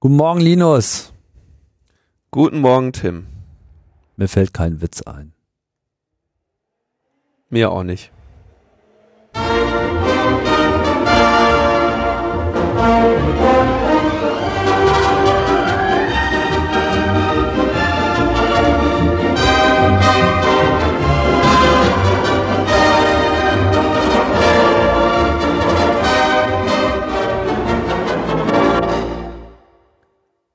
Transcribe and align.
Guten 0.00 0.14
Morgen, 0.14 0.40
Linus. 0.40 1.12
Guten 2.30 2.60
Morgen, 2.60 2.92
Tim. 2.92 3.26
Mir 4.16 4.28
fällt 4.28 4.54
kein 4.54 4.80
Witz 4.80 5.02
ein. 5.02 5.32
Mir 7.50 7.72
auch 7.72 7.82
nicht. 7.82 8.12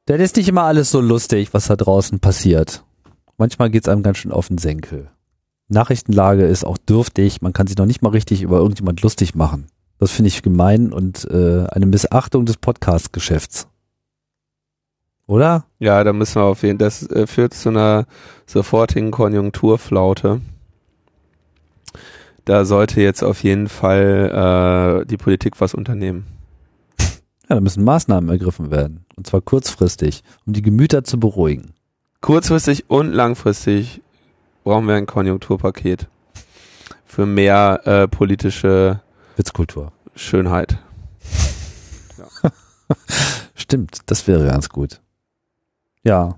Denn 0.07 0.19
ist 0.19 0.35
nicht 0.35 0.49
immer 0.49 0.63
alles 0.63 0.91
so 0.91 0.99
lustig, 0.99 1.53
was 1.53 1.67
da 1.67 1.75
draußen 1.75 2.19
passiert. 2.19 2.83
Manchmal 3.37 3.69
geht's 3.69 3.87
einem 3.87 4.03
ganz 4.03 4.17
schön 4.17 4.31
auf 4.31 4.49
den 4.49 4.57
Senkel. 4.57 5.09
Nachrichtenlage 5.69 6.45
ist 6.45 6.65
auch 6.65 6.77
dürftig, 6.77 7.41
man 7.41 7.53
kann 7.53 7.67
sich 7.67 7.77
noch 7.77 7.85
nicht 7.85 8.01
mal 8.01 8.09
richtig 8.09 8.41
über 8.41 8.57
irgendjemand 8.57 9.01
lustig 9.01 9.33
machen. 9.33 9.67
Das 9.99 10.11
finde 10.11 10.27
ich 10.27 10.41
gemein 10.41 10.91
und 10.91 11.25
äh, 11.31 11.65
eine 11.69 11.85
Missachtung 11.85 12.45
des 12.45 12.57
Podcast-Geschäfts. 12.57 13.67
Oder? 15.25 15.65
Ja, 15.79 16.03
da 16.03 16.11
müssen 16.11 16.35
wir 16.35 16.43
auf 16.43 16.63
jeden 16.63 16.79
Fall. 16.79 16.85
Das 16.85 17.09
äh, 17.09 17.25
führt 17.27 17.53
zu 17.53 17.69
einer 17.69 18.05
sofortigen 18.45 19.11
Konjunkturflaute. 19.11 20.41
Da 22.43 22.65
sollte 22.65 23.01
jetzt 23.01 23.23
auf 23.23 23.41
jeden 23.43 23.69
Fall 23.69 25.03
äh, 25.03 25.05
die 25.05 25.17
Politik 25.17 25.61
was 25.61 25.73
unternehmen. 25.73 26.25
Ja, 27.53 27.57
da 27.57 27.61
müssen 27.61 27.83
Maßnahmen 27.83 28.31
ergriffen 28.31 28.71
werden. 28.71 29.05
Und 29.15 29.27
zwar 29.27 29.39
kurzfristig, 29.39 30.23
um 30.47 30.53
die 30.53 30.63
Gemüter 30.63 31.03
zu 31.03 31.19
beruhigen. 31.19 31.75
Kurzfristig 32.19 32.89
und 32.89 33.13
langfristig 33.13 34.01
brauchen 34.63 34.87
wir 34.87 34.95
ein 34.95 35.05
Konjunkturpaket 35.05 36.07
für 37.05 37.27
mehr 37.27 37.81
äh, 37.85 38.07
politische 38.07 39.01
Witzkultur. 39.35 39.91
Schönheit. 40.15 40.79
Stimmt, 43.53 43.99
das 44.07 44.27
wäre 44.27 44.47
ganz 44.47 44.69
gut. 44.69 44.99
Ja. 46.03 46.35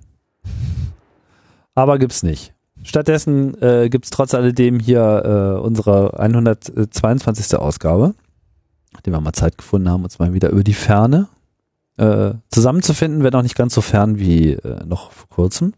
Aber 1.75 1.97
gibt's 1.97 2.23
nicht. 2.23 2.53
Stattdessen 2.83 3.55
äh, 3.61 3.87
gibt's 3.87 4.09
trotz 4.09 4.33
alledem 4.33 4.81
hier 4.81 5.55
äh, 5.55 5.61
unsere 5.61 6.19
122. 6.19 7.57
Ausgabe, 7.57 8.15
nachdem 8.95 9.13
wir 9.13 9.21
mal 9.21 9.33
Zeit 9.33 9.57
gefunden 9.57 9.89
haben, 9.89 10.03
uns 10.03 10.19
mal 10.19 10.33
wieder 10.33 10.49
über 10.49 10.63
die 10.63 10.73
Ferne 10.73 11.27
äh, 11.97 12.31
zusammenzufinden, 12.49 13.23
wenn 13.23 13.35
auch 13.35 13.41
nicht 13.41 13.55
ganz 13.55 13.73
so 13.73 13.81
fern 13.81 14.17
wie 14.17 14.53
äh, 14.53 14.85
noch 14.85 15.11
vor 15.11 15.29
kurzem. 15.29 15.73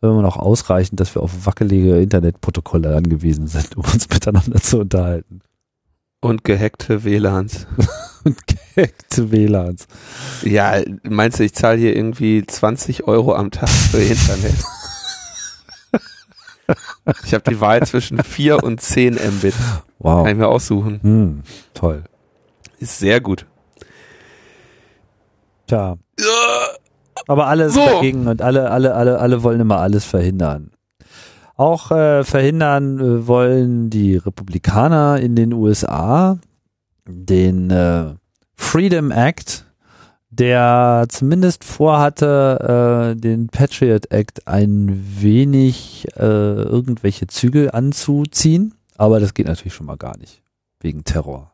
Immer 0.00 0.22
noch 0.22 0.36
ausreichend, 0.36 1.00
dass 1.00 1.14
wir 1.14 1.22
auf 1.22 1.46
wackelige 1.46 2.00
Internetprotokolle 2.00 2.96
angewiesen 2.96 3.46
sind, 3.46 3.76
um 3.76 3.84
uns 3.84 4.08
miteinander 4.12 4.60
zu 4.60 4.80
unterhalten. 4.80 5.40
Und 6.20 6.44
gehackte 6.44 7.04
WLANs. 7.04 7.66
Und 8.24 8.38
gehackte 8.46 9.30
WLANs. 9.30 9.86
Ja, 10.42 10.80
meinst 11.02 11.38
du, 11.38 11.44
ich 11.44 11.54
zahle 11.54 11.78
hier 11.78 11.94
irgendwie 11.94 12.44
20 12.44 13.04
Euro 13.04 13.34
am 13.34 13.50
Tag 13.50 13.68
für 13.68 13.98
Internet? 13.98 14.54
ich 17.24 17.34
habe 17.34 17.44
die 17.50 17.60
Wahl 17.60 17.84
zwischen 17.86 18.22
4 18.22 18.62
und 18.62 18.80
10 18.80 19.14
Mbit. 19.14 19.54
Wow. 19.98 20.24
Kann 20.24 20.32
ich 20.32 20.38
mir 20.38 20.48
aussuchen. 20.48 21.00
Hm, 21.02 21.42
toll. 21.74 22.04
Ist 22.78 22.98
sehr 22.98 23.20
gut. 23.20 23.46
Tja. 25.66 25.96
Aber 27.26 27.46
alles 27.46 27.74
So. 27.74 27.84
dagegen 27.84 28.26
und 28.26 28.42
alle, 28.42 28.70
alle, 28.70 28.94
alle, 28.94 29.18
alle 29.18 29.42
wollen 29.42 29.60
immer 29.60 29.80
alles 29.80 30.04
verhindern. 30.04 30.70
Auch 31.56 31.90
äh, 31.90 32.22
verhindern 32.24 33.00
äh, 33.00 33.26
wollen 33.26 33.90
die 33.90 34.16
Republikaner 34.16 35.18
in 35.18 35.34
den 35.34 35.52
USA 35.52 36.38
den 37.06 37.70
äh, 37.70 38.14
Freedom 38.54 39.10
Act, 39.10 39.64
der 40.38 41.06
zumindest 41.08 41.64
vorhatte, 41.64 43.14
äh, 43.16 43.20
den 43.20 43.48
Patriot 43.48 44.10
Act 44.10 44.46
ein 44.46 45.04
wenig 45.20 46.06
äh, 46.16 46.22
irgendwelche 46.22 47.26
Zügel 47.26 47.70
anzuziehen. 47.70 48.74
Aber 48.96 49.20
das 49.20 49.34
geht 49.34 49.46
natürlich 49.46 49.74
schon 49.74 49.86
mal 49.86 49.96
gar 49.96 50.16
nicht. 50.18 50.42
Wegen 50.80 51.04
Terror. 51.04 51.52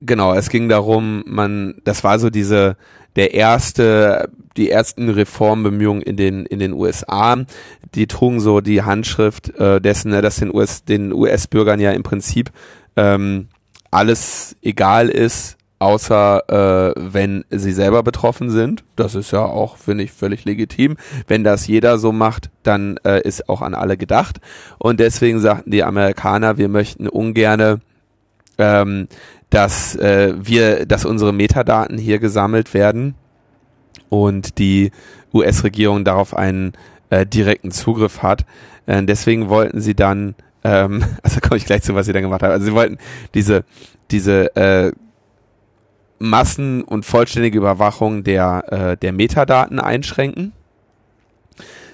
Genau, 0.00 0.34
es 0.34 0.50
ging 0.50 0.68
darum, 0.68 1.24
man, 1.26 1.80
das 1.84 2.04
war 2.04 2.18
so 2.18 2.28
diese, 2.28 2.76
der 3.16 3.32
erste, 3.32 4.28
die 4.56 4.70
ersten 4.70 5.08
Reformbemühungen 5.08 6.02
in 6.02 6.16
den, 6.16 6.46
in 6.46 6.58
den 6.58 6.72
USA, 6.72 7.36
die 7.94 8.06
trugen 8.06 8.40
so 8.40 8.60
die 8.60 8.82
Handschrift 8.82 9.56
äh, 9.58 9.80
dessen, 9.80 10.10
ne, 10.10 10.20
dass 10.20 10.36
den 10.36 10.54
US, 10.54 10.84
den 10.84 11.12
US-Bürgern 11.12 11.80
ja 11.80 11.92
im 11.92 12.02
Prinzip 12.02 12.50
ähm, 12.96 13.48
alles 13.90 14.56
egal 14.62 15.08
ist, 15.08 15.56
außer 15.84 16.94
äh, 16.94 16.94
wenn 16.96 17.44
sie 17.50 17.72
selber 17.72 18.02
betroffen 18.02 18.48
sind. 18.48 18.84
Das 18.96 19.14
ist 19.14 19.32
ja 19.32 19.44
auch, 19.44 19.76
finde 19.76 20.04
ich, 20.04 20.12
völlig 20.12 20.46
legitim. 20.46 20.96
Wenn 21.26 21.44
das 21.44 21.66
jeder 21.66 21.98
so 21.98 22.10
macht, 22.10 22.48
dann 22.62 22.96
äh, 23.04 23.20
ist 23.20 23.50
auch 23.50 23.60
an 23.60 23.74
alle 23.74 23.98
gedacht. 23.98 24.40
Und 24.78 24.98
deswegen 24.98 25.40
sagten 25.40 25.70
die 25.70 25.84
Amerikaner, 25.84 26.56
wir 26.56 26.68
möchten 26.68 27.06
ungerne 27.06 27.80
ähm, 28.56 29.08
dass 29.50 29.94
äh, 29.96 30.32
wir, 30.36 30.86
dass 30.86 31.04
unsere 31.04 31.32
Metadaten 31.32 31.98
hier 31.98 32.18
gesammelt 32.18 32.72
werden 32.72 33.14
und 34.08 34.58
die 34.58 34.90
US-Regierung 35.34 36.04
darauf 36.04 36.34
einen 36.34 36.72
äh, 37.10 37.26
direkten 37.26 37.72
Zugriff 37.72 38.22
hat. 38.22 38.46
Äh, 38.86 39.02
deswegen 39.02 39.48
wollten 39.48 39.80
sie 39.80 39.94
dann, 39.94 40.34
ähm, 40.62 41.04
also 41.22 41.40
komme 41.40 41.56
ich 41.56 41.66
gleich 41.66 41.82
zu, 41.82 41.94
was 41.94 42.06
sie 42.06 42.12
dann 42.12 42.22
gemacht 42.22 42.42
haben. 42.42 42.52
Also 42.52 42.64
sie 42.64 42.74
wollten 42.74 42.96
diese 43.34 43.64
diese 44.10 44.54
äh, 44.56 44.92
Massen- 46.18 46.82
und 46.82 47.04
vollständige 47.04 47.58
Überwachung 47.58 48.24
der 48.24 48.64
äh, 48.70 48.96
der 48.96 49.12
Metadaten 49.12 49.80
einschränken. 49.80 50.52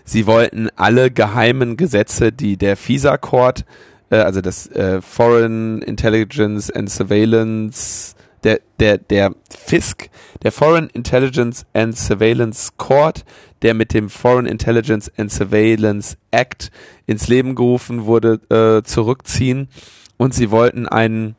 Sie 0.04 0.26
wollten 0.26 0.68
alle 0.76 1.10
geheimen 1.10 1.76
Gesetze, 1.76 2.32
die 2.32 2.56
der 2.56 2.76
FISA-Court 2.76 3.64
äh, 4.10 4.16
also 4.16 4.40
das 4.40 4.66
äh, 4.68 5.00
Foreign 5.00 5.80
Intelligence 5.82 6.70
and 6.70 6.90
Surveillance, 6.90 8.14
der, 8.44 8.60
der, 8.78 8.98
der 8.98 9.34
FISC, 9.50 10.10
der 10.42 10.52
Foreign 10.52 10.88
Intelligence 10.90 11.64
and 11.72 11.96
Surveillance 11.96 12.72
Court, 12.76 13.24
der 13.62 13.74
mit 13.74 13.94
dem 13.94 14.10
Foreign 14.10 14.46
Intelligence 14.46 15.10
and 15.16 15.32
Surveillance 15.32 16.16
Act 16.30 16.70
ins 17.06 17.28
Leben 17.28 17.54
gerufen 17.54 18.04
wurde, 18.04 18.40
äh, 18.50 18.82
zurückziehen. 18.82 19.68
Und 20.16 20.34
sie 20.34 20.50
wollten 20.50 20.86
einen 20.86 21.36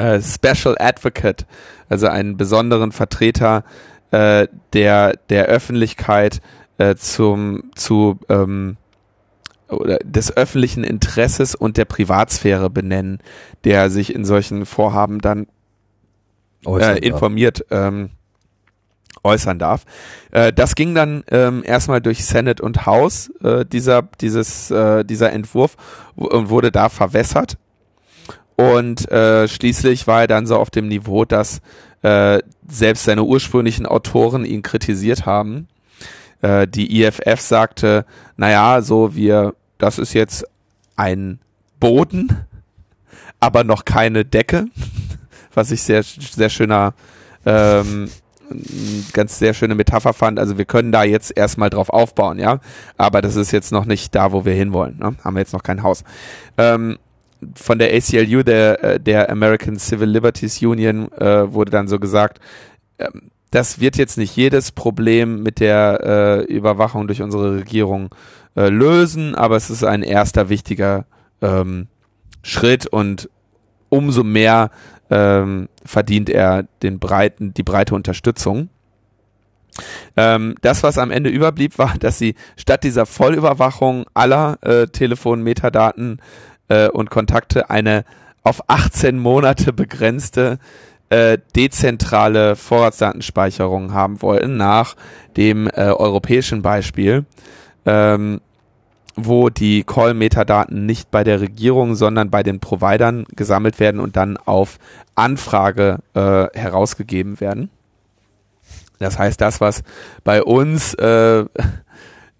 äh, 0.00 0.22
Special 0.22 0.76
Advocate, 0.78 1.46
also 1.88 2.06
einen 2.06 2.36
besonderen 2.36 2.92
Vertreter 2.92 3.64
äh, 4.10 4.48
der, 4.72 5.14
der 5.28 5.44
Öffentlichkeit 5.46 6.40
äh, 6.78 6.94
zum, 6.94 7.70
zu, 7.74 8.18
ähm, 8.28 8.76
oder 9.68 9.98
des 9.98 10.36
öffentlichen 10.36 10.84
Interesses 10.84 11.54
und 11.54 11.76
der 11.76 11.84
Privatsphäre 11.84 12.70
benennen, 12.70 13.18
der 13.64 13.90
sich 13.90 14.14
in 14.14 14.24
solchen 14.24 14.66
Vorhaben 14.66 15.20
dann 15.20 15.46
äh, 16.66 16.98
informiert 17.06 17.66
ähm, 17.70 18.10
äußern 19.22 19.58
darf. 19.58 19.84
Äh, 20.30 20.52
das 20.52 20.74
ging 20.74 20.94
dann 20.94 21.24
ähm, 21.30 21.62
erstmal 21.64 22.00
durch 22.00 22.24
Senate 22.24 22.62
und 22.62 22.86
House, 22.86 23.30
äh, 23.44 23.64
dieser, 23.66 24.02
dieses, 24.20 24.70
äh, 24.70 25.04
dieser 25.04 25.30
Entwurf, 25.32 25.76
und 26.16 26.48
wurde 26.48 26.72
da 26.72 26.88
verwässert. 26.88 27.58
Und 28.60 29.10
äh, 29.10 29.48
schließlich 29.48 30.06
war 30.06 30.20
er 30.20 30.26
dann 30.26 30.46
so 30.46 30.56
auf 30.56 30.68
dem 30.68 30.86
Niveau, 30.86 31.24
dass 31.24 31.62
äh, 32.02 32.40
selbst 32.68 33.04
seine 33.04 33.24
ursprünglichen 33.24 33.86
Autoren 33.86 34.44
ihn 34.44 34.60
kritisiert 34.60 35.24
haben. 35.24 35.66
Äh, 36.42 36.68
die 36.68 37.02
IFF 37.02 37.40
sagte, 37.40 38.04
naja, 38.36 38.82
so 38.82 39.14
wir, 39.14 39.54
das 39.78 39.98
ist 39.98 40.12
jetzt 40.12 40.44
ein 40.94 41.38
Boden, 41.78 42.36
aber 43.40 43.64
noch 43.64 43.86
keine 43.86 44.26
Decke, 44.26 44.66
was 45.54 45.70
ich 45.70 45.80
sehr, 45.80 46.02
sehr 46.02 46.50
schöner, 46.50 46.92
ähm, 47.46 48.10
ganz 49.14 49.38
sehr 49.38 49.54
schöne 49.54 49.74
Metapher 49.74 50.12
fand. 50.12 50.38
Also 50.38 50.58
wir 50.58 50.66
können 50.66 50.92
da 50.92 51.02
jetzt 51.02 51.34
erstmal 51.34 51.70
drauf 51.70 51.88
aufbauen, 51.88 52.38
ja, 52.38 52.60
aber 52.98 53.22
das 53.22 53.36
ist 53.36 53.52
jetzt 53.52 53.72
noch 53.72 53.86
nicht 53.86 54.14
da, 54.14 54.32
wo 54.32 54.44
wir 54.44 54.52
hinwollen. 54.52 54.98
Ne? 54.98 55.16
Haben 55.24 55.36
wir 55.36 55.40
jetzt 55.40 55.54
noch 55.54 55.62
kein 55.62 55.82
Haus. 55.82 56.04
Ähm, 56.58 56.98
von 57.54 57.78
der 57.78 57.94
ACLU, 57.94 58.42
der, 58.42 58.84
äh, 58.84 59.00
der 59.00 59.30
American 59.30 59.78
Civil 59.78 60.08
Liberties 60.08 60.62
Union, 60.62 61.10
äh, 61.12 61.52
wurde 61.52 61.70
dann 61.70 61.88
so 61.88 61.98
gesagt, 61.98 62.40
ähm, 62.98 63.30
das 63.50 63.80
wird 63.80 63.96
jetzt 63.96 64.16
nicht 64.16 64.36
jedes 64.36 64.72
Problem 64.72 65.42
mit 65.42 65.58
der 65.58 66.00
äh, 66.02 66.44
Überwachung 66.44 67.06
durch 67.08 67.20
unsere 67.20 67.56
Regierung 67.56 68.14
äh, 68.56 68.68
lösen, 68.68 69.34
aber 69.34 69.56
es 69.56 69.70
ist 69.70 69.84
ein 69.84 70.02
erster 70.02 70.48
wichtiger 70.48 71.06
ähm, 71.42 71.88
Schritt 72.42 72.86
und 72.86 73.28
umso 73.88 74.22
mehr 74.22 74.70
ähm, 75.10 75.68
verdient 75.84 76.30
er 76.30 76.64
den 76.82 77.00
breiten, 77.00 77.52
die 77.52 77.64
breite 77.64 77.94
Unterstützung. 77.94 78.68
Ähm, 80.16 80.54
das, 80.62 80.82
was 80.82 80.98
am 80.98 81.10
Ende 81.10 81.30
überblieb, 81.30 81.78
war, 81.78 81.94
dass 81.98 82.18
sie 82.18 82.34
statt 82.56 82.84
dieser 82.84 83.06
Vollüberwachung 83.06 84.04
aller 84.14 84.58
äh, 84.62 84.86
Telefon-Metadaten 84.86 86.20
äh, 86.70 86.88
und 86.88 87.10
Kontakte 87.10 87.68
eine 87.68 88.04
auf 88.42 88.62
18 88.68 89.18
Monate 89.18 89.74
begrenzte 89.74 90.58
äh, 91.10 91.38
dezentrale 91.54 92.56
Vorratsdatenspeicherung 92.56 93.92
haben 93.92 94.22
wollten, 94.22 94.56
nach 94.56 94.96
dem 95.36 95.66
äh, 95.66 95.90
europäischen 95.90 96.62
Beispiel, 96.62 97.26
ähm, 97.84 98.40
wo 99.16 99.50
die 99.50 99.82
Call-Metadaten 99.82 100.86
nicht 100.86 101.10
bei 101.10 101.24
der 101.24 101.40
Regierung, 101.40 101.96
sondern 101.96 102.30
bei 102.30 102.42
den 102.42 102.60
Providern 102.60 103.26
gesammelt 103.36 103.80
werden 103.80 104.00
und 104.00 104.16
dann 104.16 104.36
auf 104.36 104.78
Anfrage 105.16 105.98
äh, 106.14 106.46
herausgegeben 106.54 107.40
werden. 107.40 107.70
Das 109.00 109.18
heißt, 109.18 109.40
das, 109.40 109.60
was 109.60 109.82
bei 110.24 110.42
uns 110.42 110.94
äh, 110.94 111.44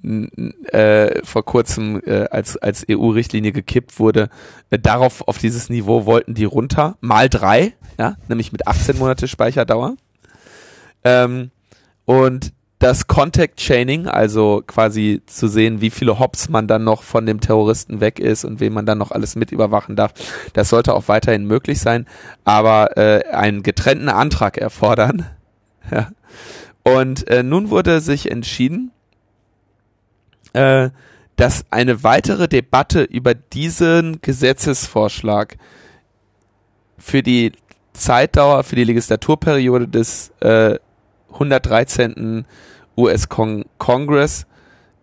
äh, 0.02 1.24
vor 1.24 1.44
kurzem 1.44 2.00
äh, 2.04 2.26
als, 2.30 2.56
als 2.56 2.86
EU-Richtlinie 2.88 3.52
gekippt 3.52 3.98
wurde, 3.98 4.28
äh, 4.70 4.78
darauf, 4.78 5.26
auf 5.28 5.38
dieses 5.38 5.68
Niveau 5.68 6.06
wollten 6.06 6.34
die 6.34 6.44
runter, 6.44 6.96
mal 7.00 7.28
drei, 7.28 7.74
ja, 7.98 8.16
nämlich 8.28 8.52
mit 8.52 8.66
18 8.66 8.98
Monate 8.98 9.28
Speicherdauer. 9.28 9.96
Ähm, 11.04 11.50
und 12.04 12.52
das 12.80 13.06
Contact 13.06 13.60
Chaining, 13.60 14.08
also 14.08 14.62
quasi 14.66 15.22
zu 15.26 15.48
sehen, 15.48 15.82
wie 15.82 15.90
viele 15.90 16.18
Hops 16.18 16.48
man 16.48 16.66
dann 16.66 16.82
noch 16.82 17.02
von 17.02 17.26
dem 17.26 17.40
Terroristen 17.40 18.00
weg 18.00 18.18
ist 18.18 18.44
und 18.44 18.58
wen 18.58 18.72
man 18.72 18.86
dann 18.86 18.96
noch 18.96 19.10
alles 19.10 19.36
mit 19.36 19.52
überwachen 19.52 19.96
darf, 19.96 20.14
das 20.54 20.70
sollte 20.70 20.94
auch 20.94 21.06
weiterhin 21.06 21.44
möglich 21.44 21.78
sein, 21.78 22.06
aber 22.44 22.96
äh, 22.96 23.28
einen 23.32 23.62
getrennten 23.62 24.08
Antrag 24.08 24.58
erfordern. 24.58 25.26
Ja. 25.90 26.10
Und 26.84 27.26
äh, 27.28 27.42
nun 27.42 27.70
wurde 27.70 28.00
sich 28.00 28.30
entschieden, 28.30 28.92
äh, 30.52 30.90
dass 31.36 31.64
eine 31.70 32.02
weitere 32.02 32.48
Debatte 32.48 33.02
über 33.02 33.34
diesen 33.34 34.20
Gesetzesvorschlag 34.20 35.56
für 36.98 37.22
die 37.22 37.52
Zeitdauer, 37.92 38.62
für 38.64 38.76
die 38.76 38.84
Legislaturperiode 38.84 39.88
des 39.88 40.32
äh, 40.40 40.78
113. 41.32 42.44
US-Kongress 42.96 44.46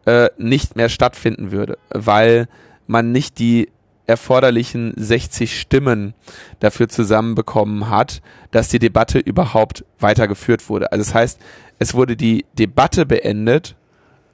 äh, 0.06 0.30
nicht 0.38 0.76
mehr 0.76 0.90
stattfinden 0.90 1.52
würde, 1.52 1.78
weil 1.90 2.48
man 2.86 3.12
nicht 3.12 3.40
die 3.40 3.70
erforderlichen 4.06 4.94
60 4.96 5.60
Stimmen 5.60 6.14
dafür 6.60 6.88
zusammenbekommen 6.88 7.90
hat, 7.90 8.22
dass 8.52 8.70
die 8.70 8.80
Debatte 8.80 9.20
überhaupt 9.20 9.84
weitergeführt 10.00 10.70
wurde. 10.70 10.92
Also 10.92 11.04
das 11.04 11.14
heißt, 11.14 11.40
es 11.80 11.94
wurde 11.94 12.16
die 12.16 12.46
Debatte 12.58 13.06
beendet 13.06 13.76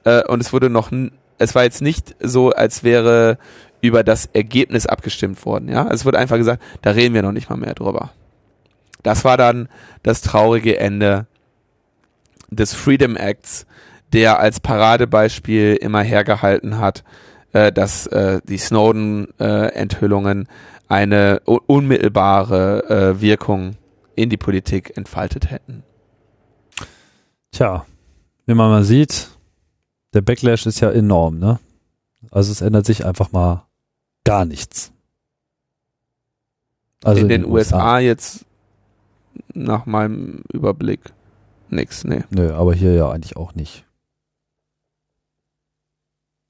äh, 0.04 0.24
und 0.24 0.40
es 0.40 0.52
wurde 0.52 0.70
noch, 0.70 0.90
es 1.38 1.54
war 1.54 1.64
jetzt 1.64 1.82
nicht 1.82 2.14
so, 2.20 2.50
als 2.50 2.84
wäre 2.84 3.38
über 3.80 4.02
das 4.02 4.26
Ergebnis 4.26 4.86
abgestimmt 4.86 5.44
worden. 5.44 5.68
Ja, 5.68 5.88
es 5.90 6.04
wurde 6.04 6.18
einfach 6.18 6.36
gesagt, 6.36 6.62
da 6.82 6.90
reden 6.92 7.14
wir 7.14 7.22
noch 7.22 7.32
nicht 7.32 7.50
mal 7.50 7.56
mehr 7.56 7.74
drüber. 7.74 8.10
Das 9.02 9.24
war 9.24 9.36
dann 9.36 9.68
das 10.02 10.22
traurige 10.22 10.78
Ende 10.78 11.26
des 12.50 12.72
Freedom 12.72 13.16
Acts, 13.16 13.66
der 14.12 14.38
als 14.38 14.60
Paradebeispiel 14.60 15.76
immer 15.80 16.00
hergehalten 16.02 16.78
hat, 16.78 17.04
äh, 17.52 17.72
dass 17.72 18.06
äh, 18.06 18.40
die 18.48 18.58
Snowden-Enthüllungen 18.58 20.42
äh, 20.42 20.48
eine 20.88 21.40
unmittelbare 21.40 22.88
äh, 22.88 23.20
Wirkung 23.20 23.76
in 24.14 24.30
die 24.30 24.36
Politik 24.36 24.96
entfaltet 24.96 25.50
hätten. 25.50 25.82
Tja, 27.52 27.84
wie 28.46 28.54
man 28.54 28.70
mal 28.70 28.84
sieht, 28.84 29.28
der 30.14 30.22
Backlash 30.22 30.66
ist 30.66 30.80
ja 30.80 30.90
enorm, 30.90 31.38
ne? 31.38 31.58
Also 32.30 32.52
es 32.52 32.60
ändert 32.60 32.86
sich 32.86 33.04
einfach 33.04 33.32
mal 33.32 33.66
gar 34.24 34.44
nichts. 34.44 34.92
Also 37.02 37.20
in, 37.20 37.30
in 37.30 37.42
den, 37.42 37.50
USA, 37.50 37.76
USA 37.76 37.98
jetzt 37.98 38.46
nach 39.52 39.84
meinem 39.84 40.42
Überblick 40.52 41.12
nix, 41.68 42.04
nee. 42.04 42.24
Nö, 42.30 42.52
aber 42.54 42.74
hier 42.74 42.94
ja 42.94 43.10
eigentlich 43.10 43.36
auch 43.36 43.54
nicht. 43.54 43.84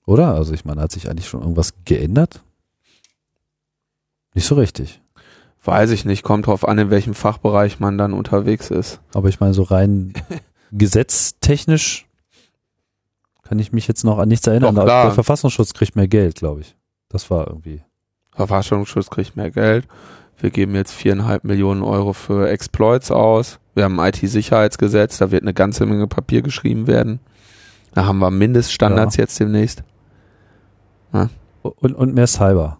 Oder? 0.07 0.35
Also 0.35 0.53
ich 0.53 0.65
meine, 0.65 0.83
hat 0.83 0.93
sich 0.93 1.09
eigentlich 1.09 1.29
schon 1.29 1.41
irgendwas 1.41 1.73
geändert? 1.85 2.43
Nicht 4.35 4.47
so 4.47 4.55
richtig. 4.55 5.01
Weiß 5.65 5.91
ich 5.91 6.05
nicht, 6.05 6.23
kommt 6.23 6.47
drauf 6.47 6.69
an, 6.69 6.79
in 6.79 6.91
welchem 6.91 7.15
Fachbereich 7.15 7.81
man 7.81 7.97
dann 7.97 8.13
unterwegs 8.13 8.71
ist. 8.71 9.01
Aber 9.15 9.31
ich 9.31 9.41
meine, 9.41 9.55
so 9.55 9.63
rein 9.63 10.13
gesetztechnisch 10.73 12.07
kann 13.45 13.59
ich 13.59 13.73
mich 13.73 13.87
jetzt 13.87 14.05
noch 14.05 14.19
an 14.19 14.29
nichts 14.29 14.47
erinnern. 14.47 14.75
Doch, 14.75 14.85
der 14.85 15.13
Verfassungsschutz 15.13 15.75
kriegt 15.75 15.97
mehr 15.97 16.09
Geld, 16.09 16.37
glaube 16.37 16.63
ich. 16.63 16.77
Das 17.09 17.31
war 17.31 17.47
irgendwie. 17.47 17.83
Verfassungsschutz 18.35 19.11
kriegt 19.11 19.37
mehr 19.37 19.51
Geld. 19.51 19.87
Wir 20.39 20.51
geben 20.51 20.75
jetzt 20.75 20.93
viereinhalb 20.93 21.45
Millionen 21.45 21.83
Euro 21.83 22.13
für 22.13 22.49
Exploits 22.49 23.11
aus. 23.11 23.61
Wir 23.75 23.85
haben 23.85 24.01
ein 24.01 24.13
IT-Sicherheitsgesetz, 24.13 25.19
da 25.19 25.31
wird 25.31 25.43
eine 25.43 25.55
ganze 25.55 25.87
Menge 25.87 26.07
Papier 26.07 26.43
geschrieben 26.43 26.87
werden. 26.87 27.21
Da 27.93 28.07
haben 28.07 28.19
wir 28.19 28.31
Mindeststandards 28.31 29.17
ja. 29.17 29.23
jetzt 29.23 29.39
demnächst. 29.39 29.85
Ja. 31.13 31.29
Und, 31.63 31.95
und 31.95 32.15
mehr 32.15 32.27
Cyber. 32.27 32.79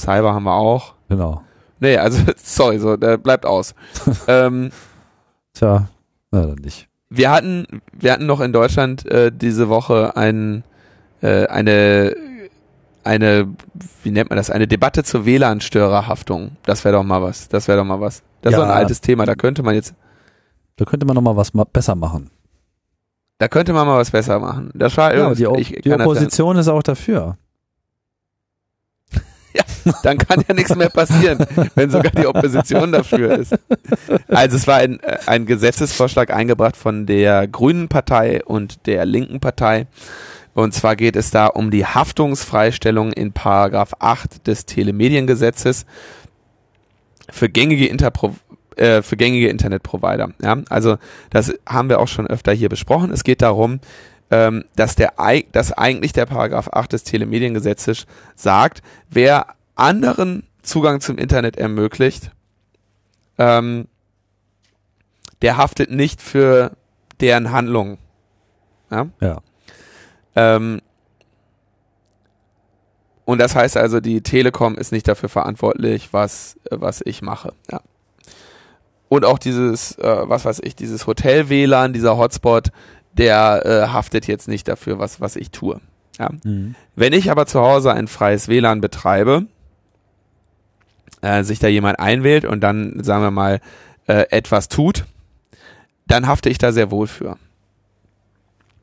Cyber 0.00 0.34
haben 0.34 0.44
wir 0.44 0.54
auch. 0.54 0.94
Genau. 1.08 1.42
Nee, 1.80 1.96
also, 1.96 2.22
sorry, 2.36 2.78
so, 2.78 2.96
der 2.96 3.18
bleibt 3.18 3.44
aus. 3.44 3.74
ähm, 4.28 4.70
Tja, 5.52 5.88
na 6.30 6.46
dann 6.46 6.56
nicht. 6.56 6.88
Wir 7.16 7.30
hatten, 7.30 7.66
wir 7.92 8.12
hatten 8.12 8.26
noch 8.26 8.40
in 8.40 8.52
Deutschland 8.52 9.06
äh, 9.06 9.30
diese 9.32 9.68
Woche 9.68 10.16
ein, 10.16 10.64
äh, 11.22 11.46
eine, 11.46 12.16
eine, 13.04 13.54
wie 14.02 14.10
nennt 14.10 14.30
man 14.30 14.36
das, 14.36 14.50
eine 14.50 14.66
Debatte 14.66 15.04
zur 15.04 15.24
WLAN-Störerhaftung. 15.24 16.56
Das 16.64 16.84
wäre 16.84 16.96
doch 16.96 17.04
mal 17.04 17.22
was. 17.22 17.48
Das 17.48 17.68
wäre 17.68 17.78
doch 17.78 17.84
mal 17.84 18.00
was. 18.00 18.22
Das 18.42 18.52
ja, 18.52 18.58
ist 18.58 18.64
doch 18.64 18.70
ein 18.70 18.76
altes 18.76 19.00
Thema. 19.00 19.26
Da 19.26 19.34
könnte 19.34 19.62
man 19.62 19.74
jetzt. 19.74 19.94
Da 20.76 20.84
könnte 20.84 21.06
man 21.06 21.14
noch 21.14 21.22
mal 21.22 21.36
was 21.36 21.52
besser 21.72 21.94
machen. 21.94 22.30
Da 23.38 23.48
könnte 23.48 23.72
man 23.72 23.86
mal 23.86 23.98
was 23.98 24.10
besser 24.10 24.38
machen. 24.38 24.70
Das 24.74 24.96
war 24.96 25.14
ja, 25.14 25.34
die, 25.34 25.46
o 25.46 25.56
ich, 25.56 25.70
die 25.70 25.92
Opposition 25.92 26.56
ist 26.56 26.68
auch 26.68 26.82
dafür. 26.82 27.36
Ja, 29.56 29.62
dann 30.02 30.18
kann 30.18 30.42
ja 30.48 30.54
nichts 30.54 30.74
mehr 30.74 30.88
passieren, 30.88 31.38
wenn 31.74 31.90
sogar 31.90 32.10
die 32.10 32.26
Opposition 32.26 32.90
dafür 32.90 33.38
ist. 33.38 33.54
Also 34.28 34.56
es 34.56 34.66
war 34.66 34.78
ein, 34.78 34.98
äh, 35.00 35.18
ein 35.26 35.46
Gesetzesvorschlag 35.46 36.32
eingebracht 36.32 36.76
von 36.76 37.06
der 37.06 37.46
Grünen 37.46 37.88
Partei 37.88 38.44
und 38.44 38.86
der 38.86 39.04
Linken 39.04 39.38
Partei. 39.38 39.86
Und 40.54 40.72
zwar 40.74 40.96
geht 40.96 41.16
es 41.16 41.30
da 41.30 41.46
um 41.46 41.70
die 41.70 41.86
Haftungsfreistellung 41.86 43.12
in 43.12 43.32
Paragraph 43.32 43.94
8 43.98 44.46
des 44.46 44.66
Telemediengesetzes 44.66 45.86
für 47.30 47.48
gängige 47.48 47.86
Interpro 47.86 48.34
äh, 48.76 49.02
für 49.02 49.16
gängige 49.16 49.48
Internetprovider. 49.48 50.30
Ja? 50.42 50.56
Also 50.68 50.96
das 51.30 51.54
haben 51.66 51.88
wir 51.88 52.00
auch 52.00 52.08
schon 52.08 52.26
öfter 52.26 52.52
hier 52.52 52.68
besprochen. 52.68 53.12
Es 53.12 53.22
geht 53.22 53.42
darum, 53.42 53.80
ähm, 54.34 54.64
dass, 54.74 54.96
der, 54.96 55.12
dass 55.52 55.70
eigentlich 55.70 56.12
der 56.12 56.26
Paragraph 56.26 56.68
8 56.72 56.92
des 56.92 57.04
Telemediengesetzes 57.04 58.06
sagt, 58.34 58.82
wer 59.08 59.54
anderen 59.76 60.42
Zugang 60.60 61.00
zum 61.00 61.18
Internet 61.18 61.56
ermöglicht, 61.56 62.32
ähm, 63.38 63.86
der 65.40 65.56
haftet 65.56 65.92
nicht 65.92 66.20
für 66.20 66.72
deren 67.20 67.52
Handlungen. 67.52 67.98
Ja. 68.90 69.06
ja. 69.20 69.40
Ähm, 70.34 70.80
und 73.24 73.38
das 73.38 73.54
heißt 73.54 73.76
also, 73.76 74.00
die 74.00 74.20
Telekom 74.20 74.74
ist 74.74 74.90
nicht 74.90 75.06
dafür 75.06 75.28
verantwortlich, 75.28 76.12
was, 76.12 76.58
was 76.72 77.02
ich 77.04 77.22
mache. 77.22 77.52
Ja. 77.70 77.82
Und 79.08 79.24
auch 79.24 79.38
dieses, 79.38 79.96
äh, 79.98 80.28
was 80.28 80.44
weiß 80.44 80.60
ich, 80.64 80.74
dieses 80.74 81.06
Hotel-WLAN, 81.06 81.92
dieser 81.92 82.16
Hotspot, 82.16 82.72
der 83.18 83.62
äh, 83.64 83.92
haftet 83.92 84.26
jetzt 84.26 84.48
nicht 84.48 84.68
dafür, 84.68 84.98
was, 84.98 85.20
was 85.20 85.36
ich 85.36 85.50
tue. 85.50 85.80
Ja. 86.18 86.30
Mhm. 86.44 86.74
Wenn 86.96 87.12
ich 87.12 87.30
aber 87.30 87.46
zu 87.46 87.60
Hause 87.60 87.92
ein 87.92 88.08
freies 88.08 88.48
WLAN 88.48 88.80
betreibe, 88.80 89.46
äh, 91.22 91.42
sich 91.42 91.58
da 91.58 91.68
jemand 91.68 91.98
einwählt 91.98 92.44
und 92.44 92.60
dann, 92.60 93.02
sagen 93.02 93.22
wir 93.22 93.30
mal, 93.30 93.60
äh, 94.06 94.26
etwas 94.30 94.68
tut, 94.68 95.04
dann 96.06 96.26
hafte 96.26 96.50
ich 96.50 96.58
da 96.58 96.72
sehr 96.72 96.90
wohl 96.90 97.06
für. 97.06 97.38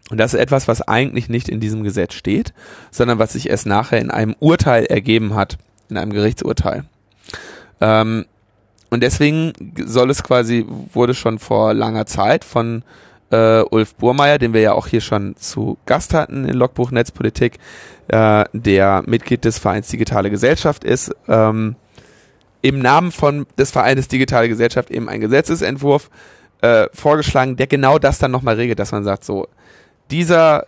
Und 0.10 0.18
das 0.18 0.34
ist 0.34 0.40
etwas, 0.40 0.68
was 0.68 0.82
eigentlich 0.82 1.30
nicht 1.30 1.48
in 1.48 1.60
diesem 1.62 1.84
Gesetz 1.84 2.16
steht, 2.16 2.54
sondern 2.90 3.20
was 3.20 3.34
sich 3.34 3.50
erst 3.50 3.66
nachher 3.66 4.00
in 4.00 4.12
einem 4.12 4.36
Urteil 4.40 4.86
ergeben 4.86 5.36
hat, 5.36 5.58
in 5.90 5.98
einem 5.98 6.12
Gerichtsurteil. 6.12 6.84
Ähm, 7.80 8.26
und 8.90 9.04
deswegen 9.04 9.54
soll 9.86 10.10
es 10.10 10.22
quasi, 10.22 10.66
wurde 10.68 11.14
schon 11.14 11.40
vor 11.40 11.74
langer 11.74 12.06
Zeit 12.06 12.44
von 12.44 12.84
äh, 13.32 13.62
Ulf 13.62 13.96
Burmeier, 13.96 14.38
den 14.38 14.54
wir 14.54 14.62
ja 14.62 14.74
auch 14.74 14.88
hier 14.88 15.02
schon 15.02 15.36
zu 15.36 15.78
Gast 15.86 16.14
hatten 16.14 16.46
in 16.46 16.56
Logbuch 16.56 16.92
Netzpolitik, 16.92 17.58
äh, 18.08 18.46
der 18.54 19.04
Mitglied 19.06 19.46
des 19.46 19.58
Vereins 19.58 19.88
Digitale 19.88 20.30
Gesellschaft 20.30 20.84
ist, 20.84 21.16
ähm, 21.28 21.76
im 22.62 22.80
Namen 22.80 23.12
von 23.12 23.48
des 23.58 23.72
Vereines 23.72 24.08
Digitale 24.08 24.48
Gesellschaft 24.50 24.92
eben 24.92 25.10
einen 25.10 25.22
Gesetzesentwurf 25.22 26.10
äh, 26.62 26.88
vorgeschlagen, 26.94 27.56
der 27.56 27.68
genau 27.68 27.98
das 27.98 28.20
dann 28.20 28.32
nochmal 28.32 28.56
regelt, 28.56 28.80
dass 28.80 28.92
man 28.92 29.04
sagt, 29.04 29.24
so, 29.24 29.48
dieser, 30.12 30.68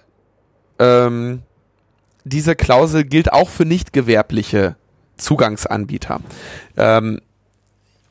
ähm, 0.80 1.44
diese 2.24 2.56
Klausel 2.56 3.04
gilt 3.04 3.32
auch 3.32 3.50
für 3.50 3.66
nicht 3.66 3.94
gewerbliche 3.94 4.76
Zugangsanbieter. 5.18 6.22
Ähm, 6.78 7.20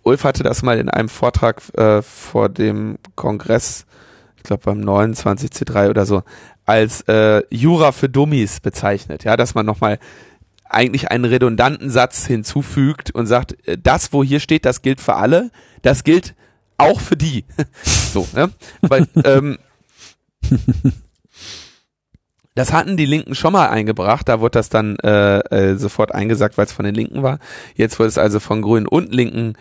Ulf 0.04 0.24
hatte 0.24 0.42
das 0.42 0.62
mal 0.62 0.78
in 0.78 0.88
einem 0.88 1.08
Vortrag 1.08 1.62
äh, 1.76 2.02
vor 2.02 2.48
dem 2.48 2.98
Kongress, 3.16 3.86
ich 4.42 4.44
glaube 4.44 4.64
beim 4.64 4.80
29C3 4.80 5.88
oder 5.90 6.04
so, 6.04 6.24
als 6.66 7.02
äh, 7.02 7.42
Jura 7.50 7.92
für 7.92 8.08
Dummies 8.08 8.58
bezeichnet. 8.58 9.22
Ja, 9.22 9.36
dass 9.36 9.54
man 9.54 9.64
nochmal 9.64 10.00
eigentlich 10.64 11.12
einen 11.12 11.24
redundanten 11.24 11.90
Satz 11.90 12.26
hinzufügt 12.26 13.12
und 13.12 13.26
sagt, 13.26 13.56
äh, 13.68 13.78
das, 13.80 14.12
wo 14.12 14.24
hier 14.24 14.40
steht, 14.40 14.64
das 14.64 14.82
gilt 14.82 15.00
für 15.00 15.14
alle, 15.14 15.50
das 15.82 16.02
gilt 16.02 16.34
auch 16.76 16.98
für 16.98 17.16
die. 17.16 17.44
so, 17.84 18.26
ne? 18.34 18.50
Weil, 18.80 19.06
ähm, 19.24 19.58
das 22.56 22.72
hatten 22.72 22.96
die 22.96 23.06
Linken 23.06 23.36
schon 23.36 23.52
mal 23.52 23.68
eingebracht, 23.68 24.28
da 24.28 24.40
wurde 24.40 24.58
das 24.58 24.70
dann 24.70 24.96
äh, 25.04 25.38
äh, 25.38 25.76
sofort 25.76 26.12
eingesagt, 26.12 26.58
weil 26.58 26.66
es 26.66 26.72
von 26.72 26.84
den 26.84 26.96
Linken 26.96 27.22
war. 27.22 27.38
Jetzt 27.76 28.00
wurde 28.00 28.08
es 28.08 28.18
also 28.18 28.40
von 28.40 28.60
Grünen 28.60 28.88
und 28.88 29.14
Linken 29.14 29.54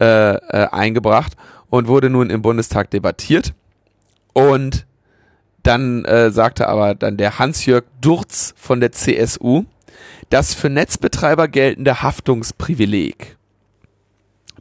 äh, 0.00 0.34
äh, 0.34 0.68
eingebracht 0.70 1.32
und 1.70 1.88
wurde 1.88 2.08
nun 2.08 2.30
im 2.30 2.40
Bundestag 2.40 2.90
debattiert. 2.92 3.52
Und 4.38 4.86
dann 5.62 6.04
äh, 6.04 6.30
sagte 6.30 6.68
aber 6.68 6.94
dann 6.94 7.16
der 7.16 7.38
Hans-Jörg 7.38 7.84
Durz 8.00 8.54
von 8.56 8.80
der 8.80 8.92
CSU, 8.92 9.64
das 10.30 10.54
für 10.54 10.70
Netzbetreiber 10.70 11.48
geltende 11.48 12.02
Haftungsprivileg 12.02 13.36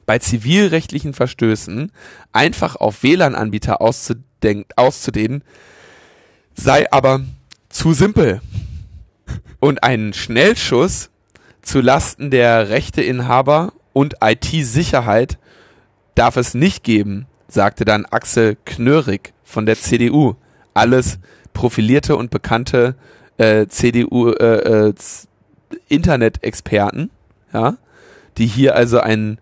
bei 0.07 0.17
zivilrechtlichen 0.19 1.13
Verstößen 1.13 1.91
einfach 2.31 2.77
auf 2.77 3.03
WLAN-Anbieter 3.03 3.81
auszudehnen, 3.81 5.43
sei 6.55 6.91
aber 6.91 7.21
zu 7.69 7.93
simpel. 7.93 8.41
Und 9.59 9.83
einen 9.83 10.13
Schnellschuss 10.13 11.09
zu 11.61 11.81
Lasten 11.81 12.31
der 12.31 12.69
Rechteinhaber 12.69 13.73
und 13.93 14.15
IT-Sicherheit 14.21 15.37
darf 16.15 16.37
es 16.37 16.53
nicht 16.53 16.83
geben, 16.83 17.27
sagte 17.47 17.85
dann 17.85 18.05
Axel 18.05 18.57
Knörig 18.65 19.33
von 19.43 19.65
der 19.65 19.75
CDU. 19.75 20.35
Alles 20.73 21.19
profilierte 21.53 22.15
und 22.15 22.29
bekannte 22.29 22.95
äh, 23.37 23.67
CDU 23.67 24.29
äh, 24.31 24.89
äh, 24.89 24.93
Internet-Experten, 25.87 27.09
ja, 27.53 27.77
die 28.37 28.45
hier 28.45 28.75
also 28.75 28.99
ein 28.99 29.39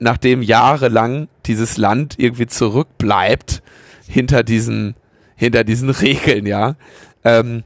nachdem 0.00 0.42
jahrelang 0.42 1.28
dieses 1.46 1.76
Land 1.76 2.14
irgendwie 2.18 2.46
zurückbleibt 2.46 3.62
hinter 4.08 4.42
diesen, 4.42 4.96
hinter 5.36 5.62
diesen 5.62 5.90
Regeln, 5.90 6.46
ja, 6.46 6.74
ähm, 7.22 7.62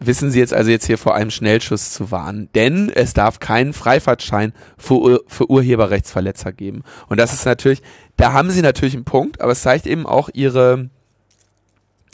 wissen 0.00 0.30
Sie 0.30 0.38
jetzt 0.38 0.52
also 0.52 0.70
jetzt 0.70 0.86
hier 0.86 0.98
vor 0.98 1.14
einem 1.14 1.30
Schnellschuss 1.30 1.92
zu 1.92 2.10
warnen. 2.10 2.48
Denn 2.54 2.90
es 2.90 3.14
darf 3.14 3.38
keinen 3.38 3.72
Freifahrtschein 3.72 4.52
für, 4.76 5.20
für 5.26 5.48
Urheberrechtsverletzer 5.48 6.52
geben. 6.52 6.82
Und 7.08 7.18
das 7.18 7.32
ist 7.32 7.44
natürlich, 7.44 7.82
da 8.20 8.32
haben 8.34 8.50
Sie 8.50 8.60
natürlich 8.60 8.94
einen 8.94 9.04
Punkt, 9.04 9.40
aber 9.40 9.52
es 9.52 9.62
zeigt 9.62 9.86
eben 9.86 10.06
auch 10.06 10.28
Ihre, 10.32 10.90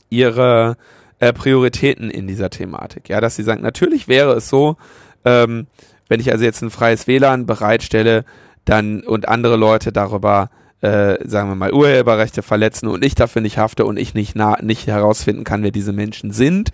Ihre 0.09 0.77
äh, 1.19 1.33
Prioritäten 1.33 2.11
in 2.11 2.29
dieser 2.29 2.49
Thematik. 2.49 3.09
Ja, 3.09 3.21
dass 3.21 3.35
Sie 3.37 3.43
sagen, 3.43 3.63
natürlich 3.63 4.07
wäre 4.07 4.35
es 4.35 4.49
so, 4.49 4.77
ähm, 5.25 5.67
wenn 6.09 6.21
ich 6.21 6.31
also 6.31 6.45
jetzt 6.45 6.63
ein 6.63 6.71
freies 6.71 7.09
WLAN 7.09 7.47
bereitstelle, 7.47 8.25
dann 8.65 9.01
und 9.01 9.29
andere 9.29 9.57
Leute 9.57 9.93
darüber 9.93 10.51
äh, 10.81 11.27
sagen 11.27 11.49
wir 11.49 11.57
mal, 11.57 11.73
Urheberrechte 11.73 12.43
verletzen 12.43 12.87
und 12.87 13.05
ich 13.05 13.15
dafür 13.15 13.43
nicht 13.43 13.59
hafte 13.59 13.85
und 13.85 13.97
ich 13.97 14.15
nicht, 14.15 14.37
na, 14.37 14.59
nicht 14.63 14.87
herausfinden 14.87 15.43
kann, 15.43 15.63
wer 15.63 15.71
diese 15.71 15.93
Menschen 15.93 16.33
sind, 16.33 16.71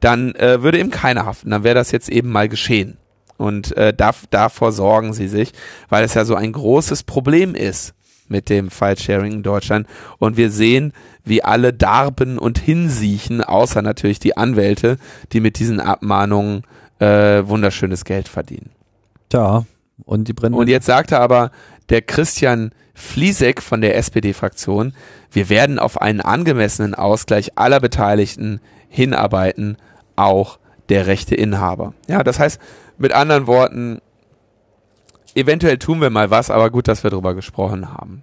dann 0.00 0.34
äh, 0.34 0.62
würde 0.62 0.78
eben 0.78 0.90
keiner 0.90 1.24
haften. 1.24 1.50
Dann 1.50 1.64
wäre 1.64 1.76
das 1.76 1.92
jetzt 1.92 2.08
eben 2.08 2.30
mal 2.30 2.48
geschehen. 2.48 2.98
Und 3.36 3.76
äh, 3.76 3.94
da, 3.94 4.10
davor 4.30 4.72
sorgen 4.72 5.12
sie 5.14 5.28
sich, 5.28 5.52
weil 5.88 6.04
es 6.04 6.14
ja 6.14 6.24
so 6.24 6.34
ein 6.34 6.52
großes 6.52 7.04
Problem 7.04 7.54
ist 7.54 7.94
mit 8.28 8.48
dem 8.48 8.70
File-Sharing 8.70 9.32
in 9.32 9.42
Deutschland. 9.42 9.86
Und 10.18 10.36
wir 10.36 10.50
sehen, 10.50 10.92
wie 11.24 11.42
alle 11.42 11.72
darben 11.72 12.38
und 12.38 12.58
hinsiechen, 12.58 13.42
außer 13.42 13.82
natürlich 13.82 14.18
die 14.18 14.36
Anwälte, 14.36 14.98
die 15.32 15.40
mit 15.40 15.58
diesen 15.58 15.80
Abmahnungen 15.80 16.62
äh, 16.98 17.42
wunderschönes 17.46 18.04
Geld 18.04 18.28
verdienen. 18.28 18.70
Tja, 19.28 19.64
und 20.04 20.28
die 20.28 20.32
brennen. 20.32 20.54
Und 20.54 20.68
jetzt 20.68 20.86
sagte 20.86 21.18
aber 21.18 21.50
der 21.88 22.02
Christian 22.02 22.72
Fliesek 22.94 23.60
von 23.60 23.80
der 23.80 23.96
SPD-Fraktion, 23.96 24.94
wir 25.30 25.48
werden 25.48 25.78
auf 25.78 26.00
einen 26.00 26.20
angemessenen 26.20 26.94
Ausgleich 26.94 27.58
aller 27.58 27.80
Beteiligten 27.80 28.60
hinarbeiten, 28.88 29.76
auch 30.16 30.58
der 30.88 31.06
rechte 31.06 31.34
Inhaber. 31.34 31.94
Ja, 32.08 32.22
das 32.22 32.38
heißt, 32.38 32.60
mit 32.98 33.12
anderen 33.12 33.46
Worten, 33.46 34.00
eventuell 35.34 35.78
tun 35.78 36.00
wir 36.00 36.10
mal 36.10 36.30
was, 36.30 36.50
aber 36.50 36.70
gut, 36.70 36.88
dass 36.88 37.02
wir 37.02 37.10
darüber 37.10 37.34
gesprochen 37.34 37.92
haben. 37.92 38.22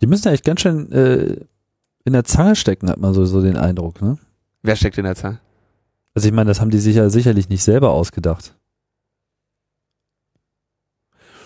Die 0.00 0.06
müssen 0.06 0.28
ja 0.28 0.34
echt 0.34 0.44
ganz 0.44 0.60
schön 0.60 0.92
äh, 0.92 1.36
in 2.04 2.12
der 2.12 2.24
Zange 2.24 2.56
stecken, 2.56 2.88
hat 2.88 2.98
man 2.98 3.14
so, 3.14 3.24
so 3.24 3.42
den 3.42 3.56
Eindruck, 3.56 4.00
ne? 4.00 4.18
Wer 4.62 4.76
steckt 4.76 4.98
in 4.98 5.04
der 5.04 5.16
Zange? 5.16 5.40
Also 6.14 6.28
ich 6.28 6.34
meine, 6.34 6.48
das 6.48 6.60
haben 6.60 6.70
die 6.70 6.78
sicher 6.78 7.10
sicherlich 7.10 7.48
nicht 7.48 7.62
selber 7.62 7.90
ausgedacht 7.90 8.54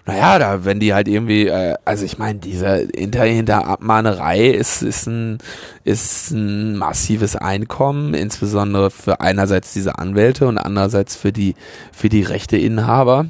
naja, 0.04 0.38
da, 0.38 0.64
wenn 0.64 0.80
die 0.80 0.94
halt 0.94 1.06
irgendwie, 1.06 1.46
äh, 1.46 1.76
also 1.84 2.04
ich 2.04 2.18
meine, 2.18 2.40
diese 2.40 2.88
hinter, 2.94 3.22
hinter 3.24 3.66
Abmahnerei 3.66 4.48
ist, 4.48 4.82
ist 4.82 5.06
ein, 5.06 5.38
ist 5.84 6.32
ein 6.32 6.76
massives 6.76 7.36
Einkommen, 7.36 8.14
insbesondere 8.14 8.90
für 8.90 9.20
einerseits 9.20 9.72
diese 9.72 9.98
Anwälte 9.98 10.48
und 10.48 10.58
andererseits 10.58 11.14
für 11.14 11.32
die, 11.32 11.54
für 11.92 12.08
die 12.08 12.22
Rechteinhaber. 12.22 13.26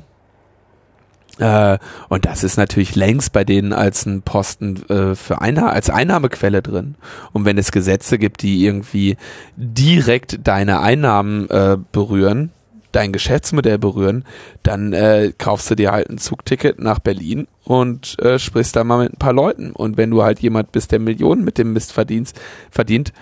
Äh, 1.38 1.78
und 2.08 2.26
das 2.26 2.44
ist 2.44 2.56
natürlich 2.56 2.94
längst 2.94 3.32
bei 3.32 3.44
denen 3.44 3.72
als 3.72 4.04
ein 4.06 4.22
Posten 4.22 4.82
äh, 4.88 5.14
für 5.14 5.40
Einna 5.40 5.70
als 5.70 5.90
Einnahmequelle 5.90 6.62
drin. 6.62 6.96
Und 7.32 7.44
wenn 7.44 7.58
es 7.58 7.72
Gesetze 7.72 8.18
gibt, 8.18 8.42
die 8.42 8.64
irgendwie 8.64 9.16
direkt 9.56 10.46
deine 10.46 10.80
Einnahmen 10.80 11.48
äh, 11.50 11.78
berühren, 11.92 12.50
dein 12.92 13.12
Geschäftsmodell 13.12 13.78
berühren, 13.78 14.24
dann 14.62 14.92
äh, 14.92 15.32
kaufst 15.36 15.70
du 15.70 15.74
dir 15.74 15.92
halt 15.92 16.10
ein 16.10 16.18
Zugticket 16.18 16.78
nach 16.78 16.98
Berlin 16.98 17.48
und 17.64 18.18
äh, 18.20 18.38
sprichst 18.38 18.76
da 18.76 18.84
mal 18.84 19.02
mit 19.02 19.14
ein 19.14 19.18
paar 19.18 19.32
Leuten. 19.32 19.72
Und 19.72 19.96
wenn 19.96 20.10
du 20.10 20.22
halt 20.22 20.40
jemand 20.40 20.72
bist, 20.72 20.92
der 20.92 20.98
Millionen 20.98 21.44
mit 21.44 21.56
dem 21.56 21.72
Mist 21.72 21.92
verdient, 21.92 22.32
verdient 22.70 23.12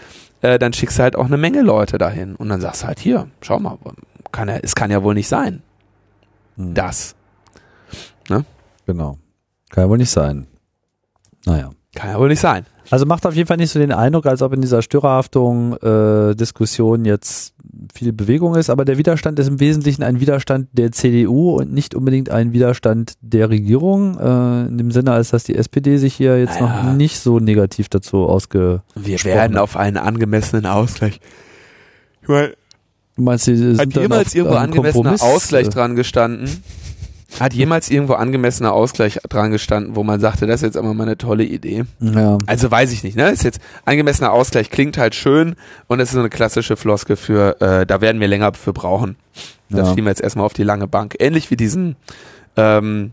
äh, 0.43 0.59
dann 0.59 0.73
schickst 0.73 0.99
du 0.99 1.03
halt 1.03 1.17
auch 1.17 1.27
eine 1.27 1.37
Menge 1.37 1.63
Leute 1.63 1.99
dahin. 1.99 2.35
Und 2.37 2.49
dann 2.49 2.61
sagst 2.61 2.83
du 2.83 2.87
halt 2.87 2.99
hier, 2.99 3.29
schau 3.41 3.59
mal, 3.59 3.79
kann 4.33 4.49
ja, 4.49 4.57
es 4.57 4.75
kann 4.75 4.91
ja 4.91 5.03
wohl 5.03 5.15
nicht 5.15 5.29
sein. 5.29 5.63
Hm. 6.57 6.75
Das. 6.75 7.15
Ne? 8.31 8.45
Genau. 8.87 9.19
Kann 9.71 9.85
ja 9.85 9.91
wohl 9.91 9.99
nicht 9.99 10.11
sein. 10.11 10.47
Naja. 11.45 11.71
Kann 11.95 12.11
ja 12.11 12.19
wohl 12.19 12.29
nicht 12.29 12.41
sein. 12.41 12.65
Also 12.91 13.05
macht 13.05 13.27
auf 13.27 13.35
jeden 13.35 13.49
Fall 13.49 13.57
nicht 13.57 13.71
so 13.71 13.79
den 13.79 13.93
Eindruck, 13.93 14.27
als 14.27 14.43
ob 14.43 14.53
in 14.53 14.61
dieser 14.61 14.83
Störerhaftung 14.83 15.77
äh, 15.83 16.31
jetzt 16.33 17.55
viel 17.95 18.13
Bewegung 18.13 18.55
ist, 18.55 18.71
aber 18.71 18.85
der 18.85 18.99
Widerstand 18.99 19.39
ist 19.39 19.49
im 19.49 19.61
Wesentlichen 19.61 20.03
ein 20.03 20.21
Widerstand 20.21 20.69
der 20.73 20.93
CDU 20.93 21.57
und 21.57 21.73
nicht 21.73 21.95
unbedingt 21.95 22.31
ein 22.31 22.53
Widerstand 22.53 23.15
der 23.21 23.51
Regierung, 23.51 24.19
äh, 24.19 24.69
in 24.69 24.79
dem 24.79 24.91
Sinne, 24.93 25.13
als 25.13 25.31
dass 25.31 25.45
die 25.45 25.57
SPD 25.57 25.97
sich 25.99 26.15
hier 26.15 26.39
jetzt 26.39 26.61
naja. 26.61 26.85
noch 26.85 26.93
nicht 26.95 27.19
so 27.19 27.41
negativ 27.41 27.89
dazu 27.89 28.29
ausge. 28.29 28.83
Wir 28.95 29.23
werden 29.25 29.57
auf 29.57 29.77
einen 29.77 29.97
angemessenen 29.97 30.67
Ausgleich. 30.67 31.21
Ich 32.23 32.29
meine, 32.29 32.55
du 33.17 33.23
meinst, 33.23 33.45
sie 33.47 33.77
hat 33.77 33.95
jemals 33.95 34.35
irgendwo 34.35 34.57
angemessener 34.57 35.21
Ausgleich 35.21 35.67
äh, 35.67 35.71
dran 35.71 35.97
gestanden? 35.97 36.63
Hat 37.39 37.55
jemals 37.55 37.91
irgendwo 37.91 38.15
angemessener 38.15 38.73
Ausgleich 38.73 39.21
dran 39.29 39.51
gestanden, 39.51 39.95
wo 39.95 40.03
man 40.03 40.21
sagte, 40.21 40.47
das 40.47 40.57
ist 40.57 40.63
jetzt 40.63 40.77
aber 40.77 40.95
mal 40.95 41.05
eine 41.05 41.17
tolle 41.17 41.45
Idee? 41.45 41.85
Ja. 42.01 42.39
Also 42.47 42.71
weiß 42.71 42.93
ich 42.93 43.05
nicht, 43.05 43.17
ne? 43.17 43.31
Ist 43.31 43.45
jetzt 43.45 43.61
angemessener 43.85 44.33
Ausgleich 44.33 44.71
klingt 44.71 44.99
halt 44.99 45.15
schön 45.15 45.55
und 45.87 46.01
es 46.01 46.09
ist 46.09 46.15
so 46.15 46.21
eine 46.21 46.31
klassische 46.31 46.77
Floske 46.77 47.17
für, 47.17 47.61
äh, 47.61 47.87
da 47.87 48.01
werden 48.01 48.21
wir 48.21 48.29
länger 48.29 48.53
für 48.55 48.73
brauchen. 48.73 49.17
Das 49.69 49.81
ja. 49.81 49.87
schieben 49.87 50.07
wir 50.07 50.11
jetzt 50.11 50.23
erstmal 50.23 50.47
auf 50.47 50.55
die 50.55 50.65
lange 50.65 50.89
Bank. 50.89 51.15
Ähnlich 51.21 51.51
wie 51.51 51.57
diesen 51.57 51.97
ähm, 52.57 53.13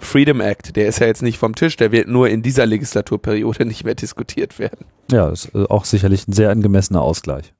Freedom 0.00 0.40
Act, 0.40 0.76
der 0.76 0.86
ist 0.86 0.98
ja 0.98 1.06
jetzt 1.06 1.22
nicht 1.22 1.38
vom 1.38 1.54
Tisch, 1.54 1.76
der 1.76 1.92
wird 1.92 2.08
nur 2.08 2.28
in 2.28 2.42
dieser 2.42 2.64
Legislaturperiode 2.64 3.64
nicht 3.66 3.84
mehr 3.84 3.94
diskutiert 3.94 4.58
werden. 4.58 4.86
Ja, 5.10 5.28
ist 5.28 5.54
äh, 5.54 5.64
auch 5.68 5.84
sicherlich 5.84 6.26
ein 6.26 6.32
sehr 6.32 6.50
angemessener 6.50 7.02
Ausgleich. 7.02 7.52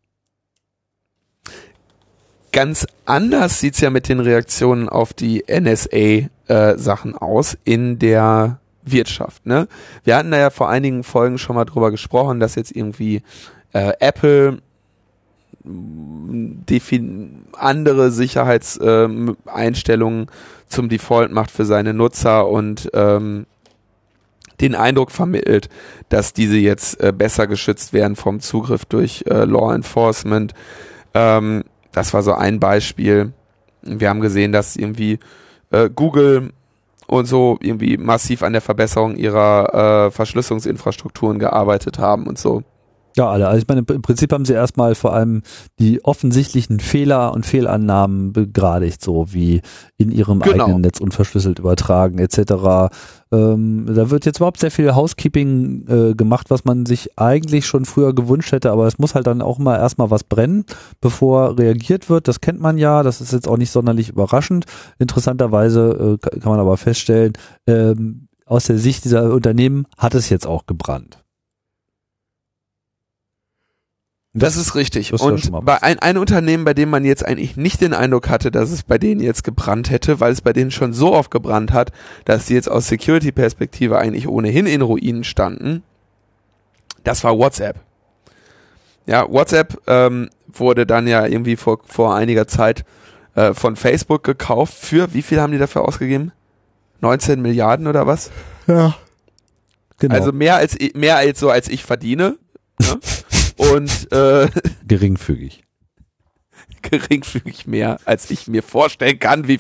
Ganz 2.52 2.87
anders 3.04 3.61
sieht's 3.61 3.80
ja 3.80 3.90
mit 3.90 4.09
den 4.09 4.21
Reaktionen 4.21 4.88
auf 4.88 5.12
die 5.12 5.45
NSA-Sachen 5.49 7.14
äh, 7.14 7.19
aus 7.19 7.59
in 7.64 7.99
der 7.99 8.61
Wirtschaft. 8.83 9.47
Ne? 9.47 9.69
Wir 10.04 10.16
hatten 10.16 10.30
da 10.30 10.38
ja 10.38 10.50
vor 10.50 10.69
einigen 10.69 11.02
Folgen 11.04 11.38
schon 11.38 11.57
mal 11.57 11.64
drüber 11.64 11.90
gesprochen, 11.90 12.40
dass 12.40 12.57
jetzt 12.57 12.75
irgendwie 12.75 13.23
äh, 13.73 13.92
Apple 14.00 14.59
andere 17.52 18.11
Sicherheitseinstellungen 18.11 20.21
ähm, 20.23 20.28
zum 20.69 20.88
Default 20.88 21.33
macht 21.33 21.50
für 21.50 21.66
seine 21.66 21.92
Nutzer 21.92 22.49
und 22.49 22.88
ähm, 22.95 23.45
den 24.61 24.75
Eindruck 24.75 25.11
vermittelt, 25.11 25.69
dass 26.09 26.33
diese 26.33 26.57
jetzt 26.57 26.99
äh, 27.00 27.12
besser 27.12 27.47
geschützt 27.47 27.92
werden 27.92 28.16
vom 28.16 28.40
Zugriff 28.40 28.87
durch 28.87 29.25
äh, 29.26 29.45
Law 29.45 29.75
Enforcement. 29.75 30.54
Ähm, 31.12 31.64
das 31.92 32.14
war 32.14 32.23
so 32.23 32.32
ein 32.32 32.61
Beispiel. 32.61 33.32
Wir 33.82 34.09
haben 34.09 34.20
gesehen, 34.20 34.52
dass 34.52 34.76
irgendwie 34.76 35.18
äh, 35.70 35.88
Google 35.94 36.52
und 37.06 37.26
so 37.26 37.59
irgendwie 37.61 37.97
massiv 37.97 38.42
an 38.42 38.52
der 38.52 38.62
Verbesserung 38.62 39.16
ihrer 39.16 40.06
äh, 40.06 40.11
Verschlüsselungsinfrastrukturen 40.11 41.38
gearbeitet 41.38 41.99
haben 41.99 42.26
und 42.26 42.38
so. 42.38 42.62
Ja, 43.16 43.28
alle. 43.30 43.48
Also 43.48 43.60
ich 43.60 43.68
meine, 43.68 43.80
im 43.88 44.02
Prinzip 44.02 44.32
haben 44.32 44.44
sie 44.44 44.52
erstmal 44.52 44.94
vor 44.94 45.12
allem 45.12 45.42
die 45.78 46.04
offensichtlichen 46.04 46.80
Fehler 46.80 47.32
und 47.32 47.44
Fehlannahmen 47.44 48.32
begradigt, 48.32 49.02
so 49.02 49.32
wie 49.32 49.62
in 49.96 50.12
ihrem 50.12 50.40
genau. 50.40 50.64
eigenen 50.64 50.82
Netz 50.82 51.00
unverschlüsselt 51.00 51.58
übertragen 51.58 52.18
etc. 52.18 52.92
Ähm, 53.32 53.86
da 53.86 54.10
wird 54.10 54.26
jetzt 54.26 54.38
überhaupt 54.38 54.60
sehr 54.60 54.70
viel 54.70 54.94
Housekeeping 54.94 55.86
äh, 55.88 56.14
gemacht, 56.14 56.50
was 56.50 56.64
man 56.64 56.86
sich 56.86 57.18
eigentlich 57.18 57.66
schon 57.66 57.84
früher 57.84 58.14
gewünscht 58.14 58.52
hätte, 58.52 58.70
aber 58.70 58.86
es 58.86 58.98
muss 58.98 59.14
halt 59.14 59.26
dann 59.26 59.42
auch 59.42 59.58
mal 59.58 59.76
erstmal 59.76 60.10
was 60.10 60.24
brennen, 60.24 60.64
bevor 61.00 61.58
reagiert 61.58 62.08
wird. 62.08 62.28
Das 62.28 62.40
kennt 62.40 62.60
man 62.60 62.78
ja, 62.78 63.02
das 63.02 63.20
ist 63.20 63.32
jetzt 63.32 63.48
auch 63.48 63.56
nicht 63.56 63.70
sonderlich 63.70 64.08
überraschend. 64.08 64.66
Interessanterweise 64.98 66.18
äh, 66.22 66.40
kann 66.40 66.50
man 66.50 66.60
aber 66.60 66.76
feststellen, 66.76 67.32
ähm, 67.66 68.28
aus 68.46 68.66
der 68.66 68.78
Sicht 68.78 69.04
dieser 69.04 69.32
Unternehmen 69.32 69.86
hat 69.96 70.14
es 70.14 70.28
jetzt 70.28 70.46
auch 70.46 70.66
gebrannt. 70.66 71.22
Das, 74.32 74.54
das 74.54 74.66
ist 74.66 74.75
richtig. 74.76 75.10
Das 75.10 75.20
und 75.22 75.50
bei 75.64 75.82
ein, 75.82 75.99
ein 75.99 76.16
Unternehmen, 76.16 76.64
bei 76.64 76.72
dem 76.72 76.88
man 76.88 77.04
jetzt 77.04 77.26
eigentlich 77.26 77.56
nicht 77.56 77.80
den 77.80 77.94
Eindruck 77.94 78.28
hatte, 78.28 78.52
dass 78.52 78.70
es 78.70 78.84
bei 78.84 78.96
denen 78.96 79.20
jetzt 79.20 79.42
gebrannt 79.42 79.90
hätte, 79.90 80.20
weil 80.20 80.32
es 80.32 80.40
bei 80.40 80.52
denen 80.52 80.70
schon 80.70 80.92
so 80.92 81.12
oft 81.12 81.32
gebrannt 81.32 81.72
hat, 81.72 81.90
dass 82.26 82.46
sie 82.46 82.54
jetzt 82.54 82.70
aus 82.70 82.87
Security-Perspektive 82.87 83.99
eigentlich 83.99 84.28
ohnehin 84.28 84.66
in 84.66 84.82
Ruinen 84.82 85.25
standen, 85.25 85.82
das 87.02 87.25
war 87.25 87.37
WhatsApp. 87.37 87.80
Ja, 89.06 89.28
WhatsApp 89.28 89.80
ähm, 89.88 90.30
wurde 90.46 90.87
dann 90.87 91.08
ja 91.08 91.26
irgendwie 91.26 91.56
vor, 91.56 91.80
vor 91.84 92.14
einiger 92.14 92.46
Zeit 92.46 92.84
äh, 93.34 93.54
von 93.54 93.75
Facebook 93.75 94.22
gekauft. 94.22 94.75
Für 94.75 95.12
wie 95.12 95.22
viel 95.22 95.40
haben 95.40 95.52
die 95.52 95.58
dafür 95.58 95.88
ausgegeben? 95.88 96.30
19 97.00 97.40
Milliarden 97.40 97.87
oder 97.87 98.06
was? 98.06 98.30
Ja. 98.66 98.94
Genau. 99.99 100.14
Also 100.14 100.32
mehr 100.32 100.56
als 100.56 100.76
mehr 100.94 101.16
als 101.16 101.40
so 101.40 101.50
als 101.50 101.68
ich 101.68 101.84
verdiene. 101.84 102.37
Ne? 102.78 102.99
Und 103.60 104.10
äh, 104.12 104.48
geringfügig. 104.88 105.62
geringfügig 106.82 107.66
mehr, 107.66 107.98
als 108.04 108.30
ich 108.30 108.48
mir 108.48 108.62
vorstellen 108.62 109.18
kann. 109.18 109.48
Wie, 109.48 109.54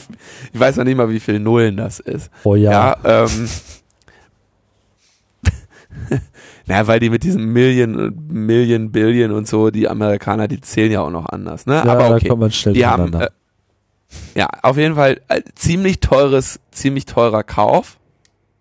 ich 0.52 0.58
weiß 0.58 0.76
noch 0.76 0.84
nicht 0.84 0.96
mal, 0.96 1.10
wie 1.10 1.20
viel 1.20 1.38
Nullen 1.38 1.76
das 1.76 2.00
ist. 2.00 2.30
Oh 2.44 2.54
ja. 2.54 2.96
ja 3.04 3.24
ähm, 3.24 3.48
naja, 6.66 6.86
weil 6.86 7.00
die 7.00 7.10
mit 7.10 7.24
diesem 7.24 7.52
Million, 7.52 8.18
Million, 8.28 8.90
Billion 8.90 9.32
und 9.32 9.46
so, 9.46 9.70
die 9.70 9.88
Amerikaner, 9.88 10.48
die 10.48 10.60
zählen 10.60 10.92
ja 10.92 11.02
auch 11.02 11.10
noch 11.10 11.26
anders. 11.26 11.66
Ne? 11.66 11.74
Ja, 11.74 11.84
Aber 11.84 12.10
okay, 12.10 12.20
da 12.22 12.28
kommt 12.28 12.40
man 12.40 12.52
schnell 12.52 12.74
die 12.74 12.86
haben, 12.86 13.12
äh, 13.14 13.28
ja, 14.34 14.48
auf 14.62 14.76
jeden 14.76 14.94
Fall 14.94 15.20
äh, 15.28 15.42
ziemlich 15.54 16.00
teures, 16.00 16.58
ziemlich 16.70 17.04
teurer 17.04 17.42
Kauf 17.42 17.98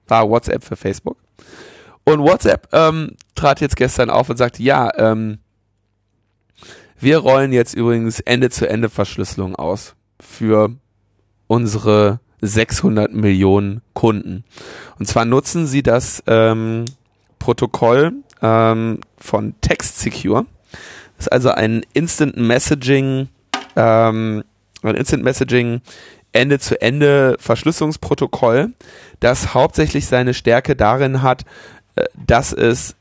war 0.07 0.29
WhatsApp 0.29 0.63
für 0.63 0.75
Facebook. 0.75 1.17
Und 2.09 2.21
WhatsApp 2.21 2.69
ähm, 2.73 3.11
trat 3.35 3.61
jetzt 3.61 3.75
gestern 3.75 4.09
auf 4.09 4.31
und 4.31 4.37
sagte, 4.37 4.63
ja, 4.63 4.89
ähm, 4.97 5.37
wir 6.99 7.19
rollen 7.19 7.53
jetzt 7.53 7.75
übrigens 7.75 8.19
Ende-zu-Ende-Verschlüsselung 8.19 9.55
aus 9.55 9.93
für 10.19 10.71
unsere 11.45 12.19
600 12.41 13.13
Millionen 13.13 13.81
Kunden. 13.93 14.43
Und 14.97 15.05
zwar 15.05 15.25
nutzen 15.25 15.67
sie 15.67 15.83
das 15.83 16.23
ähm, 16.25 16.85
Protokoll 17.37 18.13
ähm, 18.41 19.01
von 19.19 19.53
Text 19.61 19.99
Secure. 19.99 20.47
Das 21.17 21.27
ist 21.27 21.31
also 21.31 21.51
ein 21.51 21.85
Instant 21.93 22.37
Messaging, 22.37 23.27
ähm, 23.75 24.43
ein 24.81 24.95
Instant 24.95 25.23
Messaging 25.23 25.81
Ende-zu-Ende 26.31 27.37
Verschlüsselungsprotokoll, 27.39 28.73
das 29.19 29.53
hauptsächlich 29.53 30.05
seine 30.05 30.33
Stärke 30.33 30.75
darin 30.75 31.21
hat, 31.21 31.43
dass 32.15 32.53
es 32.53 32.95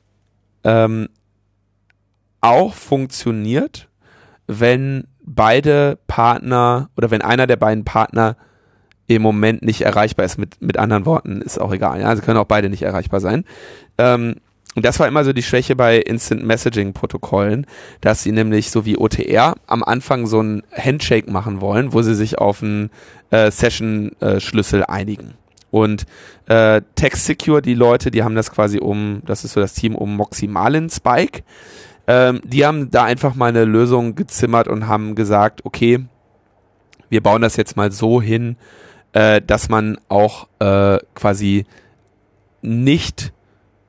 ähm, 0.65 1.09
auch 2.41 2.75
funktioniert, 2.75 3.89
wenn 4.47 5.07
beide 5.23 5.99
Partner 6.07 6.91
oder 6.97 7.11
wenn 7.11 7.23
einer 7.23 7.47
der 7.47 7.57
beiden 7.57 7.85
Partner 7.85 8.37
im 9.07 9.23
Moment 9.23 9.63
nicht 9.63 9.83
erreichbar 9.83 10.27
ist. 10.27 10.39
Mit, 10.39 10.61
mit 10.61 10.79
anderen 10.79 11.07
Worten 11.07 11.41
ist 11.41 11.59
auch 11.59 11.73
egal. 11.73 12.03
Also 12.05 12.23
können 12.23 12.39
auch 12.39 12.45
beide 12.45 12.69
nicht 12.69 12.83
erreichbar 12.83 13.21
sein. 13.21 13.45
Ähm, 13.97 14.37
und 14.75 14.85
das 14.85 15.01
war 15.01 15.09
immer 15.09 15.25
so 15.25 15.33
die 15.33 15.43
Schwäche 15.43 15.75
bei 15.75 15.99
Instant 15.99 16.45
Messaging 16.45 16.93
Protokollen, 16.93 17.67
dass 18.01 18.23
sie 18.23 18.33
nämlich 18.33 18.71
so 18.71 18.85
wie 18.85 18.97
OTR 18.97 19.57
am 19.67 19.83
Anfang 19.83 20.27
so 20.27 20.41
ein 20.41 20.63
Handshake 20.73 21.31
machen 21.31 21.61
wollen, 21.61 21.93
wo 21.93 22.03
sie 22.03 22.15
sich 22.15 22.39
auf 22.39 22.63
einen 22.63 22.91
äh, 23.31 23.51
Session 23.51 24.13
äh, 24.21 24.39
einigen. 24.87 25.35
Und 25.71 26.07
äh, 26.47 26.83
Text 26.95 27.27
Secure, 27.27 27.63
die 27.63 27.75
Leute, 27.75 28.11
die 28.11 28.23
haben 28.23 28.35
das 28.35 28.51
quasi 28.51 28.79
um, 28.79 29.23
das 29.27 29.45
ist 29.45 29.53
so 29.53 29.61
das 29.61 29.75
Team 29.75 29.95
um 29.95 30.17
Moximalin 30.17 30.89
Spike. 30.89 31.43
Ähm, 32.07 32.41
die 32.45 32.65
haben 32.65 32.91
da 32.91 33.05
einfach 33.05 33.35
mal 33.35 33.51
eine 33.51 33.65
Lösung 33.65 34.15
gezimmert 34.15 34.67
und 34.67 34.89
haben 34.89 35.15
gesagt, 35.15 35.65
okay, 35.65 36.07
wir 37.11 37.23
bauen 37.23 37.43
das 37.43 37.57
jetzt 37.57 37.77
mal 37.77 37.93
so 37.93 38.23
hin, 38.23 38.57
äh, 39.13 39.43
dass 39.47 39.69
man 39.69 39.99
auch 40.09 40.49
äh, 40.59 40.99
quasi 41.15 41.67
nicht 42.63 43.33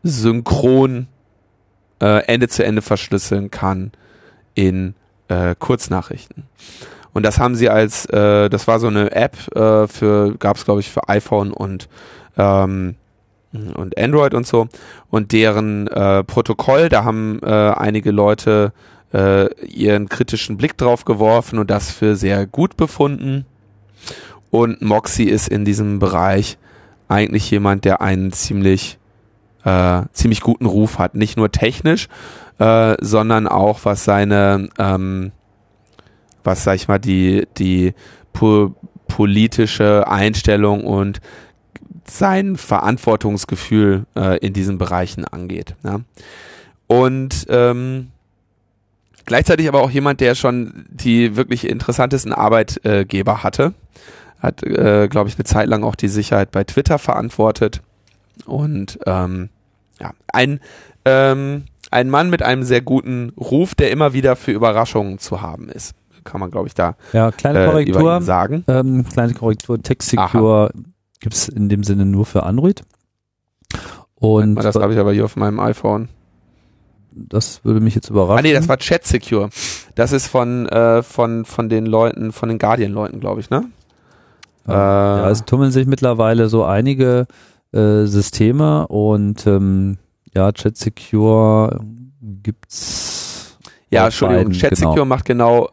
synchron 0.03 1.07
äh, 2.01 2.25
Ende 2.25 2.47
zu 2.47 2.63
Ende 2.63 2.81
verschlüsseln 2.81 3.51
kann 3.51 3.91
in 4.53 4.95
äh, 5.27 5.55
Kurznachrichten. 5.57 6.43
Und 7.13 7.25
das 7.25 7.39
haben 7.39 7.55
sie 7.55 7.69
als, 7.69 8.05
äh, 8.07 8.49
das 8.49 8.67
war 8.67 8.79
so 8.79 8.87
eine 8.87 9.11
App 9.11 9.35
äh, 9.55 9.87
für, 9.87 10.35
gab 10.37 10.57
es 10.57 10.65
glaube 10.65 10.81
ich 10.81 10.89
für 10.89 11.09
iPhone 11.09 11.51
und 11.51 11.89
ähm, 12.37 12.95
und 13.51 13.97
Android 13.97 14.33
und 14.33 14.45
so. 14.45 14.67
Und 15.09 15.31
deren 15.31 15.87
äh, 15.87 16.23
Protokoll, 16.23 16.89
da 16.89 17.03
haben 17.03 17.39
äh, 17.41 17.47
einige 17.47 18.11
Leute 18.11 18.73
äh, 19.11 19.51
ihren 19.65 20.07
kritischen 20.07 20.57
Blick 20.57 20.77
drauf 20.77 21.03
geworfen 21.03 21.57
und 21.57 21.71
das 21.71 21.91
für 21.91 22.15
sehr 22.15 22.45
gut 22.45 22.77
befunden. 22.77 23.45
Und 24.51 24.81
Moxie 24.81 25.29
ist 25.29 25.47
in 25.47 25.65
diesem 25.65 25.97
Bereich 25.99 26.57
eigentlich 27.07 27.49
jemand, 27.49 27.85
der 27.85 28.01
einen 28.01 28.31
ziemlich, 28.31 28.99
äh, 29.63 30.03
ziemlich 30.13 30.41
guten 30.41 30.67
Ruf 30.67 30.99
hat. 30.99 31.15
Nicht 31.15 31.37
nur 31.37 31.51
technisch, 31.51 32.07
sondern 32.99 33.47
auch 33.47 33.79
was 33.85 34.03
seine 34.03 34.67
ähm, 34.77 35.31
was, 36.43 36.63
sag 36.63 36.75
ich 36.75 36.87
mal, 36.87 36.99
die, 36.99 37.47
die 37.57 37.93
po 38.33 38.75
politische 39.07 40.07
Einstellung 40.07 40.85
und 40.85 41.19
sein 42.05 42.55
Verantwortungsgefühl 42.55 44.05
äh, 44.15 44.37
in 44.37 44.53
diesen 44.53 44.77
Bereichen 44.77 45.25
angeht. 45.25 45.75
Ja. 45.83 46.01
Und 46.87 47.45
ähm, 47.49 48.09
gleichzeitig 49.25 49.67
aber 49.67 49.81
auch 49.81 49.91
jemand, 49.91 50.21
der 50.21 50.35
schon 50.35 50.85
die 50.89 51.35
wirklich 51.35 51.67
interessantesten 51.67 52.33
Arbeitgeber 52.33 53.43
hatte. 53.43 53.73
Hat, 54.39 54.63
äh, 54.63 55.09
glaube 55.09 55.27
ich, 55.27 55.35
eine 55.35 55.43
Zeit 55.43 55.67
lang 55.67 55.83
auch 55.83 55.95
die 55.95 56.07
Sicherheit 56.07 56.51
bei 56.51 56.63
Twitter 56.63 56.97
verantwortet. 56.97 57.81
Und 58.45 58.99
ähm, 59.05 59.49
ja, 59.99 60.13
ein, 60.31 60.61
ähm, 61.03 61.65
ein 61.91 62.09
Mann 62.09 62.29
mit 62.29 62.41
einem 62.41 62.63
sehr 62.63 62.81
guten 62.81 63.33
Ruf, 63.37 63.75
der 63.75 63.91
immer 63.91 64.13
wieder 64.13 64.37
für 64.37 64.51
Überraschungen 64.51 65.19
zu 65.19 65.41
haben 65.41 65.67
ist 65.67 65.93
kann 66.29 66.39
man, 66.39 66.51
glaube 66.51 66.67
ich, 66.67 66.73
da 66.73 66.95
ja, 67.13 67.31
kleine 67.31 67.65
Korrektur, 67.65 68.17
äh, 68.17 68.21
sagen. 68.21 68.63
Ähm, 68.67 69.05
kleine 69.11 69.33
Korrektur, 69.33 69.81
Text 69.81 70.09
Secure 70.09 70.71
gibt 71.19 71.35
es 71.35 71.49
in 71.49 71.69
dem 71.69 71.83
Sinne 71.83 72.05
nur 72.05 72.25
für 72.25 72.43
Android. 72.43 72.83
Und 74.15 74.55
das 74.55 74.75
habe 74.75 74.93
ich 74.93 74.99
aber 74.99 75.13
hier 75.13 75.25
auf 75.25 75.35
meinem 75.35 75.59
iPhone. 75.59 76.09
Das 77.11 77.65
würde 77.65 77.79
mich 77.79 77.95
jetzt 77.95 78.09
überraschen. 78.09 78.39
Ah 78.39 78.41
nee, 78.41 78.53
das 78.53 78.67
war 78.67 78.77
Chat 78.77 79.05
Secure. 79.05 79.49
Das 79.95 80.11
ist 80.11 80.27
von, 80.27 80.67
äh, 80.69 81.03
von, 81.03 81.45
von 81.45 81.69
den 81.69 81.85
Leuten, 81.85 82.31
von 82.31 82.49
den 82.49 82.59
Guardian-Leuten, 82.59 83.19
glaube 83.19 83.41
ich, 83.41 83.49
ne? 83.49 83.65
Ja, 84.67 85.27
äh, 85.27 85.31
es 85.31 85.45
tummeln 85.45 85.71
sich 85.71 85.87
mittlerweile 85.87 86.47
so 86.49 86.63
einige 86.63 87.27
äh, 87.71 88.05
Systeme 88.05 88.87
und 88.87 89.47
ähm, 89.47 89.97
ja, 90.35 90.51
Chat 90.51 90.77
Secure 90.77 91.79
gibt's. 92.21 93.57
Ja, 93.89 94.05
Entschuldigung, 94.05 94.51
Chat 94.51 94.75
Secure 94.75 94.95
genau. 94.95 95.05
macht 95.05 95.25
genau 95.25 95.69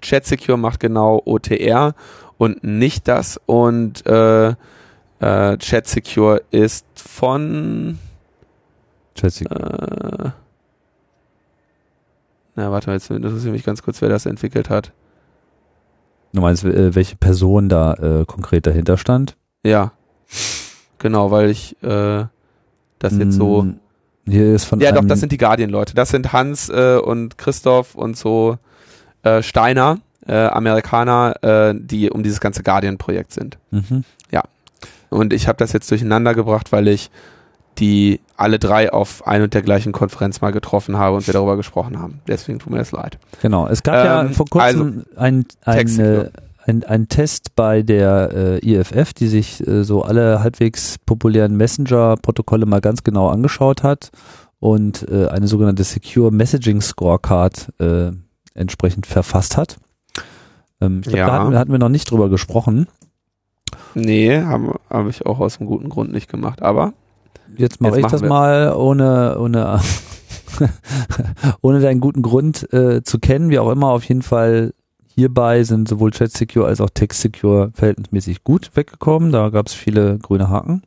Chat 0.00 0.26
Secure 0.26 0.58
macht 0.58 0.80
genau 0.80 1.22
OTR 1.24 1.94
und 2.38 2.62
nicht 2.64 3.08
das 3.08 3.40
und 3.46 4.04
äh, 4.06 4.54
äh, 5.20 5.56
Chat 5.58 5.86
Secure 5.86 6.42
ist 6.50 6.86
von 6.96 7.98
Chat 9.14 9.32
Secure. 9.32 10.34
Na, 12.54 12.70
warte 12.70 12.88
mal, 12.88 12.94
jetzt 12.94 13.10
interessiert 13.10 13.52
mich 13.52 13.64
ganz 13.64 13.82
kurz, 13.82 14.00
wer 14.00 14.08
das 14.08 14.24
entwickelt 14.26 14.70
hat. 14.70 14.92
Du 16.32 16.40
meinst, 16.40 16.64
äh, 16.64 16.94
welche 16.94 17.16
Person 17.16 17.68
da 17.68 17.94
äh, 17.94 18.24
konkret 18.24 18.66
dahinter 18.66 18.96
stand? 18.98 19.36
Ja. 19.62 19.92
Genau, 20.98 21.30
weil 21.30 21.50
ich 21.50 21.76
äh, 21.82 22.24
das 22.98 23.18
jetzt 23.18 23.34
so. 23.34 23.62
Hm, 23.62 23.78
Hier 24.26 24.54
ist 24.54 24.64
von 24.64 24.80
Ja, 24.80 24.92
doch, 24.92 25.04
das 25.04 25.20
sind 25.20 25.32
die 25.32 25.38
Guardian-Leute. 25.38 25.94
Das 25.94 26.08
sind 26.10 26.32
Hans 26.32 26.68
äh, 26.68 26.98
und 26.98 27.38
Christoph 27.38 27.94
und 27.94 28.16
so 28.16 28.58
äh, 29.26 29.42
Steiner, 29.42 29.98
äh, 30.26 30.34
Amerikaner, 30.46 31.42
äh, 31.42 31.74
die 31.76 32.10
um 32.10 32.22
dieses 32.22 32.40
ganze 32.40 32.62
Guardian-Projekt 32.62 33.32
sind. 33.32 33.58
Mhm. 33.70 34.04
Und 35.08 35.32
ich 35.32 35.46
habe 35.46 35.56
das 35.58 35.72
jetzt 35.72 35.90
durcheinander 35.90 36.34
gebracht, 36.34 36.72
weil 36.72 36.88
ich 36.88 37.10
die 37.78 38.20
alle 38.36 38.58
drei 38.58 38.92
auf 38.92 39.26
ein 39.26 39.42
und 39.42 39.54
der 39.54 39.62
gleichen 39.62 39.92
Konferenz 39.92 40.40
mal 40.40 40.50
getroffen 40.50 40.96
habe 40.98 41.16
und 41.16 41.26
wir 41.26 41.34
darüber 41.34 41.56
gesprochen 41.56 41.98
haben. 42.00 42.20
Deswegen 42.26 42.58
tut 42.58 42.72
mir 42.72 42.78
das 42.78 42.90
leid. 42.90 43.18
Genau, 43.42 43.68
es 43.68 43.82
gab 43.82 44.04
ja 44.04 44.22
Ähm, 44.22 44.32
vor 44.32 44.46
kurzem 44.46 45.04
ein, 45.14 45.44
ein, 45.64 45.76
Text- 45.76 45.98
äh, 45.98 46.30
ein, 46.64 46.84
ein 46.84 47.08
Test 47.08 47.54
bei 47.54 47.82
der 47.82 48.60
äh, 48.62 48.68
IFF, 48.68 49.12
die 49.12 49.28
sich 49.28 49.66
äh, 49.66 49.84
so 49.84 50.02
alle 50.02 50.42
halbwegs 50.42 50.96
populären 51.04 51.56
Messenger-Protokolle 51.56 52.66
mal 52.66 52.80
ganz 52.80 53.04
genau 53.04 53.28
angeschaut 53.28 53.82
hat 53.82 54.10
und 54.58 55.06
äh, 55.08 55.28
eine 55.28 55.46
sogenannte 55.46 55.84
Secure 55.84 56.32
Messaging 56.32 56.80
Scorecard 56.80 57.68
äh, 57.78 58.10
entsprechend 58.56 59.06
verfasst 59.06 59.56
hat. 59.56 59.76
Ähm, 60.80 60.98
ich 61.00 61.04
glaube, 61.08 61.18
Ja. 61.18 61.26
da 61.26 61.32
hatten, 61.40 61.50
wir- 61.52 61.58
hatten 61.58 61.72
wir 61.72 61.78
noch 61.78 61.88
nicht 61.88 62.10
drüber 62.10 62.28
gesprochen. 62.28 62.86
Nee, 63.94 64.40
habe 64.42 64.74
hab 64.90 65.08
ich 65.08 65.24
auch 65.26 65.38
aus 65.40 65.58
einem 65.58 65.68
guten 65.68 65.88
Grund 65.88 66.12
nicht 66.12 66.28
gemacht. 66.30 66.60
Aber 66.62 66.92
Jetzt 67.56 67.80
mache 67.80 68.00
ich 68.00 68.06
das 68.06 68.22
wir. 68.22 68.28
mal 68.28 68.72
ohne, 68.74 69.38
ohne, 69.38 69.80
ohne 71.62 71.80
deinen 71.80 72.00
guten 72.00 72.22
Grund 72.22 72.72
äh, 72.72 73.02
zu 73.02 73.18
kennen. 73.18 73.50
Wie 73.50 73.58
auch 73.58 73.70
immer, 73.70 73.88
auf 73.88 74.04
jeden 74.04 74.22
Fall 74.22 74.72
hierbei 75.14 75.64
sind 75.64 75.88
sowohl 75.88 76.10
Chat 76.10 76.32
Secure 76.32 76.66
als 76.66 76.80
auch 76.80 76.90
Text 76.90 77.20
Secure 77.22 77.70
verhältnismäßig 77.74 78.44
gut 78.44 78.70
weggekommen. 78.74 79.32
Da 79.32 79.48
gab 79.48 79.66
es 79.68 79.72
viele 79.74 80.18
grüne 80.18 80.50
Haken. 80.50 80.82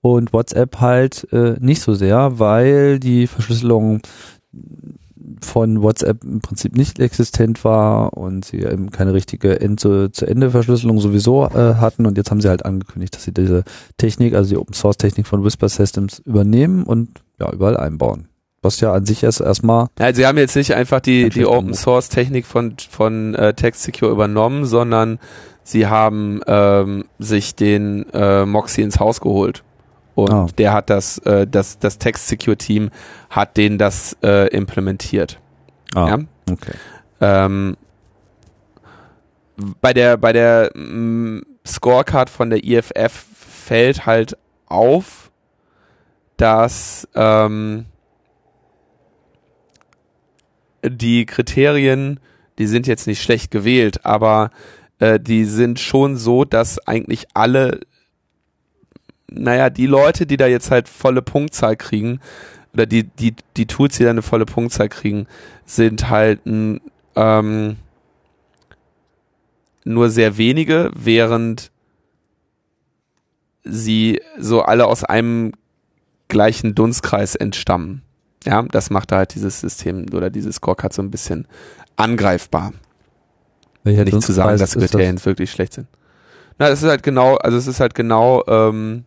Und 0.00 0.32
WhatsApp 0.32 0.80
halt 0.80 1.26
äh, 1.32 1.56
nicht 1.58 1.82
so 1.82 1.92
sehr, 1.94 2.38
weil 2.38 3.00
die 3.00 3.26
Verschlüsselung 3.26 4.00
von 5.40 5.82
WhatsApp 5.82 6.24
im 6.24 6.40
Prinzip 6.40 6.76
nicht 6.76 6.98
existent 6.98 7.64
war 7.64 8.16
und 8.16 8.44
sie 8.44 8.58
eben 8.58 8.90
keine 8.90 9.12
richtige 9.14 9.60
End-zu-Ende-Verschlüsselung 9.60 11.00
sowieso 11.00 11.46
äh, 11.46 11.74
hatten. 11.74 12.06
Und 12.06 12.16
jetzt 12.16 12.30
haben 12.30 12.40
sie 12.40 12.48
halt 12.48 12.64
angekündigt, 12.64 13.14
dass 13.14 13.24
sie 13.24 13.32
diese 13.32 13.64
Technik, 13.96 14.34
also 14.34 14.50
die 14.50 14.56
Open 14.56 14.74
Source 14.74 14.96
Technik 14.96 15.26
von 15.26 15.44
Whisper 15.44 15.68
Systems 15.68 16.20
übernehmen 16.24 16.84
und 16.84 17.08
ja, 17.38 17.50
überall 17.52 17.76
einbauen. 17.76 18.28
Was 18.60 18.80
ja 18.80 18.92
an 18.92 19.06
sich 19.06 19.22
erst 19.22 19.40
erstmal, 19.40 19.86
Ja, 20.00 20.12
sie 20.12 20.26
haben 20.26 20.36
jetzt 20.36 20.56
nicht 20.56 20.74
einfach 20.74 21.00
die, 21.00 21.28
die 21.28 21.46
Open. 21.46 21.74
Source 21.74 22.08
Technik 22.08 22.44
von, 22.44 22.74
von 22.90 23.34
äh, 23.36 23.54
Text 23.54 23.84
Secure 23.84 24.10
übernommen, 24.10 24.64
sondern 24.64 25.20
sie 25.62 25.86
haben 25.86 26.40
ähm, 26.46 27.04
sich 27.20 27.54
den 27.54 28.06
äh, 28.12 28.44
Moxie 28.46 28.82
ins 28.82 28.98
Haus 28.98 29.20
geholt. 29.20 29.62
Und 30.18 30.32
Ah. 30.32 30.46
der 30.58 30.72
hat 30.72 30.90
das, 30.90 31.18
äh, 31.18 31.46
das, 31.46 31.78
das 31.78 31.98
Text 31.98 32.26
Secure 32.26 32.56
Team 32.56 32.90
hat 33.30 33.56
den 33.56 33.78
das 33.78 34.16
äh, 34.24 34.48
implementiert. 34.48 35.38
ah, 35.94 36.08
Ja? 36.08 36.18
okay. 36.50 36.72
Ähm, 37.20 37.76
bei 39.80 39.92
der, 39.92 40.16
bei 40.16 40.32
der 40.32 40.72
mm, 40.76 41.42
Scorecard 41.64 42.30
von 42.30 42.50
der 42.50 42.64
IFF 42.64 43.26
fällt 43.36 44.06
halt 44.06 44.36
auf, 44.66 45.30
dass 46.36 47.06
ähm, 47.14 47.84
die 50.84 51.26
Kriterien, 51.26 52.18
die 52.58 52.66
sind 52.66 52.88
jetzt 52.88 53.06
nicht 53.06 53.22
schlecht 53.22 53.52
gewählt, 53.52 54.04
aber 54.04 54.50
äh, 54.98 55.20
die 55.20 55.44
sind 55.44 55.78
schon 55.78 56.16
so, 56.16 56.44
dass 56.44 56.78
eigentlich 56.88 57.26
alle, 57.34 57.80
naja, 59.30 59.70
die 59.70 59.86
Leute, 59.86 60.26
die 60.26 60.36
da 60.36 60.46
jetzt 60.46 60.70
halt 60.70 60.88
volle 60.88 61.22
Punktzahl 61.22 61.76
kriegen, 61.76 62.20
oder 62.72 62.86
die, 62.86 63.04
die, 63.04 63.34
die 63.56 63.66
Tools, 63.66 63.96
die 63.96 64.04
da 64.04 64.10
eine 64.10 64.22
volle 64.22 64.46
Punktzahl 64.46 64.88
kriegen, 64.88 65.26
sind 65.64 66.10
halt 66.10 66.44
ein, 66.46 66.80
ähm, 67.16 67.76
nur 69.84 70.10
sehr 70.10 70.36
wenige, 70.36 70.90
während 70.94 71.70
sie 73.64 74.20
so 74.38 74.62
alle 74.62 74.86
aus 74.86 75.04
einem 75.04 75.52
gleichen 76.28 76.74
Dunstkreis 76.74 77.34
entstammen. 77.34 78.02
Ja, 78.44 78.62
das 78.62 78.90
macht 78.90 79.12
halt 79.12 79.34
dieses 79.34 79.60
System 79.60 80.06
oder 80.14 80.30
dieses 80.30 80.56
Scorecard 80.56 80.92
so 80.92 81.02
ein 81.02 81.10
bisschen 81.10 81.46
angreifbar. 81.96 82.72
Welcher 83.82 84.04
Nicht 84.04 84.22
zu 84.22 84.32
sagen, 84.32 84.50
Dunstkreis 84.50 84.70
dass 84.70 84.90
Kriterien 84.90 85.24
wirklich 85.24 85.50
schlecht 85.50 85.72
sind. 85.72 85.88
Na, 86.58 86.68
es 86.68 86.82
ist 86.82 86.88
halt 86.88 87.02
genau, 87.02 87.36
also 87.36 87.56
es 87.56 87.66
ist 87.66 87.80
halt 87.80 87.94
genau 87.94 88.44
ähm, 88.46 89.04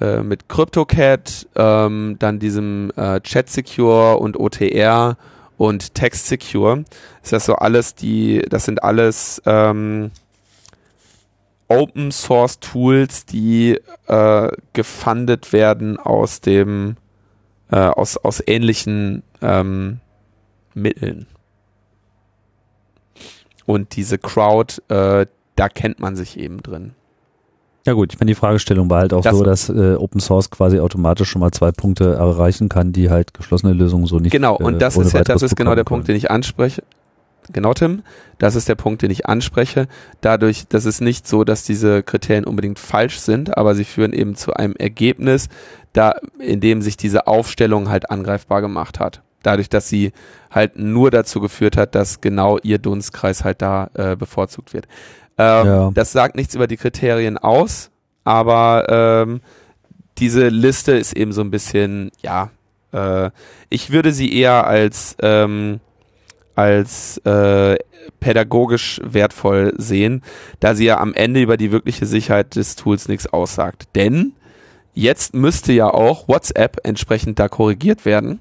äh, 0.00 0.22
mit 0.22 0.48
CryptoCat, 0.48 1.48
ähm, 1.56 2.16
dann 2.18 2.38
diesem 2.38 2.92
äh, 2.96 3.20
Chat 3.20 3.50
Secure 3.50 4.18
und 4.18 4.38
OTR 4.38 5.16
und 5.56 5.94
Text 5.94 6.26
Secure. 6.26 6.84
Ist 7.22 7.32
das 7.32 7.46
so 7.46 7.54
alles 7.56 7.94
die, 7.94 8.42
das 8.48 8.64
sind 8.64 8.82
alles 8.82 9.42
ähm, 9.46 10.10
Open 11.68 12.10
Source 12.10 12.58
Tools, 12.60 13.26
die 13.26 13.78
äh, 14.08 14.48
gefundet 14.72 15.52
werden 15.52 15.98
aus 15.98 16.40
dem 16.40 16.96
äh, 17.70 17.76
aus, 17.76 18.16
aus 18.16 18.42
ähnlichen 18.46 19.22
ähm, 19.40 20.00
Mitteln. 20.74 21.26
Und 23.66 23.94
diese 23.94 24.18
Crowd, 24.18 24.82
äh, 24.88 25.26
da 25.54 25.68
kennt 25.68 26.00
man 26.00 26.16
sich 26.16 26.38
eben 26.38 26.62
drin. 26.62 26.94
Ja 27.86 27.94
gut, 27.94 28.12
ich 28.12 28.20
meine, 28.20 28.30
die 28.30 28.34
Fragestellung 28.34 28.90
war 28.90 29.00
halt 29.00 29.12
auch 29.14 29.22
Das- 29.22 29.36
so, 29.36 29.42
dass 29.42 29.68
äh, 29.68 29.94
Open 29.94 30.20
Source 30.20 30.50
quasi 30.50 30.80
automatisch 30.80 31.30
schon 31.30 31.40
mal 31.40 31.50
zwei 31.50 31.72
Punkte 31.72 32.12
erreichen 32.14 32.68
kann, 32.68 32.92
die 32.92 33.10
halt 33.10 33.32
geschlossene 33.34 33.72
Lösungen 33.72 34.06
so 34.06 34.18
nicht 34.18 34.32
Genau, 34.32 34.58
äh, 34.58 34.62
und 34.64 34.82
das 34.82 34.96
ohne 34.96 35.06
ist 35.06 35.12
ja, 35.14 35.22
das 35.22 35.42
ist 35.42 35.56
genau 35.56 35.74
der 35.74 35.84
bekommen 35.84 36.00
Punkt, 36.00 36.08
den 36.08 36.16
ich 36.16 36.30
anspreche. 36.30 36.82
Genau, 37.52 37.72
Tim. 37.74 38.02
Das 38.38 38.54
ist 38.54 38.68
der 38.68 38.74
Punkt, 38.74 39.02
den 39.02 39.10
ich 39.10 39.26
anspreche. 39.26 39.88
Dadurch, 40.20 40.66
das 40.68 40.84
ist 40.84 41.00
nicht 41.00 41.26
so, 41.26 41.42
dass 41.42 41.64
diese 41.64 42.02
Kriterien 42.02 42.44
unbedingt 42.44 42.78
falsch 42.78 43.18
sind, 43.18 43.56
aber 43.56 43.74
sie 43.74 43.84
führen 43.84 44.12
eben 44.12 44.36
zu 44.36 44.54
einem 44.54 44.76
Ergebnis, 44.76 45.48
da, 45.92 46.14
in 46.38 46.60
dem 46.60 46.82
sich 46.82 46.96
diese 46.96 47.26
Aufstellung 47.26 47.88
halt 47.88 48.10
angreifbar 48.10 48.60
gemacht 48.60 49.00
hat. 49.00 49.22
Dadurch, 49.42 49.68
dass 49.70 49.88
sie 49.88 50.12
halt 50.50 50.78
nur 50.78 51.10
dazu 51.10 51.40
geführt 51.40 51.76
hat, 51.76 51.94
dass 51.94 52.20
genau 52.20 52.58
ihr 52.62 52.78
Dunstkreis 52.78 53.42
halt 53.42 53.62
da 53.62 53.90
äh, 53.94 54.14
bevorzugt 54.16 54.74
wird. 54.74 54.86
Ähm, 55.40 55.66
Ja. 55.66 55.90
Das 55.94 56.12
sagt 56.12 56.36
nichts 56.36 56.54
über 56.54 56.66
die 56.66 56.76
Kriterien 56.76 57.38
aus, 57.38 57.90
aber 58.24 58.86
ähm, 59.26 59.40
diese 60.18 60.48
Liste 60.48 60.92
ist 60.92 61.16
eben 61.16 61.32
so 61.32 61.40
ein 61.40 61.50
bisschen, 61.50 62.10
ja, 62.22 62.50
äh, 62.92 63.30
ich 63.70 63.90
würde 63.90 64.12
sie 64.12 64.32
eher 64.34 64.66
als 64.66 65.16
ähm, 65.22 65.80
als 66.54 67.16
äh, 67.24 67.76
pädagogisch 68.18 69.00
wertvoll 69.02 69.72
sehen, 69.78 70.22
da 70.58 70.74
sie 70.74 70.84
ja 70.84 70.98
am 70.98 71.14
Ende 71.14 71.40
über 71.40 71.56
die 71.56 71.72
wirkliche 71.72 72.04
Sicherheit 72.04 72.54
des 72.56 72.76
Tools 72.76 73.08
nichts 73.08 73.26
aussagt. 73.26 73.88
Denn 73.94 74.32
jetzt 74.92 75.32
müsste 75.34 75.72
ja 75.72 75.86
auch 75.88 76.28
WhatsApp 76.28 76.80
entsprechend 76.84 77.38
da 77.38 77.48
korrigiert 77.48 78.04
werden 78.04 78.40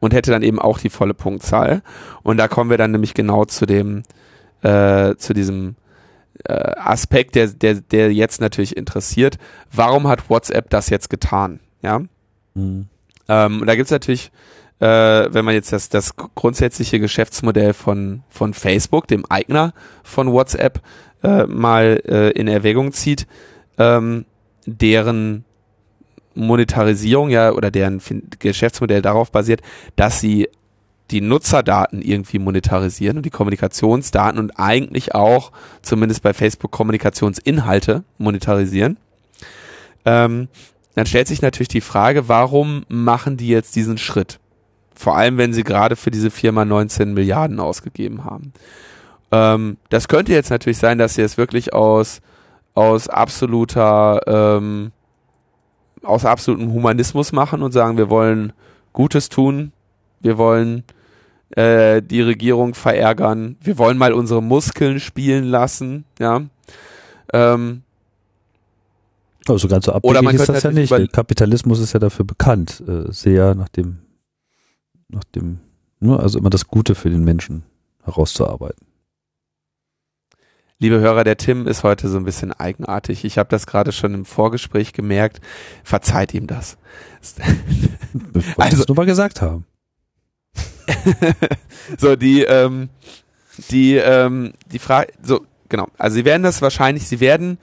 und 0.00 0.12
hätte 0.12 0.30
dann 0.32 0.42
eben 0.42 0.58
auch 0.58 0.78
die 0.78 0.90
volle 0.90 1.14
Punktzahl. 1.14 1.82
Und 2.22 2.36
da 2.36 2.48
kommen 2.48 2.68
wir 2.68 2.76
dann 2.78 2.90
nämlich 2.90 3.14
genau 3.14 3.46
zu 3.46 3.64
dem, 3.64 4.02
äh, 4.62 5.14
zu 5.16 5.32
diesem 5.32 5.76
äh, 6.44 6.72
Aspekt, 6.76 7.34
der, 7.34 7.48
der, 7.48 7.74
der 7.74 8.12
jetzt 8.12 8.40
natürlich 8.40 8.76
interessiert. 8.76 9.38
Warum 9.72 10.08
hat 10.08 10.28
WhatsApp 10.30 10.70
das 10.70 10.90
jetzt 10.90 11.10
getan? 11.10 11.60
Ja. 11.82 12.02
Mhm. 12.54 12.86
Ähm, 13.28 13.64
da 13.66 13.74
gibt's 13.74 13.90
natürlich, 13.90 14.30
äh, 14.80 14.86
wenn 14.86 15.44
man 15.44 15.54
jetzt 15.54 15.72
das, 15.72 15.88
das 15.88 16.16
grundsätzliche 16.16 17.00
Geschäftsmodell 17.00 17.72
von, 17.72 18.22
von 18.28 18.54
Facebook, 18.54 19.08
dem 19.08 19.24
Eigner 19.26 19.72
von 20.02 20.32
WhatsApp, 20.32 20.80
äh, 21.22 21.46
mal 21.46 22.02
äh, 22.06 22.30
in 22.30 22.48
Erwägung 22.48 22.92
zieht, 22.92 23.26
ähm, 23.78 24.26
deren 24.66 25.44
Monetarisierung 26.34 27.30
ja 27.30 27.52
oder 27.52 27.70
deren 27.70 28.00
Geschäftsmodell 28.38 29.02
darauf 29.02 29.32
basiert, 29.32 29.62
dass 29.96 30.20
sie 30.20 30.48
die 31.10 31.20
Nutzerdaten 31.20 32.02
irgendwie 32.02 32.38
monetarisieren 32.38 33.18
und 33.18 33.26
die 33.26 33.30
Kommunikationsdaten 33.30 34.40
und 34.40 34.58
eigentlich 34.58 35.14
auch, 35.14 35.52
zumindest 35.82 36.22
bei 36.22 36.34
Facebook, 36.34 36.72
Kommunikationsinhalte 36.72 38.02
monetarisieren. 38.18 38.96
Ähm, 40.04 40.48
dann 40.94 41.06
stellt 41.06 41.28
sich 41.28 41.42
natürlich 41.42 41.68
die 41.68 41.80
Frage, 41.80 42.28
warum 42.28 42.84
machen 42.88 43.36
die 43.36 43.48
jetzt 43.48 43.76
diesen 43.76 43.98
Schritt? 43.98 44.40
Vor 44.94 45.16
allem, 45.16 45.36
wenn 45.36 45.52
sie 45.52 45.62
gerade 45.62 45.94
für 45.94 46.10
diese 46.10 46.30
Firma 46.30 46.64
19 46.64 47.12
Milliarden 47.12 47.60
ausgegeben 47.60 48.24
haben. 48.24 48.52
Ähm, 49.30 49.76
das 49.90 50.08
könnte 50.08 50.32
jetzt 50.32 50.50
natürlich 50.50 50.78
sein, 50.78 50.98
dass 50.98 51.14
sie 51.14 51.22
es 51.22 51.36
wirklich 51.36 51.74
aus, 51.74 52.22
aus 52.74 53.08
absoluter, 53.08 54.20
ähm, 54.26 54.92
aus 56.02 56.24
absolutem 56.24 56.72
Humanismus 56.72 57.32
machen 57.32 57.62
und 57.62 57.72
sagen, 57.72 57.98
wir 57.98 58.08
wollen 58.08 58.52
Gutes 58.92 59.28
tun, 59.28 59.72
wir 60.20 60.38
wollen 60.38 60.84
äh, 61.50 62.02
die 62.02 62.22
Regierung 62.22 62.74
verärgern. 62.74 63.56
Wir 63.60 63.78
wollen 63.78 63.98
mal 63.98 64.12
unsere 64.12 64.42
Muskeln 64.42 65.00
spielen 65.00 65.44
lassen, 65.44 66.04
ja. 66.18 66.42
Ähm, 67.32 67.82
also 69.48 69.68
ganz 69.68 69.84
so 69.84 69.92
abwegig 69.92 70.34
ist 70.34 70.48
das 70.48 70.62
ja 70.62 70.72
nicht. 70.72 70.90
Der 70.90 71.06
Kapitalismus 71.08 71.78
ist 71.78 71.92
ja 71.92 72.00
dafür 72.00 72.24
bekannt, 72.24 72.82
äh, 72.86 73.12
sehr 73.12 73.54
nach 73.54 73.68
dem, 73.68 73.98
nach 75.08 75.24
dem, 75.24 75.60
ne, 76.00 76.18
also 76.18 76.38
immer 76.38 76.50
das 76.50 76.66
Gute 76.66 76.94
für 76.94 77.10
den 77.10 77.24
Menschen 77.24 77.62
herauszuarbeiten. 78.02 78.86
Liebe 80.78 81.00
Hörer, 81.00 81.24
der 81.24 81.38
Tim 81.38 81.66
ist 81.66 81.84
heute 81.84 82.08
so 82.08 82.18
ein 82.18 82.24
bisschen 82.24 82.52
eigenartig. 82.52 83.24
Ich 83.24 83.38
habe 83.38 83.48
das 83.48 83.66
gerade 83.66 83.92
schon 83.92 84.12
im 84.12 84.24
Vorgespräch 84.26 84.92
gemerkt. 84.92 85.40
Verzeiht 85.84 86.34
ihm 86.34 86.46
das. 86.46 86.76
Ich 88.34 88.58
also 88.58 88.84
nur 88.86 88.96
mal 88.96 89.06
gesagt 89.06 89.40
haben. 89.40 89.64
so 91.98 92.16
die 92.16 92.42
ähm, 92.42 92.88
die 93.70 93.96
ähm, 93.96 94.52
die 94.72 94.78
Frage 94.78 95.12
so 95.22 95.46
genau. 95.68 95.88
Also 95.98 96.14
sie 96.16 96.24
werden 96.24 96.42
das 96.42 96.62
wahrscheinlich. 96.62 97.08
Sie 97.08 97.20
werden 97.20 97.58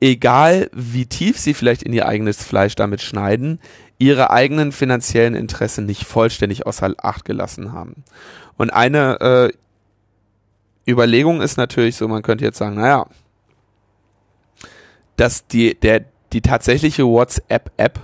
egal 0.00 0.70
wie 0.72 1.06
tief 1.06 1.38
sie 1.38 1.54
vielleicht 1.54 1.82
in 1.82 1.92
ihr 1.92 2.06
eigenes 2.06 2.42
Fleisch 2.42 2.74
damit 2.74 3.00
schneiden, 3.00 3.60
ihre 3.98 4.30
eigenen 4.30 4.72
finanziellen 4.72 5.34
Interessen 5.34 5.86
nicht 5.86 6.04
vollständig 6.04 6.66
außer 6.66 6.94
Acht 6.98 7.24
gelassen 7.24 7.72
haben. 7.72 8.04
Und 8.56 8.70
eine 8.70 9.20
äh, 10.86 10.90
Überlegung 10.90 11.40
ist 11.40 11.56
natürlich 11.56 11.96
so, 11.96 12.06
man 12.08 12.22
könnte 12.22 12.44
jetzt 12.44 12.58
sagen, 12.58 12.76
naja, 12.76 13.06
dass 15.16 15.46
die, 15.46 15.74
der, 15.74 16.04
die 16.32 16.42
tatsächliche 16.42 17.06
WhatsApp-App 17.06 18.00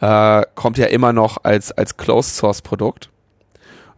äh, 0.00 0.42
kommt 0.54 0.78
ja 0.78 0.86
immer 0.86 1.12
noch 1.12 1.38
als, 1.42 1.72
als 1.72 1.96
Closed 1.96 2.36
Source 2.36 2.60
Produkt. 2.60 3.08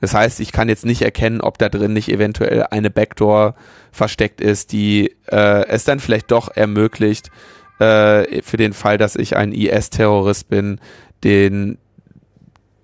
Das 0.01 0.15
heißt, 0.15 0.41
ich 0.41 0.53
kann 0.53 0.69
jetzt 0.69 0.85
nicht 0.85 1.03
erkennen, 1.03 1.41
ob 1.41 1.59
da 1.59 1.69
drin 1.69 1.93
nicht 1.93 2.09
eventuell 2.09 2.65
eine 2.71 2.91
Backdoor 2.91 3.55
versteckt 3.93 4.41
ist, 4.41 4.73
die 4.73 5.15
äh, 5.27 5.67
es 5.69 5.85
dann 5.85 6.01
vielleicht 6.01 6.31
doch 6.31 6.49
ermöglicht, 6.55 7.31
äh, 7.79 8.43
für 8.43 8.57
den 8.57 8.73
Fall, 8.73 8.99
dass 8.99 9.17
ich 9.17 9.37
ein 9.37 9.53
IS-Terrorist 9.53 10.49
bin, 10.49 10.81
den 11.23 11.79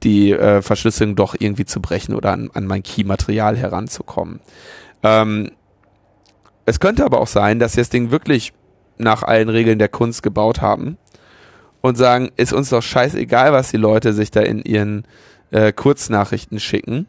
die 0.03 0.33
äh, 0.33 0.63
Verschlüsselung 0.63 1.15
doch 1.15 1.37
irgendwie 1.39 1.67
zu 1.67 1.81
brechen 1.81 2.15
oder 2.15 2.33
an, 2.33 2.51
an 2.55 2.67
mein 2.67 2.83
Key-Material 2.83 3.57
heranzukommen. 3.57 4.41
Ähm, 5.03 5.51
es 6.65 6.81
könnte 6.81 7.05
aber 7.05 7.21
auch 7.21 7.27
sein, 7.27 7.59
dass 7.59 7.73
sie 7.73 7.81
das 7.81 7.91
Ding 7.91 8.11
wirklich 8.11 8.53
nach 8.99 9.23
allen 9.23 9.49
Regeln 9.49 9.79
der 9.79 9.89
Kunst 9.89 10.23
gebaut 10.23 10.61
haben 10.61 10.97
und 11.81 11.97
sagen, 11.97 12.31
ist 12.37 12.53
uns 12.53 12.71
doch 12.71 12.83
scheißegal, 12.83 13.53
was 13.53 13.71
die 13.71 13.77
Leute 13.77 14.13
sich 14.13 14.31
da 14.31 14.41
in 14.41 14.63
ihren 14.63 15.05
äh, 15.51 15.73
Kurznachrichten 15.73 16.61
schicken. 16.61 17.07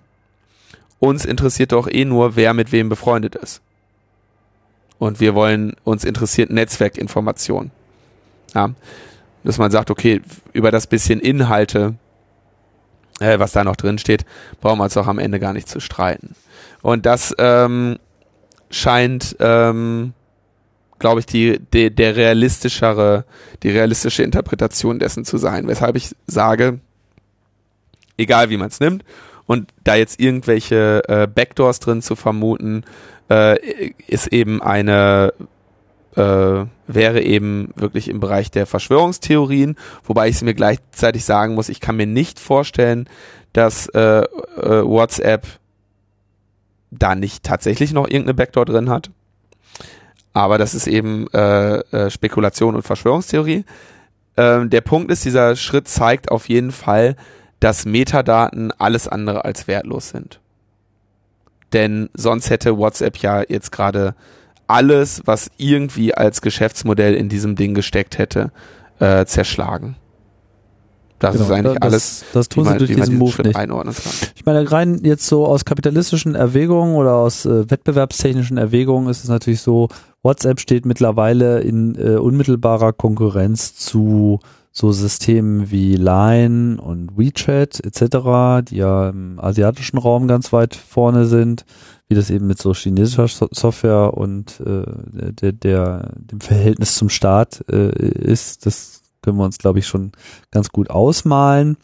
Uns 0.99 1.25
interessiert 1.25 1.71
doch 1.71 1.87
eh 1.89 2.05
nur, 2.05 2.35
wer 2.35 2.53
mit 2.53 2.71
wem 2.71 2.89
befreundet 2.89 3.35
ist. 3.35 3.61
Und 4.99 5.19
wir 5.19 5.33
wollen, 5.33 5.73
uns 5.83 6.03
interessiert 6.03 6.51
Netzwerkinformation. 6.51 7.71
Ja. 8.53 8.71
Dass 9.43 9.57
man 9.57 9.71
sagt, 9.71 9.89
okay, 9.89 10.21
über 10.53 10.69
das 10.69 10.85
bisschen 10.85 11.19
Inhalte, 11.19 11.95
äh, 13.19 13.39
was 13.39 13.51
da 13.51 13.63
noch 13.63 13.75
drin 13.75 13.97
steht, 13.97 14.25
brauchen 14.59 14.77
wir 14.77 14.83
uns 14.83 14.93
doch 14.93 15.07
am 15.07 15.17
Ende 15.17 15.39
gar 15.39 15.53
nicht 15.53 15.67
zu 15.67 15.79
streiten. 15.79 16.35
Und 16.83 17.07
das 17.07 17.33
ähm, 17.39 17.97
scheint, 18.69 19.35
ähm, 19.39 20.13
glaube 20.99 21.21
ich, 21.21 21.25
die, 21.25 21.59
die, 21.73 21.89
der 21.93 22.15
realistischere, 22.15 23.25
die 23.63 23.69
realistische 23.71 24.21
Interpretation 24.21 24.99
dessen 24.99 25.25
zu 25.25 25.37
sein. 25.37 25.67
Weshalb 25.67 25.95
ich 25.95 26.15
sage, 26.27 26.79
egal 28.21 28.49
wie 28.49 28.57
man 28.57 28.69
es 28.69 28.79
nimmt, 28.79 29.03
und 29.45 29.69
da 29.83 29.95
jetzt 29.95 30.19
irgendwelche 30.19 31.03
äh, 31.07 31.27
Backdoors 31.27 31.79
drin 31.79 32.01
zu 32.01 32.15
vermuten, 32.15 32.83
äh, 33.29 33.57
ist 34.07 34.27
eben 34.27 34.61
eine 34.61 35.33
äh, 36.15 36.65
wäre 36.87 37.21
eben 37.21 37.73
wirklich 37.75 38.09
im 38.09 38.19
Bereich 38.19 38.51
der 38.51 38.65
Verschwörungstheorien, 38.65 39.77
wobei 40.03 40.27
ich 40.27 40.35
es 40.35 40.41
mir 40.41 40.53
gleichzeitig 40.53 41.23
sagen 41.23 41.55
muss, 41.55 41.69
ich 41.69 41.79
kann 41.79 41.95
mir 41.95 42.07
nicht 42.07 42.39
vorstellen, 42.39 43.07
dass 43.53 43.87
äh, 43.87 44.21
äh, 44.21 44.25
WhatsApp 44.83 45.47
da 46.91 47.15
nicht 47.15 47.43
tatsächlich 47.43 47.93
noch 47.93 48.05
irgendeine 48.05 48.33
Backdoor 48.33 48.65
drin 48.65 48.89
hat. 48.89 49.09
Aber 50.33 50.57
das 50.57 50.73
ist 50.73 50.87
eben 50.87 51.27
äh, 51.27 52.09
Spekulation 52.09 52.75
und 52.75 52.83
Verschwörungstheorie. 52.83 53.65
Ähm, 54.37 54.69
der 54.69 54.81
Punkt 54.81 55.11
ist, 55.11 55.25
dieser 55.25 55.55
Schritt 55.55 55.87
zeigt 55.87 56.31
auf 56.31 56.47
jeden 56.47 56.71
Fall, 56.71 57.15
dass 57.61 57.85
Metadaten 57.85 58.71
alles 58.77 59.07
andere 59.07 59.45
als 59.45 59.67
wertlos 59.67 60.09
sind. 60.09 60.41
Denn 61.71 62.09
sonst 62.13 62.49
hätte 62.49 62.77
WhatsApp 62.77 63.17
ja 63.17 63.43
jetzt 63.47 63.71
gerade 63.71 64.13
alles, 64.67 65.21
was 65.25 65.49
irgendwie 65.57 66.13
als 66.13 66.41
Geschäftsmodell 66.41 67.13
in 67.13 67.29
diesem 67.29 67.55
Ding 67.55 67.73
gesteckt 67.73 68.17
hätte, 68.17 68.51
äh, 68.99 69.25
zerschlagen. 69.25 69.95
Das 71.19 71.33
genau, 71.33 71.45
ist 71.45 71.51
eigentlich 71.51 71.77
das, 71.77 71.81
alles, 71.81 72.25
das 72.33 72.49
tun 72.49 72.65
sie 72.65 72.77
durch 72.77 72.95
diesen 72.95 73.17
Move 73.19 73.43
nicht. 73.43 73.55
einordnen 73.55 73.93
kann. 73.93 74.11
Ich 74.35 74.43
meine, 74.45 74.71
rein 74.71 75.01
jetzt 75.03 75.27
so 75.27 75.45
aus 75.45 75.65
kapitalistischen 75.65 76.33
Erwägungen 76.33 76.95
oder 76.95 77.13
aus 77.13 77.45
äh, 77.45 77.69
wettbewerbstechnischen 77.69 78.57
Erwägungen 78.57 79.07
ist 79.07 79.23
es 79.23 79.29
natürlich 79.29 79.61
so, 79.61 79.89
WhatsApp 80.23 80.59
steht 80.59 80.87
mittlerweile 80.87 81.59
in 81.59 81.95
äh, 81.95 82.15
unmittelbarer 82.15 82.91
Konkurrenz 82.91 83.75
zu 83.75 84.39
so 84.71 84.91
Systemen 84.91 85.69
wie 85.69 85.95
Line 85.95 86.81
und 86.81 87.17
WeChat 87.17 87.83
etc., 87.83 88.67
die 88.69 88.77
ja 88.77 89.09
im 89.09 89.39
asiatischen 89.39 89.97
Raum 89.97 90.27
ganz 90.27 90.53
weit 90.53 90.75
vorne 90.75 91.25
sind, 91.25 91.65
wie 92.07 92.15
das 92.15 92.29
eben 92.29 92.47
mit 92.47 92.61
so 92.61 92.73
chinesischer 92.73 93.27
Software 93.27 94.13
und 94.15 94.61
äh, 94.61 94.83
der, 95.33 95.51
der 95.51 96.11
dem 96.15 96.41
Verhältnis 96.41 96.95
zum 96.95 97.09
Staat 97.09 97.63
äh, 97.69 97.89
ist, 97.89 98.65
das 98.65 99.01
können 99.21 99.37
wir 99.37 99.45
uns, 99.45 99.57
glaube 99.57 99.79
ich, 99.79 99.87
schon 99.87 100.11
ganz 100.51 100.69
gut 100.69 100.89
ausmalen. 100.89 101.77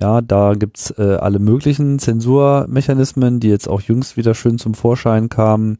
Ja, 0.00 0.22
da 0.22 0.54
gibt's 0.54 0.92
äh, 0.98 1.16
alle 1.20 1.38
möglichen 1.38 1.98
Zensurmechanismen, 1.98 3.38
die 3.38 3.48
jetzt 3.48 3.68
auch 3.68 3.82
jüngst 3.82 4.16
wieder 4.16 4.34
schön 4.34 4.58
zum 4.58 4.74
Vorschein 4.74 5.28
kamen, 5.28 5.76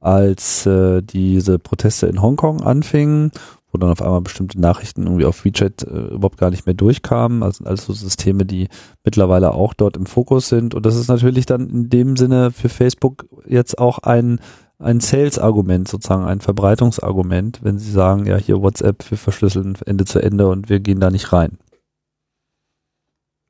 als 0.00 0.64
äh, 0.66 1.02
diese 1.02 1.58
Proteste 1.58 2.06
in 2.06 2.22
Hongkong 2.22 2.60
anfingen, 2.60 3.32
wo 3.74 3.78
dann 3.78 3.90
auf 3.90 4.00
einmal 4.00 4.20
bestimmte 4.20 4.60
Nachrichten 4.60 5.02
irgendwie 5.02 5.24
auf 5.24 5.44
WeChat 5.44 5.82
äh, 5.82 6.14
überhaupt 6.14 6.38
gar 6.38 6.50
nicht 6.50 6.64
mehr 6.64 6.74
durchkamen. 6.74 7.42
Also 7.42 7.64
alles 7.64 7.84
so 7.84 7.92
Systeme, 7.92 8.46
die 8.46 8.68
mittlerweile 9.02 9.52
auch 9.52 9.74
dort 9.74 9.96
im 9.96 10.06
Fokus 10.06 10.48
sind. 10.48 10.74
Und 10.74 10.86
das 10.86 10.94
ist 10.94 11.08
natürlich 11.08 11.44
dann 11.44 11.68
in 11.68 11.90
dem 11.90 12.16
Sinne 12.16 12.52
für 12.52 12.68
Facebook 12.68 13.26
jetzt 13.46 13.78
auch 13.78 13.98
ein 13.98 14.38
ein 14.80 15.00
Sales-Argument, 15.00 15.88
sozusagen 15.88 16.24
ein 16.24 16.40
Verbreitungsargument, 16.40 17.60
wenn 17.62 17.78
sie 17.78 17.90
sagen, 17.90 18.26
ja, 18.26 18.36
hier 18.36 18.60
WhatsApp, 18.60 19.08
wir 19.08 19.16
verschlüsseln 19.16 19.76
Ende 19.86 20.04
zu 20.04 20.18
Ende 20.18 20.48
und 20.48 20.68
wir 20.68 20.80
gehen 20.80 21.00
da 21.00 21.10
nicht 21.10 21.32
rein. 21.32 21.58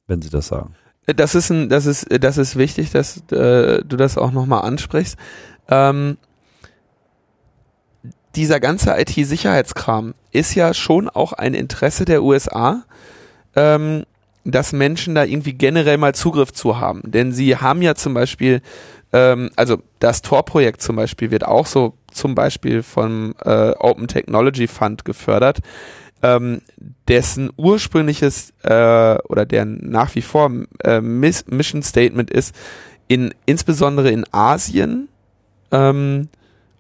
Wenn 0.07 0.21
sie 0.21 0.29
das 0.29 0.49
sagen. 0.49 0.75
Das 1.07 1.35
ist 1.35 1.51
ein, 1.51 1.69
das 1.71 1.87
ist, 1.87 2.07
das 2.23 2.39
ist 2.39 2.57
wichtig, 2.57 2.91
dass 2.91 3.23
äh, 3.33 3.83
du 3.83 3.97
das 3.97 4.19
auch 4.19 4.33
nochmal 4.33 4.63
ansprichst. 4.63 5.17
Ähm, 5.69 6.19
dieser 8.37 8.61
ganze 8.61 8.95
IT-Sicherheitskram 8.99 10.15
ist 10.33 10.55
ja 10.55 10.75
schon 10.75 11.09
auch 11.09 11.33
ein 11.33 11.55
Interesse 11.55 12.05
der 12.05 12.23
USA, 12.23 12.85
ähm, 13.57 14.05
dass 14.45 14.73
Menschen 14.73 15.15
da 15.15 15.25
irgendwie 15.25 15.55
generell 15.55 15.97
mal 15.97 16.15
Zugriff 16.15 16.53
zu 16.53 16.79
haben. 16.79 17.03
Denn 17.05 17.33
sie 17.33 17.57
haben 17.57 17.83
ja 17.83 17.95
zum 17.95 18.15
Beispiel 18.15 18.61
ähm, 19.15 19.51
also 19.55 19.79
das 20.01 20.21
Tor-Projekt 20.23 20.83
zum 20.83 20.97
Beispiel 20.97 21.31
wird 21.31 21.47
auch 21.47 21.67
so 21.67 21.95
zum 22.11 22.35
Beispiel 22.35 22.83
vom 22.83 23.35
äh, 23.45 23.71
Open 23.79 24.09
Technology 24.09 24.67
Fund 24.67 25.05
gefördert, 25.05 25.61
ähm, 26.23 26.61
dessen 27.09 27.51
ursprüngliches 27.57 28.53
äh, 28.63 29.17
oder 29.29 29.47
der 29.47 29.65
nach 29.67 30.15
wie 30.17 30.23
vor 30.23 30.51
äh, 30.83 31.01
Mission 31.01 31.83
Statement 31.83 32.31
ist, 32.31 32.55
in 33.07 33.33
insbesondere 33.47 34.11
in 34.11 34.25
Asien 34.33 35.09
ähm, 35.71 36.29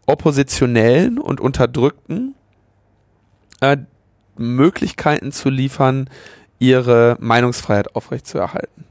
oppositionellen 0.06 1.18
und 1.18 1.40
Unterdrückten 1.40 2.34
äh, 3.60 3.78
Möglichkeiten 4.36 5.32
zu 5.32 5.48
liefern, 5.50 6.10
ihre 6.58 7.16
Meinungsfreiheit 7.20 7.94
aufrechtzuerhalten. 7.94 8.84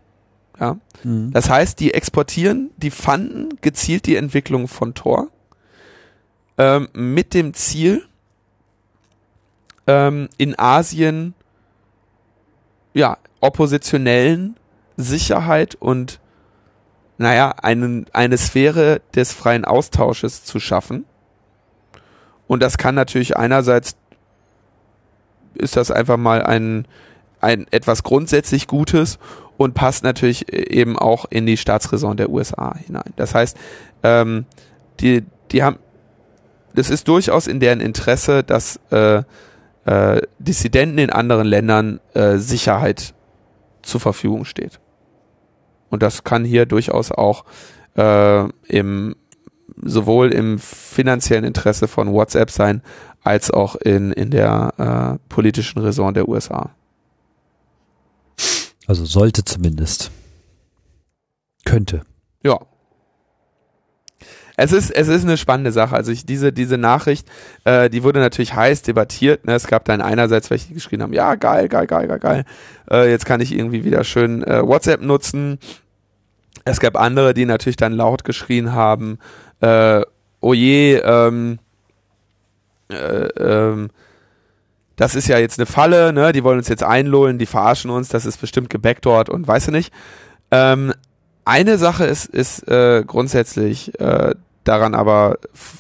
Ja? 0.60 0.78
Mhm. 1.04 1.32
Das 1.32 1.50
heißt, 1.50 1.80
die 1.80 1.94
exportieren, 1.94 2.72
die 2.78 2.92
fanden 2.92 3.50
gezielt 3.62 4.06
die 4.06 4.16
Entwicklung 4.16 4.68
von 4.68 4.94
Tor 4.94 5.28
ähm, 6.58 6.88
mit 6.94 7.34
dem 7.34 7.54
Ziel, 7.54 8.04
ähm, 9.88 10.30
in 10.38 10.58
Asien 10.58 11.34
ja, 12.94 13.18
oppositionellen 13.42 14.56
Sicherheit 14.98 15.76
und 15.76 16.20
naja, 17.18 17.54
einen, 17.62 18.06
eine 18.14 18.38
Sphäre 18.38 19.02
des 19.16 19.34
freien 19.34 19.66
Austausches 19.66 20.44
zu 20.44 20.60
schaffen. 20.60 21.06
Und 22.48 22.62
das 22.62 22.78
kann 22.78 22.96
natürlich 22.96 23.38
einerseits 23.38 23.96
ist 25.56 25.78
das 25.78 25.92
einfach 25.92 26.18
mal 26.18 26.42
ein 26.42 26.88
ein 27.44 27.68
etwas 27.72 28.04
grundsätzlich 28.04 28.68
Gutes 28.68 29.20
und 29.58 29.74
passt 29.74 30.04
natürlich 30.04 30.52
eben 30.52 30.98
auch 30.98 31.26
in 31.30 31.46
die 31.46 31.58
Staatsräson 31.58 32.18
der 32.18 32.30
USA 32.30 32.76
hinein. 32.76 33.14
Das 33.18 33.36
heißt, 33.36 33.58
ähm, 34.02 34.46
die, 35.02 35.24
die 35.52 35.62
haben, 35.62 35.78
das 36.74 36.90
ist 36.90 37.08
durchaus 37.08 37.48
in 37.48 37.60
deren 37.60 37.82
Interesse, 37.82 38.44
dass 38.44 38.80
äh, 38.92 39.24
äh, 39.86 40.22
Dissidenten 40.40 40.98
in 40.98 41.10
anderen 41.10 41.46
Ländern 41.46 42.00
äh, 42.14 42.38
Sicherheit 42.38 43.14
zur 43.82 44.00
Verfügung 44.00 44.46
steht. 44.46 44.80
Und 45.94 46.02
das 46.02 46.24
kann 46.24 46.44
hier 46.44 46.66
durchaus 46.66 47.12
auch 47.12 47.46
äh, 47.96 48.48
im 48.68 49.16
sowohl 49.80 50.34
im 50.34 50.58
finanziellen 50.58 51.44
Interesse 51.44 51.88
von 51.88 52.12
WhatsApp 52.12 52.50
sein, 52.50 52.82
als 53.22 53.52
auch 53.52 53.76
in, 53.76 54.12
in 54.12 54.32
der 54.32 55.20
äh, 55.20 55.30
politischen 55.30 55.80
Raison 55.80 56.16
der 56.16 56.28
USA. 56.28 56.72
Also 58.88 59.06
sollte 59.06 59.46
zumindest. 59.46 60.10
Könnte. 61.64 62.02
Ja. 62.42 62.60
Es 64.56 64.72
ist, 64.72 64.90
es 64.92 65.08
ist 65.08 65.24
eine 65.24 65.38
spannende 65.38 65.72
Sache. 65.72 65.96
Also 65.96 66.12
ich, 66.12 66.26
diese, 66.26 66.54
diese 66.54 66.80
Nachricht, 66.80 67.28
äh, 67.66 67.90
die 67.90 68.04
wurde 68.04 68.20
natürlich 68.20 68.56
heiß 68.56 68.84
debattiert. 68.84 69.46
Ne? 69.46 69.54
Es 69.54 69.68
gab 69.68 69.86
dann 69.86 70.02
einerseits 70.02 70.50
welche, 70.50 70.70
die 70.70 70.74
geschrien 70.76 71.04
haben, 71.04 71.14
ja, 71.14 71.36
geil, 71.36 71.70
geil, 71.70 71.88
geil, 71.88 72.08
geil, 72.08 72.20
geil. 72.20 72.46
Äh, 72.90 73.10
jetzt 73.10 73.26
kann 73.26 73.42
ich 73.42 73.56
irgendwie 73.56 73.84
wieder 73.84 74.04
schön 74.04 74.44
äh, 74.44 74.66
WhatsApp 74.66 75.02
nutzen. 75.02 75.60
Es 76.66 76.80
gab 76.80 76.98
andere, 76.98 77.34
die 77.34 77.46
natürlich 77.46 77.76
dann 77.76 77.94
laut 77.94 78.24
geschrien 78.24 78.74
haben, 78.74 79.20
äh, 79.62 80.02
oh 80.40 80.54
je, 80.54 80.96
ähm, 80.98 81.60
äh, 82.90 82.96
ähm, 82.96 83.90
das 84.96 85.16
ist 85.16 85.28
ja 85.28 85.40
jetzt 85.40 85.60
eine 85.60 85.66
Falle, 85.66 86.14
ne? 86.14 86.32
Die 86.32 86.44
wollen 86.44 86.60
uns 86.60 86.68
jetzt 86.68 86.84
einlullen, 86.84 87.40
die 87.40 87.46
verarschen 87.46 87.90
uns, 87.90 88.10
das 88.10 88.26
ist 88.26 88.40
bestimmt 88.40 88.70
gebackdort 88.70 89.30
und 89.30 89.48
weiß 89.48 89.68
ich 89.68 89.74
nicht. 89.74 89.94
Ähm, 90.52 90.94
eine 91.46 91.78
Sache 91.78 92.06
ist, 92.06 92.26
ist 92.26 92.68
äh, 92.68 93.04
grundsätzlich 93.06 94.00
äh, 94.00 94.36
daran 94.64 94.96
aber 94.96 95.38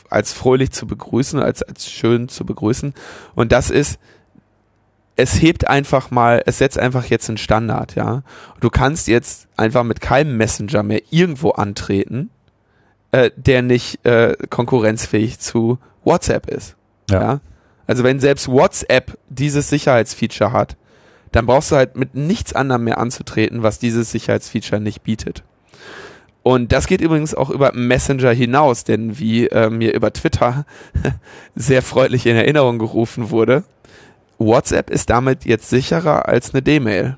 als 0.10 0.34
fröhlich 0.34 0.72
zu 0.72 0.88
begrüßen, 0.88 1.40
als, 1.40 1.64
als 1.64 1.90
schön 1.90 2.28
zu 2.28 2.46
begrüßen. 2.46 2.94
Und 3.36 3.52
das 3.52 3.70
ist, 3.70 4.00
es 5.16 5.42
hebt 5.42 5.68
einfach 5.68 6.12
mal, 6.12 6.42
es 6.46 6.58
setzt 6.58 6.78
einfach 6.78 7.06
jetzt 7.06 7.30
einen 7.30 7.38
Standard, 7.38 7.96
ja. 7.96 8.24
Du 8.60 8.70
kannst 8.70 9.08
jetzt 9.08 9.48
einfach 9.58 9.84
mit 9.84 10.02
keinem 10.02 10.38
Messenger 10.38 10.84
mehr 10.84 11.02
irgendwo 11.12 11.52
antreten, 11.52 12.30
äh, 13.12 13.30
der 13.36 13.62
nicht 13.62 14.06
äh, 14.06 14.36
konkurrenzfähig 14.50 15.40
zu 15.40 15.78
WhatsApp 16.04 16.50
ist. 16.50 16.76
Ja. 17.10 17.22
ja. 17.22 17.40
Also 17.86 18.04
wenn 18.04 18.20
selbst 18.20 18.48
WhatsApp 18.48 19.18
dieses 19.30 19.70
Sicherheitsfeature 19.70 20.52
hat, 20.52 20.78
dann 21.32 21.46
brauchst 21.46 21.72
du 21.72 21.76
halt 21.76 21.96
mit 21.96 22.16
nichts 22.16 22.54
anderem 22.54 22.86
mehr 22.86 22.98
anzutreten, 22.98 23.64
was 23.64 23.80
dieses 23.80 24.12
Sicherheitsfeature 24.12 24.80
nicht 24.80 25.04
bietet. 25.04 25.44
Und 26.44 26.72
das 26.72 26.88
geht 26.88 27.02
übrigens 27.02 27.34
auch 27.34 27.50
über 27.50 27.72
Messenger 27.74 28.32
hinaus, 28.32 28.84
denn 28.84 29.18
wie 29.18 29.48
äh, 29.48 29.70
mir 29.70 29.94
über 29.94 30.12
Twitter 30.12 30.66
sehr 31.56 31.82
freundlich 31.82 32.26
in 32.26 32.36
Erinnerung 32.36 32.80
gerufen 32.80 33.30
wurde, 33.30 33.64
WhatsApp 34.46 34.90
ist 34.90 35.10
damit 35.10 35.46
jetzt 35.46 35.70
sicherer 35.70 36.28
als 36.28 36.54
eine 36.54 36.62
D-Mail. 36.62 37.18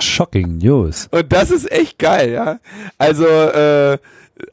Shocking 0.00 0.58
News. 0.58 1.08
Und 1.10 1.32
das 1.32 1.50
ist 1.50 1.70
echt 1.70 1.98
geil, 1.98 2.32
ja. 2.32 2.58
Also, 2.98 3.26
äh, 3.26 3.98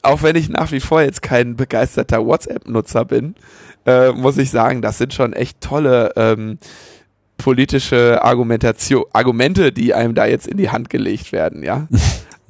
auch 0.02 0.22
wenn 0.22 0.36
ich 0.36 0.48
nach 0.48 0.70
wie 0.72 0.80
vor 0.80 1.02
jetzt 1.02 1.22
kein 1.22 1.56
begeisterter 1.56 2.24
WhatsApp-Nutzer 2.24 3.04
bin, 3.04 3.34
äh, 3.86 4.12
muss 4.12 4.38
ich 4.38 4.50
sagen, 4.50 4.82
das 4.82 4.98
sind 4.98 5.12
schon 5.12 5.32
echt 5.32 5.60
tolle 5.60 6.12
ähm, 6.16 6.58
politische 7.38 8.22
Argumentation, 8.22 9.04
Argumente, 9.12 9.72
die 9.72 9.94
einem 9.94 10.14
da 10.14 10.26
jetzt 10.26 10.46
in 10.46 10.56
die 10.56 10.70
Hand 10.70 10.90
gelegt 10.90 11.32
werden, 11.32 11.62
ja. 11.62 11.88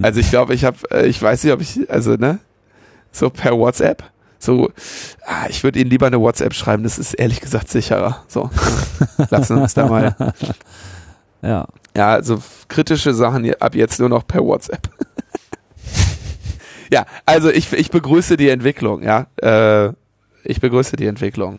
Also 0.00 0.18
ich 0.18 0.31
glaube, 0.31 0.55
ich 0.55 0.64
habe, 0.64 0.78
äh, 0.90 1.07
ich 1.07 1.20
weiß 1.22 1.44
nicht, 1.44 1.52
ob 1.52 1.61
ich, 1.61 1.88
also 1.88 2.14
ne, 2.14 2.40
so 3.12 3.31
per 3.31 3.57
WhatsApp, 3.57 4.02
so, 4.42 4.72
ah, 5.24 5.46
ich 5.48 5.62
würde 5.62 5.78
Ihnen 5.78 5.90
lieber 5.90 6.07
eine 6.07 6.20
WhatsApp 6.20 6.55
schreiben, 6.55 6.83
das 6.83 6.98
ist 6.98 7.14
ehrlich 7.14 7.40
gesagt 7.40 7.68
sicherer. 7.68 8.24
So, 8.26 8.50
lassen 9.31 9.59
uns 9.59 9.74
da 9.74 9.87
mal. 9.87 10.16
Ja. 11.44 11.66
Ja, 11.96 12.11
also 12.12 12.40
kritische 12.68 13.14
Sachen 13.14 13.52
ab 13.61 13.74
jetzt 13.74 13.98
nur 13.98 14.09
noch 14.09 14.24
per 14.24 14.44
WhatsApp. 14.44 14.88
ja, 16.92 17.05
also 17.26 17.50
ich, 17.50 17.72
ich 17.72 17.90
begrüße 17.90 18.37
die 18.37 18.48
Entwicklung, 18.48 19.02
ja. 19.02 19.26
Äh, 19.42 19.92
ich 20.44 20.61
begrüße 20.61 20.94
die 20.94 21.07
Entwicklung. 21.07 21.59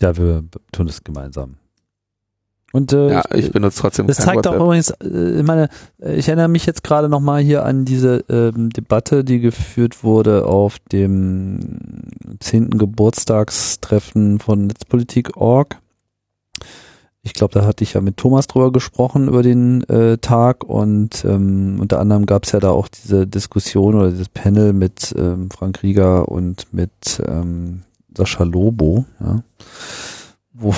Ja, 0.00 0.16
wir 0.16 0.44
tun 0.70 0.86
es 0.86 1.02
gemeinsam. 1.02 1.56
Und 2.72 2.92
äh, 2.92 3.10
ja, 3.10 3.22
ich 3.34 3.52
benutze 3.52 3.80
trotzdem. 3.80 4.06
Das 4.06 4.16
zeigt 4.16 4.38
WhatsApp. 4.38 4.54
auch 4.54 4.64
übrigens, 4.64 4.90
äh, 4.90 5.40
ich 5.40 5.46
meine, 5.46 5.68
ich 5.98 6.26
erinnere 6.28 6.48
mich 6.48 6.64
jetzt 6.64 6.82
gerade 6.82 7.08
nochmal 7.08 7.42
hier 7.42 7.64
an 7.64 7.84
diese 7.84 8.24
ähm, 8.28 8.70
Debatte, 8.70 9.24
die 9.24 9.40
geführt 9.40 10.02
wurde 10.02 10.46
auf 10.46 10.78
dem 10.90 11.60
zehnten 12.40 12.78
Geburtstagstreffen 12.78 14.38
von 14.38 14.66
Netzpolitik.org. 14.66 15.78
Ich 17.24 17.34
glaube, 17.34 17.54
da 17.54 17.64
hatte 17.64 17.84
ich 17.84 17.92
ja 17.92 18.00
mit 18.00 18.16
Thomas 18.16 18.48
drüber 18.48 18.72
gesprochen 18.72 19.28
über 19.28 19.42
den 19.42 19.88
äh, 19.88 20.18
Tag 20.18 20.64
und 20.64 21.24
ähm, 21.24 21.78
unter 21.78 22.00
anderem 22.00 22.26
gab 22.26 22.44
es 22.44 22.52
ja 22.52 22.58
da 22.58 22.70
auch 22.70 22.88
diese 22.88 23.28
Diskussion 23.28 23.94
oder 23.94 24.10
dieses 24.10 24.28
Panel 24.28 24.72
mit 24.72 25.14
ähm, 25.16 25.48
Frank 25.50 25.84
Rieger 25.84 26.28
und 26.28 26.72
mit 26.72 27.22
ähm, 27.24 27.82
Sascha 28.16 28.42
Lobo, 28.42 29.04
ja, 29.20 29.44
wo 30.52 30.74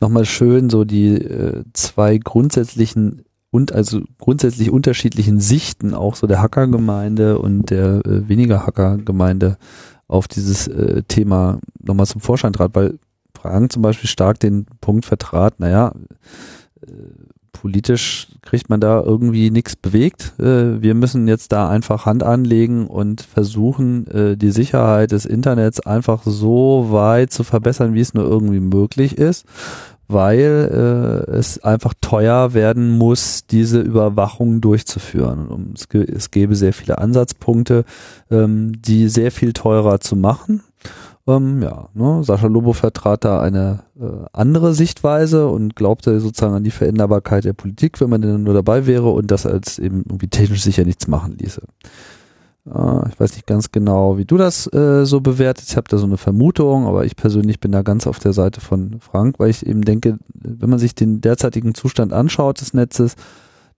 nochmal 0.00 0.24
schön 0.24 0.70
so 0.70 0.84
die 0.84 1.14
äh, 1.14 1.64
zwei 1.72 2.18
grundsätzlichen 2.18 3.24
und 3.50 3.72
also 3.72 4.02
grundsätzlich 4.18 4.70
unterschiedlichen 4.70 5.38
Sichten 5.38 5.94
auch 5.94 6.16
so 6.16 6.26
der 6.26 6.42
Hackergemeinde 6.42 7.38
und 7.38 7.70
der 7.70 8.04
äh, 8.04 8.28
weniger 8.28 8.66
Hackergemeinde 8.66 9.58
auf 10.08 10.26
dieses 10.28 10.66
äh, 10.66 11.02
Thema 11.06 11.60
nochmal 11.80 12.06
zum 12.06 12.20
Vorschein 12.20 12.52
trat, 12.52 12.74
weil 12.74 12.98
Frank 13.32 13.72
zum 13.72 13.82
Beispiel 13.82 14.08
stark 14.08 14.40
den 14.40 14.66
Punkt 14.80 15.04
vertrat, 15.04 15.60
naja, 15.60 15.92
äh, 16.86 16.90
politisch 17.54 18.28
kriegt 18.42 18.68
man 18.68 18.80
da 18.80 19.00
irgendwie 19.00 19.50
nichts 19.50 19.76
bewegt. 19.76 20.34
Äh, 20.38 20.82
wir 20.82 20.94
müssen 20.94 21.26
jetzt 21.26 21.52
da 21.52 21.70
einfach 21.70 22.04
Hand 22.04 22.22
anlegen 22.22 22.86
und 22.86 23.22
versuchen, 23.22 24.06
äh, 24.08 24.36
die 24.36 24.50
Sicherheit 24.50 25.12
des 25.12 25.24
Internets 25.24 25.80
einfach 25.80 26.22
so 26.26 26.88
weit 26.90 27.32
zu 27.32 27.44
verbessern, 27.44 27.94
wie 27.94 28.00
es 28.00 28.12
nur 28.12 28.24
irgendwie 28.26 28.60
möglich 28.60 29.16
ist, 29.16 29.46
weil 30.08 31.24
äh, 31.30 31.30
es 31.32 31.64
einfach 31.64 31.94
teuer 32.00 32.52
werden 32.52 32.90
muss, 32.98 33.46
diese 33.46 33.80
Überwachung 33.80 34.60
durchzuführen. 34.60 35.74
Es 36.14 36.30
gäbe 36.30 36.56
sehr 36.56 36.74
viele 36.74 36.98
Ansatzpunkte, 36.98 37.84
ähm, 38.30 38.72
die 38.82 39.08
sehr 39.08 39.30
viel 39.30 39.54
teurer 39.54 40.00
zu 40.00 40.16
machen 40.16 40.62
ähm, 41.26 41.62
ja, 41.62 41.88
ne, 41.94 42.22
Sascha 42.22 42.48
Lobo 42.48 42.72
vertrat 42.72 43.24
da 43.24 43.40
eine 43.40 43.84
äh, 43.98 44.26
andere 44.32 44.74
Sichtweise 44.74 45.48
und 45.48 45.74
glaubte 45.74 46.20
sozusagen 46.20 46.54
an 46.54 46.64
die 46.64 46.70
Veränderbarkeit 46.70 47.44
der 47.44 47.54
Politik, 47.54 48.00
wenn 48.00 48.10
man 48.10 48.20
denn 48.20 48.42
nur 48.42 48.54
dabei 48.54 48.86
wäre 48.86 49.10
und 49.10 49.30
das 49.30 49.46
als 49.46 49.78
eben 49.78 50.04
irgendwie 50.06 50.28
technisch 50.28 50.62
sicher 50.62 50.84
nichts 50.84 51.08
machen 51.08 51.36
ließe. 51.38 51.62
Äh, 52.66 53.08
ich 53.08 53.20
weiß 53.20 53.34
nicht 53.34 53.46
ganz 53.46 53.72
genau, 53.72 54.18
wie 54.18 54.24
du 54.24 54.36
das 54.36 54.70
äh, 54.72 55.04
so 55.04 55.20
bewertest. 55.20 55.70
Ich 55.70 55.76
habe 55.76 55.88
da 55.88 55.98
so 55.98 56.06
eine 56.06 56.16
Vermutung, 56.16 56.86
aber 56.86 57.04
ich 57.04 57.16
persönlich 57.16 57.60
bin 57.60 57.72
da 57.72 57.82
ganz 57.82 58.06
auf 58.06 58.18
der 58.18 58.32
Seite 58.32 58.60
von 58.60 59.00
Frank, 59.00 59.38
weil 59.38 59.50
ich 59.50 59.64
eben 59.64 59.82
denke, 59.82 60.18
wenn 60.34 60.70
man 60.70 60.78
sich 60.78 60.94
den 60.94 61.20
derzeitigen 61.20 61.74
Zustand 61.74 62.12
anschaut 62.12 62.60
des 62.60 62.74
Netzes, 62.74 63.16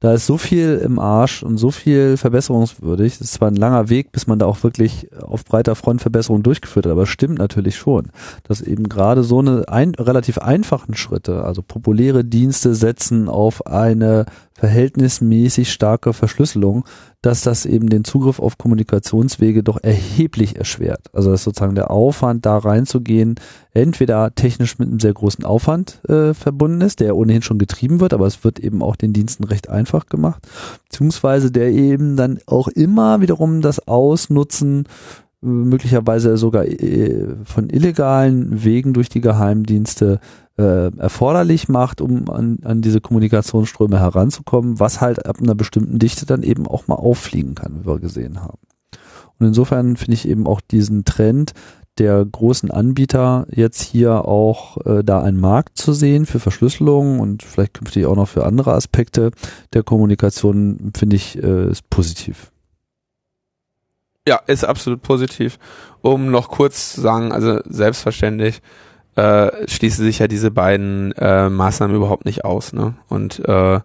da 0.00 0.12
ist 0.12 0.26
so 0.26 0.36
viel 0.36 0.80
im 0.84 0.98
Arsch 0.98 1.42
und 1.42 1.56
so 1.56 1.70
viel 1.70 2.16
verbesserungswürdig. 2.16 3.14
Es 3.14 3.20
ist 3.22 3.32
zwar 3.34 3.48
ein 3.48 3.56
langer 3.56 3.88
Weg, 3.88 4.12
bis 4.12 4.26
man 4.26 4.38
da 4.38 4.46
auch 4.46 4.62
wirklich 4.62 5.08
auf 5.20 5.44
breiter 5.44 5.74
Front 5.74 6.02
Verbesserungen 6.02 6.42
durchgeführt 6.42 6.84
hat, 6.84 6.92
aber 6.92 7.06
stimmt 7.06 7.38
natürlich 7.38 7.76
schon, 7.76 8.10
dass 8.44 8.60
eben 8.60 8.88
gerade 8.88 9.22
so 9.22 9.38
eine 9.38 9.64
ein, 9.68 9.94
relativ 9.94 10.38
einfachen 10.38 10.94
Schritte, 10.94 11.44
also 11.44 11.62
populäre 11.62 12.24
Dienste 12.24 12.74
setzen 12.74 13.28
auf 13.28 13.66
eine 13.66 14.26
verhältnismäßig 14.56 15.70
starke 15.70 16.14
Verschlüsselung, 16.14 16.84
dass 17.20 17.42
das 17.42 17.66
eben 17.66 17.90
den 17.90 18.04
Zugriff 18.04 18.38
auf 18.38 18.56
Kommunikationswege 18.56 19.62
doch 19.62 19.78
erheblich 19.82 20.56
erschwert. 20.56 21.08
Also 21.12 21.30
dass 21.30 21.44
sozusagen 21.44 21.74
der 21.74 21.90
Aufwand, 21.90 22.46
da 22.46 22.56
reinzugehen, 22.56 23.34
entweder 23.74 24.34
technisch 24.34 24.78
mit 24.78 24.88
einem 24.88 25.00
sehr 25.00 25.12
großen 25.12 25.44
Aufwand 25.44 26.00
äh, 26.08 26.32
verbunden 26.32 26.80
ist, 26.80 27.00
der 27.00 27.16
ohnehin 27.16 27.42
schon 27.42 27.58
getrieben 27.58 28.00
wird, 28.00 28.14
aber 28.14 28.26
es 28.26 28.44
wird 28.44 28.58
eben 28.58 28.82
auch 28.82 28.96
den 28.96 29.12
Diensten 29.12 29.44
recht 29.44 29.68
einfach 29.68 30.06
gemacht, 30.06 30.46
beziehungsweise 30.84 31.50
der 31.50 31.70
eben 31.70 32.16
dann 32.16 32.38
auch 32.46 32.68
immer 32.68 33.20
wiederum 33.20 33.60
das 33.60 33.86
Ausnutzen 33.86 34.84
äh, 35.42 35.46
möglicherweise 35.46 36.38
sogar 36.38 36.64
äh, 36.64 37.34
von 37.44 37.68
illegalen 37.68 38.64
Wegen 38.64 38.94
durch 38.94 39.10
die 39.10 39.20
Geheimdienste 39.20 40.20
äh, 40.58 40.96
erforderlich 40.96 41.68
macht, 41.68 42.00
um 42.00 42.28
an, 42.30 42.58
an 42.64 42.82
diese 42.82 43.00
Kommunikationsströme 43.00 44.00
heranzukommen, 44.00 44.80
was 44.80 45.00
halt 45.00 45.26
ab 45.26 45.38
einer 45.40 45.54
bestimmten 45.54 45.98
Dichte 45.98 46.26
dann 46.26 46.42
eben 46.42 46.66
auch 46.66 46.86
mal 46.86 46.94
auffliegen 46.94 47.54
kann, 47.54 47.80
wie 47.80 47.86
wir 47.86 47.98
gesehen 47.98 48.42
haben. 48.42 48.58
Und 49.38 49.46
insofern 49.46 49.96
finde 49.96 50.14
ich 50.14 50.28
eben 50.28 50.46
auch 50.46 50.60
diesen 50.60 51.04
Trend, 51.04 51.52
der 51.98 52.24
großen 52.24 52.70
Anbieter 52.70 53.46
jetzt 53.50 53.80
hier 53.80 54.26
auch 54.26 54.78
äh, 54.84 55.02
da 55.02 55.22
einen 55.22 55.40
Markt 55.40 55.78
zu 55.78 55.92
sehen 55.92 56.26
für 56.26 56.40
Verschlüsselung 56.40 57.20
und 57.20 57.42
vielleicht 57.42 57.74
künftig 57.74 58.06
auch 58.06 58.16
noch 58.16 58.28
für 58.28 58.44
andere 58.44 58.74
Aspekte 58.74 59.30
der 59.72 59.82
Kommunikation, 59.82 60.92
finde 60.96 61.16
ich, 61.16 61.42
äh, 61.42 61.70
ist 61.70 61.88
positiv. 61.88 62.50
Ja, 64.28 64.40
ist 64.46 64.64
absolut 64.64 65.02
positiv. 65.02 65.58
Um 66.02 66.30
noch 66.30 66.48
kurz 66.48 66.94
zu 66.94 67.00
sagen, 67.00 67.32
also 67.32 67.60
selbstverständlich 67.64 68.60
äh, 69.16 69.68
schließen 69.68 70.04
sich 70.04 70.18
ja 70.18 70.28
diese 70.28 70.50
beiden 70.50 71.12
äh, 71.12 71.48
Maßnahmen 71.48 71.96
überhaupt 71.96 72.24
nicht 72.24 72.44
aus. 72.44 72.72
Ne? 72.72 72.94
Und 73.08 73.46
äh, 73.48 73.80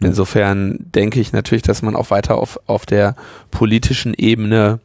insofern 0.00 0.78
denke 0.80 1.20
ich 1.20 1.32
natürlich, 1.32 1.62
dass 1.62 1.82
man 1.82 1.96
auch 1.96 2.10
weiter 2.10 2.38
auf, 2.38 2.58
auf 2.66 2.86
der 2.86 3.16
politischen 3.50 4.14
Ebene 4.14 4.80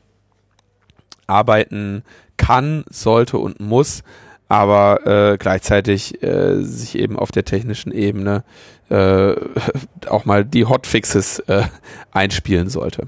arbeiten 1.28 2.04
kann, 2.38 2.84
sollte 2.90 3.38
und 3.38 3.60
muss, 3.60 4.04
aber 4.50 5.06
äh, 5.08 5.38
gleichzeitig 5.38 6.22
äh, 6.22 6.62
sich 6.64 6.98
eben 6.98 7.18
auf 7.18 7.32
der 7.32 7.46
technischen 7.46 7.92
Ebene 7.92 8.44
äh, 8.90 9.36
auch 10.10 10.26
mal 10.26 10.44
die 10.44 10.66
Hotfixes 10.66 11.40
äh, 11.40 11.64
einspielen 12.12 12.70
sollte. 12.70 13.08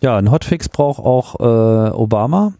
Ja, 0.00 0.16
ein 0.16 0.30
Hotfix 0.30 0.68
braucht 0.68 1.00
auch 1.00 1.40
äh, 1.40 1.90
Obama, 1.90 2.54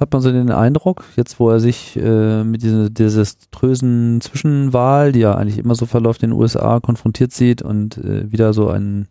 hat 0.00 0.12
man 0.12 0.22
so 0.22 0.32
den 0.32 0.50
Eindruck, 0.50 1.04
jetzt 1.16 1.38
wo 1.38 1.50
er 1.50 1.60
sich 1.60 1.96
äh, 1.96 2.42
mit 2.42 2.62
dieser 2.62 2.88
desaströsen 2.88 4.22
Zwischenwahl, 4.22 5.12
die 5.12 5.20
ja 5.20 5.34
eigentlich 5.34 5.58
immer 5.58 5.74
so 5.74 5.86
verläuft 5.86 6.22
in 6.22 6.30
den 6.30 6.38
USA, 6.38 6.80
konfrontiert 6.80 7.32
sieht 7.32 7.60
und 7.60 7.98
äh, 7.98 8.32
wieder 8.32 8.54
so 8.54 8.68
ein 8.68 9.08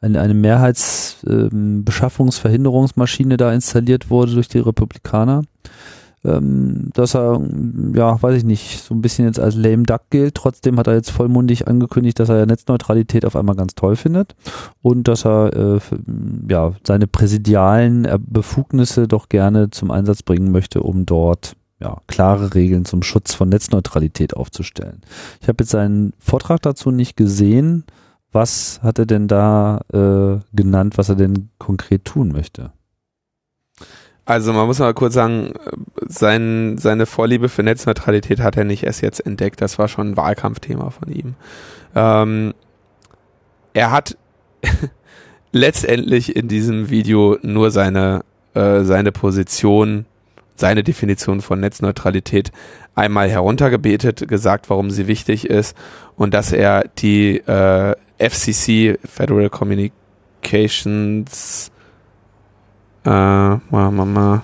eine, 0.00 0.20
eine 0.20 0.34
Mehrheitsbeschaffungsverhinderungsmaschine 0.34 3.34
ähm, 3.34 3.38
da 3.38 3.52
installiert 3.52 4.10
wurde 4.10 4.34
durch 4.34 4.46
die 4.48 4.60
Republikaner, 4.60 5.42
ähm, 6.24 6.90
dass 6.94 7.14
er, 7.14 7.40
ja, 7.94 8.20
weiß 8.20 8.36
ich 8.36 8.44
nicht, 8.44 8.82
so 8.82 8.94
ein 8.94 9.02
bisschen 9.02 9.26
jetzt 9.26 9.40
als 9.40 9.54
lame 9.54 9.84
duck 9.84 10.02
gilt. 10.10 10.34
Trotzdem 10.34 10.78
hat 10.78 10.86
er 10.86 10.94
jetzt 10.94 11.10
vollmundig 11.10 11.68
angekündigt, 11.68 12.18
dass 12.18 12.28
er 12.28 12.46
Netzneutralität 12.46 13.24
auf 13.24 13.36
einmal 13.36 13.56
ganz 13.56 13.74
toll 13.74 13.96
findet 13.96 14.34
und 14.82 15.08
dass 15.08 15.24
er 15.24 15.54
äh, 15.54 15.80
ja 16.48 16.72
seine 16.86 17.06
präsidialen 17.06 18.08
Befugnisse 18.26 19.08
doch 19.08 19.28
gerne 19.28 19.70
zum 19.70 19.90
Einsatz 19.90 20.22
bringen 20.22 20.50
möchte, 20.50 20.82
um 20.82 21.06
dort 21.06 21.54
ja, 21.80 21.98
klare 22.08 22.54
Regeln 22.54 22.84
zum 22.84 23.02
Schutz 23.02 23.34
von 23.34 23.48
Netzneutralität 23.48 24.34
aufzustellen. 24.34 25.02
Ich 25.40 25.48
habe 25.48 25.62
jetzt 25.62 25.70
seinen 25.70 26.12
Vortrag 26.18 26.60
dazu 26.62 26.90
nicht 26.90 27.16
gesehen. 27.16 27.84
Was 28.32 28.80
hat 28.82 28.98
er 28.98 29.06
denn 29.06 29.28
da 29.28 29.80
äh, 29.92 30.40
genannt, 30.52 30.98
was 30.98 31.08
er 31.08 31.14
denn 31.14 31.50
konkret 31.58 32.04
tun 32.04 32.32
möchte? 32.32 32.72
Also 34.28 34.52
man 34.52 34.66
muss 34.66 34.78
mal 34.78 34.92
kurz 34.92 35.14
sagen, 35.14 35.54
sein, 36.06 36.76
seine 36.76 37.06
Vorliebe 37.06 37.48
für 37.48 37.62
Netzneutralität 37.62 38.40
hat 38.40 38.58
er 38.58 38.64
nicht 38.64 38.82
erst 38.82 39.00
jetzt 39.00 39.24
entdeckt. 39.24 39.62
Das 39.62 39.78
war 39.78 39.88
schon 39.88 40.10
ein 40.10 40.18
Wahlkampfthema 40.18 40.90
von 40.90 41.10
ihm. 41.10 41.34
Ähm, 41.94 42.52
er 43.72 43.90
hat 43.90 44.18
letztendlich 45.52 46.36
in 46.36 46.46
diesem 46.46 46.90
Video 46.90 47.38
nur 47.40 47.70
seine, 47.70 48.22
äh, 48.52 48.82
seine 48.82 49.12
Position, 49.12 50.04
seine 50.56 50.84
Definition 50.84 51.40
von 51.40 51.60
Netzneutralität 51.60 52.52
einmal 52.94 53.30
heruntergebetet, 53.30 54.28
gesagt, 54.28 54.68
warum 54.68 54.90
sie 54.90 55.06
wichtig 55.06 55.48
ist 55.48 55.74
und 56.16 56.34
dass 56.34 56.52
er 56.52 56.84
die 56.98 57.38
äh, 57.38 57.96
FCC, 58.18 58.98
Federal 59.06 59.48
Communications, 59.48 61.72
äh, 63.04 63.10
mal, 63.10 64.42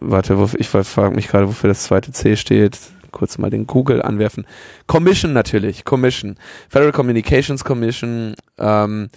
warte, 0.00 0.48
ich 0.58 0.68
frage 0.68 1.14
mich 1.14 1.28
gerade, 1.28 1.48
wofür 1.48 1.68
das 1.68 1.84
zweite 1.84 2.12
C 2.12 2.36
steht. 2.36 2.78
Kurz 3.10 3.36
mal 3.36 3.50
den 3.50 3.66
Google 3.66 4.00
anwerfen. 4.00 4.46
Commission 4.86 5.34
natürlich, 5.34 5.84
Commission. 5.84 6.36
Federal 6.70 6.92
Communications 6.92 7.62
Commission 7.62 8.34
ähm, 8.58 9.10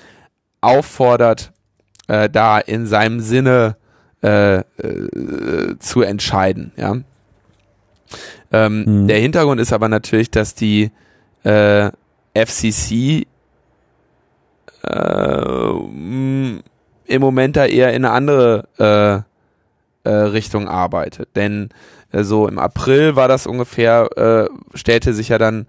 auffordert, 0.60 1.54
äh, 2.08 2.30
da 2.30 2.60
in 2.60 2.88
seinem 2.88 3.22
Sinne 3.22 3.78
äh, 4.22 4.58
äh, 4.58 4.64
zu 5.80 6.02
entscheiden. 6.02 6.74
Ja. 6.76 6.98
Ähm, 8.52 8.84
mhm. 8.86 9.08
Der 9.08 9.20
Hintergrund 9.20 9.62
ist 9.62 9.72
aber 9.72 9.88
natürlich, 9.88 10.30
dass 10.30 10.56
die 10.56 10.92
äh, 11.44 11.90
FCC 12.34 13.28
im 17.08 17.22
Moment 17.22 17.56
da 17.56 17.66
eher 17.66 17.94
in 17.94 18.06
eine 18.06 18.14
andere 18.14 19.26
äh, 20.06 20.10
äh, 20.10 20.14
Richtung 20.14 20.68
arbeitet. 20.68 21.30
Denn 21.36 21.70
äh, 22.12 22.24
so 22.24 22.48
im 22.48 22.60
April 22.60 23.16
war 23.16 23.28
das 23.28 23.48
ungefähr, 23.48 24.10
äh, 24.18 24.78
stellte 24.78 25.14
sich 25.14 25.30
ja 25.30 25.38
dann 25.38 25.68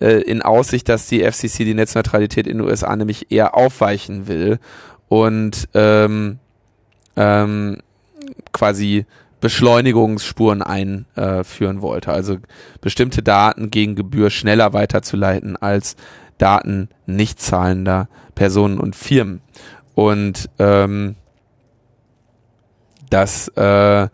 äh, 0.00 0.20
in 0.22 0.42
Aussicht, 0.42 0.88
dass 0.88 1.06
die 1.06 1.22
FCC 1.22 1.64
die 1.64 1.74
Netzneutralität 1.74 2.46
in 2.46 2.58
den 2.58 2.66
USA 2.66 2.94
nämlich 2.94 3.30
eher 3.30 3.54
aufweichen 3.54 4.26
will 4.28 4.58
und 5.08 5.68
ähm, 5.74 6.38
ähm, 7.16 7.78
quasi 8.52 9.06
Beschleunigungsspuren 9.40 10.62
einführen 10.62 11.82
wollte. 11.82 12.10
Also 12.10 12.38
bestimmte 12.80 13.22
Daten 13.22 13.70
gegen 13.70 13.94
Gebühr 13.94 14.30
schneller 14.30 14.72
weiterzuleiten 14.72 15.56
als 15.56 15.94
Daten 16.38 16.88
nicht 17.06 17.40
zahlender 17.40 18.08
Personen 18.34 18.78
und 18.78 18.96
Firmen. 18.96 19.40
Und 19.96 20.50
ähm, 20.58 21.16
das 23.08 23.48
äh, 23.48 24.08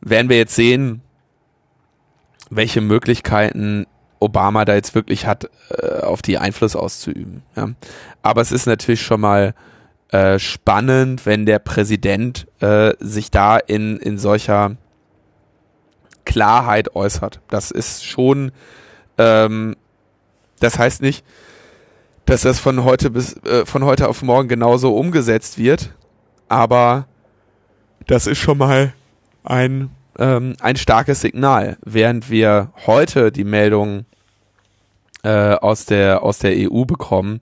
werden 0.00 0.28
wir 0.28 0.38
jetzt 0.38 0.54
sehen, 0.54 1.02
welche 2.48 2.80
Möglichkeiten 2.80 3.86
Obama 4.18 4.64
da 4.64 4.74
jetzt 4.74 4.94
wirklich 4.94 5.26
hat, 5.26 5.50
äh, 5.68 6.00
auf 6.00 6.22
die 6.22 6.38
Einfluss 6.38 6.74
auszuüben. 6.74 7.42
Ja. 7.54 7.68
Aber 8.22 8.40
es 8.40 8.50
ist 8.50 8.66
natürlich 8.66 9.02
schon 9.02 9.20
mal 9.20 9.54
äh, 10.08 10.38
spannend, 10.38 11.26
wenn 11.26 11.44
der 11.44 11.58
Präsident 11.58 12.46
äh, 12.60 12.94
sich 12.98 13.30
da 13.30 13.58
in, 13.58 13.98
in 13.98 14.16
solcher 14.16 14.76
Klarheit 16.24 16.96
äußert. 16.96 17.40
Das 17.50 17.70
ist 17.70 18.06
schon, 18.06 18.52
ähm, 19.18 19.76
das 20.60 20.78
heißt 20.78 21.02
nicht, 21.02 21.26
dass 22.26 22.42
das 22.42 22.58
von 22.58 22.84
heute 22.84 23.10
bis 23.10 23.36
äh, 23.44 23.66
von 23.66 23.84
heute 23.84 24.08
auf 24.08 24.22
morgen 24.22 24.48
genauso 24.48 24.96
umgesetzt 24.96 25.58
wird, 25.58 25.90
aber 26.48 27.06
das 28.06 28.26
ist 28.26 28.38
schon 28.38 28.58
mal 28.58 28.92
ein 29.42 29.90
ähm, 30.18 30.54
ein 30.60 30.76
starkes 30.76 31.20
Signal, 31.20 31.76
während 31.84 32.30
wir 32.30 32.72
heute 32.86 33.32
die 33.32 33.44
Meldung 33.44 34.04
äh, 35.22 35.54
aus 35.54 35.86
der 35.86 36.22
aus 36.22 36.38
der 36.38 36.52
EU 36.54 36.84
bekommen, 36.84 37.40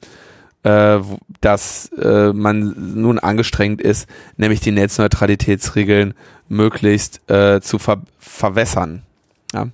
äh, 0.62 0.98
dass 1.40 1.90
äh, 2.00 2.32
man 2.32 2.74
nun 2.94 3.18
angestrengt 3.18 3.80
ist, 3.80 4.08
nämlich 4.36 4.60
die 4.60 4.72
Netzneutralitätsregeln 4.72 6.14
möglichst 6.48 7.28
äh, 7.30 7.60
zu 7.60 7.78
ver 7.78 8.02
verwässern. 8.18 9.02
Ja? 9.52 9.68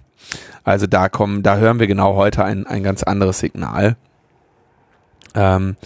Also 0.65 0.87
da 0.87 1.09
kommen, 1.09 1.43
da 1.43 1.57
hören 1.57 1.79
wir 1.79 1.87
genau 1.87 2.15
heute 2.15 2.45
ein, 2.45 2.67
ein 2.67 2.83
ganz 2.83 3.03
anderes 3.03 3.39
Signal, 3.39 3.97
ähm, 5.39 5.77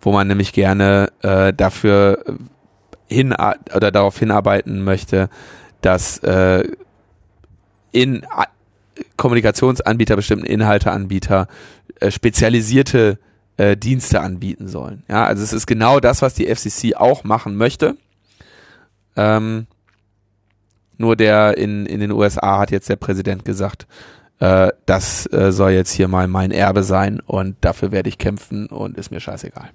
wo 0.00 0.12
man 0.12 0.28
nämlich 0.28 0.52
gerne 0.52 1.12
äh, 1.22 1.52
dafür 1.52 2.24
hin 3.08 3.34
oder 3.74 3.90
darauf 3.90 4.18
hinarbeiten 4.18 4.84
möchte, 4.84 5.28
dass 5.80 6.18
äh, 6.18 6.64
in 7.90 8.24
Kommunikationsanbieter, 9.16 10.16
bestimmten 10.16 10.46
Inhalteanbieter, 10.46 11.48
äh, 12.00 12.10
spezialisierte 12.10 13.18
äh, 13.56 13.76
Dienste 13.76 14.20
anbieten 14.20 14.68
sollen. 14.68 15.02
Ja, 15.08 15.24
also 15.24 15.42
es 15.42 15.52
ist 15.52 15.66
genau 15.66 15.98
das, 15.98 16.22
was 16.22 16.34
die 16.34 16.46
FCC 16.46 16.94
auch 16.94 17.24
machen 17.24 17.56
möchte. 17.56 17.96
Ähm, 19.16 19.66
nur 20.96 21.16
der 21.16 21.58
in, 21.58 21.86
in 21.86 22.00
den 22.00 22.12
USA 22.12 22.60
hat 22.60 22.70
jetzt 22.70 22.88
der 22.88 22.96
Präsident 22.96 23.44
gesagt, 23.44 23.86
äh, 24.42 24.72
das 24.86 25.32
äh, 25.32 25.52
soll 25.52 25.70
jetzt 25.70 25.92
hier 25.92 26.08
mal 26.08 26.26
mein 26.26 26.50
Erbe 26.50 26.82
sein 26.82 27.20
und 27.20 27.54
dafür 27.60 27.92
werde 27.92 28.08
ich 28.08 28.18
kämpfen 28.18 28.66
und 28.66 28.98
ist 28.98 29.12
mir 29.12 29.20
scheißegal. 29.20 29.70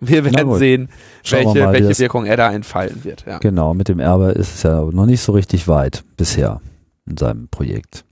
Wir 0.00 0.26
werden 0.26 0.54
sehen, 0.56 0.90
welche, 1.30 1.54
wir 1.54 1.64
mal, 1.64 1.72
welche 1.72 1.98
Wirkung 1.98 2.26
er 2.26 2.36
da 2.36 2.52
entfalten 2.52 3.02
wird. 3.04 3.24
Ja. 3.26 3.38
Genau, 3.38 3.72
mit 3.72 3.88
dem 3.88 3.98
Erbe 3.98 4.32
ist 4.32 4.56
es 4.56 4.62
ja 4.62 4.82
noch 4.82 5.06
nicht 5.06 5.22
so 5.22 5.32
richtig 5.32 5.68
weit 5.68 6.04
bisher 6.18 6.60
in 7.06 7.16
seinem 7.16 7.48
Projekt. 7.48 8.04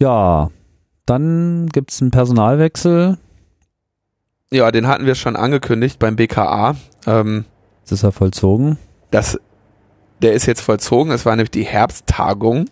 Ja, 0.00 0.50
dann 1.06 1.68
gibt 1.68 1.92
es 1.92 2.02
einen 2.02 2.10
Personalwechsel. 2.10 3.18
Ja, 4.50 4.72
den 4.72 4.88
hatten 4.88 5.06
wir 5.06 5.14
schon 5.14 5.36
angekündigt 5.36 6.00
beim 6.00 6.16
BKA. 6.16 6.74
Ähm, 7.06 7.44
das 7.84 7.92
ist 7.92 8.02
ja 8.02 8.10
vollzogen. 8.10 8.78
Das, 9.12 9.38
der 10.22 10.32
ist 10.32 10.46
jetzt 10.46 10.60
vollzogen. 10.60 11.12
Es 11.12 11.26
war 11.26 11.36
nämlich 11.36 11.50
die 11.50 11.64
Herbsttagung 11.64 12.66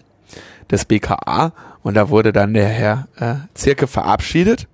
des 0.71 0.85
BKA 0.85 1.53
und 1.83 1.95
da 1.95 2.09
wurde 2.11 2.33
dann 2.33 2.55
der 2.55 2.69
Herr 2.69 3.09
äh, 3.17 3.35
Zirke 3.55 3.87
verabschiedet. 3.87 4.69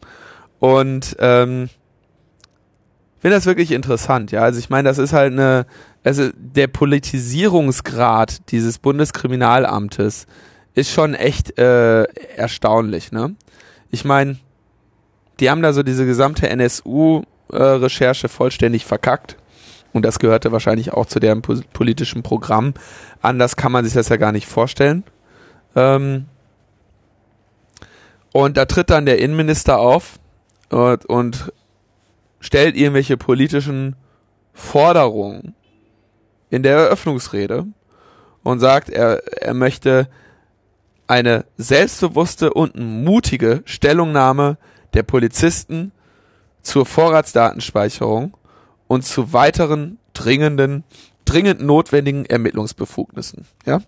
Und 0.59 1.17
ähm, 1.19 1.69
finde 3.19 3.37
das 3.37 3.47
wirklich 3.47 3.73
interessant, 3.73 4.33
ja. 4.33 4.43
Also 4.43 4.59
ich 4.59 4.71
meine, 4.71 4.89
das 4.89 4.99
ist 4.99 5.13
halt 5.13 5.33
eine, 5.33 5.67
also 6.05 6.31
der 6.35 6.67
Politisierungsgrad 6.69 8.51
dieses 8.51 8.79
Bundeskriminalamtes 8.79 10.27
ist 10.75 10.93
schon 10.93 11.15
echt 11.15 11.59
äh, 11.59 12.05
erstaunlich, 12.37 13.13
ne? 13.13 13.35
Ich 13.91 14.05
meine, 14.05 14.39
die 15.41 15.51
haben 15.51 15.63
da 15.63 15.73
so 15.73 15.83
diese 15.83 16.07
gesamte 16.07 16.49
NSU-Recherche 16.49 18.27
äh, 18.27 18.31
vollständig 18.31 18.85
verkackt. 18.85 19.37
Und 19.97 20.03
das 20.03 20.19
gehörte 20.19 20.53
wahrscheinlich 20.53 20.93
auch 20.93 21.07
zu 21.07 21.21
deren 21.21 21.41
politischen 21.41 22.23
Programm. 22.23 22.75
Anders 23.23 23.57
kann 23.57 23.73
man 23.73 23.83
sich 23.83 23.95
das 23.95 24.11
ja 24.11 24.17
gar 24.17 24.31
nicht 24.31 24.47
vorstellen. 24.47 25.05
Ähm 25.75 26.27
und 28.31 28.59
da 28.59 28.67
tritt 28.67 28.91
dann 28.91 29.07
der 29.07 29.21
Innenminister 29.21 29.79
auf 29.79 30.19
und, 30.69 31.07
und 31.07 31.51
stellt 32.41 32.77
irgendwelche 32.77 33.17
politischen 33.17 33.97
Forderungen 34.53 35.55
in 36.51 36.63
der 36.63 36.77
Eröffnungsrede 36.77 37.65
und 38.43 38.61
sagt, 38.61 38.91
er, 38.91 39.23
er 39.43 39.55
möchte 39.55 40.09
eine 41.07 41.47
selbstbewusste 41.57 42.53
und 42.53 42.79
mutige 42.79 43.63
Stellungnahme 43.65 44.59
der 44.93 45.05
Polizisten 45.05 45.93
zur 46.61 46.85
Vorratsdatenspeicherung 46.85 48.37
und 48.89 49.05
zu 49.05 49.33
weiteren 49.33 49.99
dringenden, 50.13 50.85
dringend 51.25 51.61
notwendigen 51.61 52.25
Ermittlungsbefugnissen. 52.25 53.47
Ja, 53.65 53.83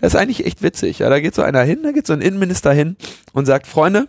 das 0.00 0.14
ist 0.14 0.20
eigentlich 0.20 0.44
echt 0.46 0.62
witzig. 0.62 1.00
Ja, 1.00 1.08
da 1.08 1.20
geht 1.20 1.34
so 1.34 1.42
einer 1.42 1.62
hin, 1.62 1.82
da 1.82 1.92
geht 1.92 2.06
so 2.06 2.12
ein 2.12 2.20
Innenminister 2.20 2.72
hin 2.72 2.96
und 3.32 3.46
sagt, 3.46 3.66
Freunde, 3.66 4.08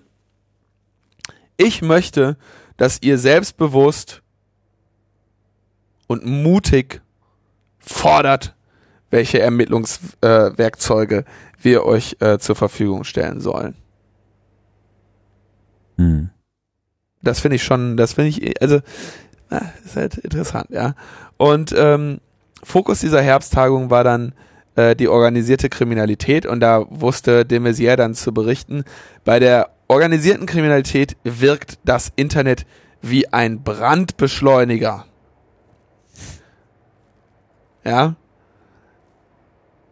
ich 1.57 1.81
möchte, 1.81 2.37
dass 2.77 2.99
ihr 3.01 3.17
selbstbewusst 3.17 4.21
und 6.07 6.25
mutig 6.25 7.01
fordert, 7.79 8.55
welche 9.11 9.39
Ermittlungswerkzeuge 9.39 11.17
äh, 11.17 11.23
wir 11.61 11.85
euch 11.85 12.17
äh, 12.19 12.39
zur 12.39 12.55
Verfügung 12.55 13.03
stellen 13.03 13.41
sollen. 13.41 13.75
Hm. 15.97 16.29
Das 17.21 17.39
finde 17.39 17.57
ich 17.57 17.63
schon, 17.63 17.97
das 17.97 18.13
finde 18.13 18.29
ich, 18.29 18.61
also, 18.61 18.79
na, 19.51 19.71
ist 19.85 19.97
halt 19.97 20.17
interessant, 20.17 20.67
ja. 20.69 20.95
Und 21.37 21.75
ähm, 21.77 22.21
Fokus 22.63 23.01
dieser 23.01 23.21
Herbsttagung 23.21 23.89
war 23.89 24.03
dann 24.03 24.33
äh, 24.75 24.95
die 24.95 25.09
organisierte 25.09 25.67
Kriminalität 25.69 26.45
und 26.45 26.61
da 26.61 26.85
wusste 26.89 27.45
de 27.45 27.59
Maizière 27.59 27.97
dann 27.97 28.15
zu 28.15 28.33
berichten, 28.33 28.85
bei 29.25 29.39
der 29.39 29.71
organisierten 29.89 30.45
Kriminalität 30.45 31.17
wirkt 31.23 31.79
das 31.83 32.13
Internet 32.15 32.65
wie 33.01 33.27
ein 33.33 33.61
Brandbeschleuniger. 33.61 35.05
Ja. 37.83 38.15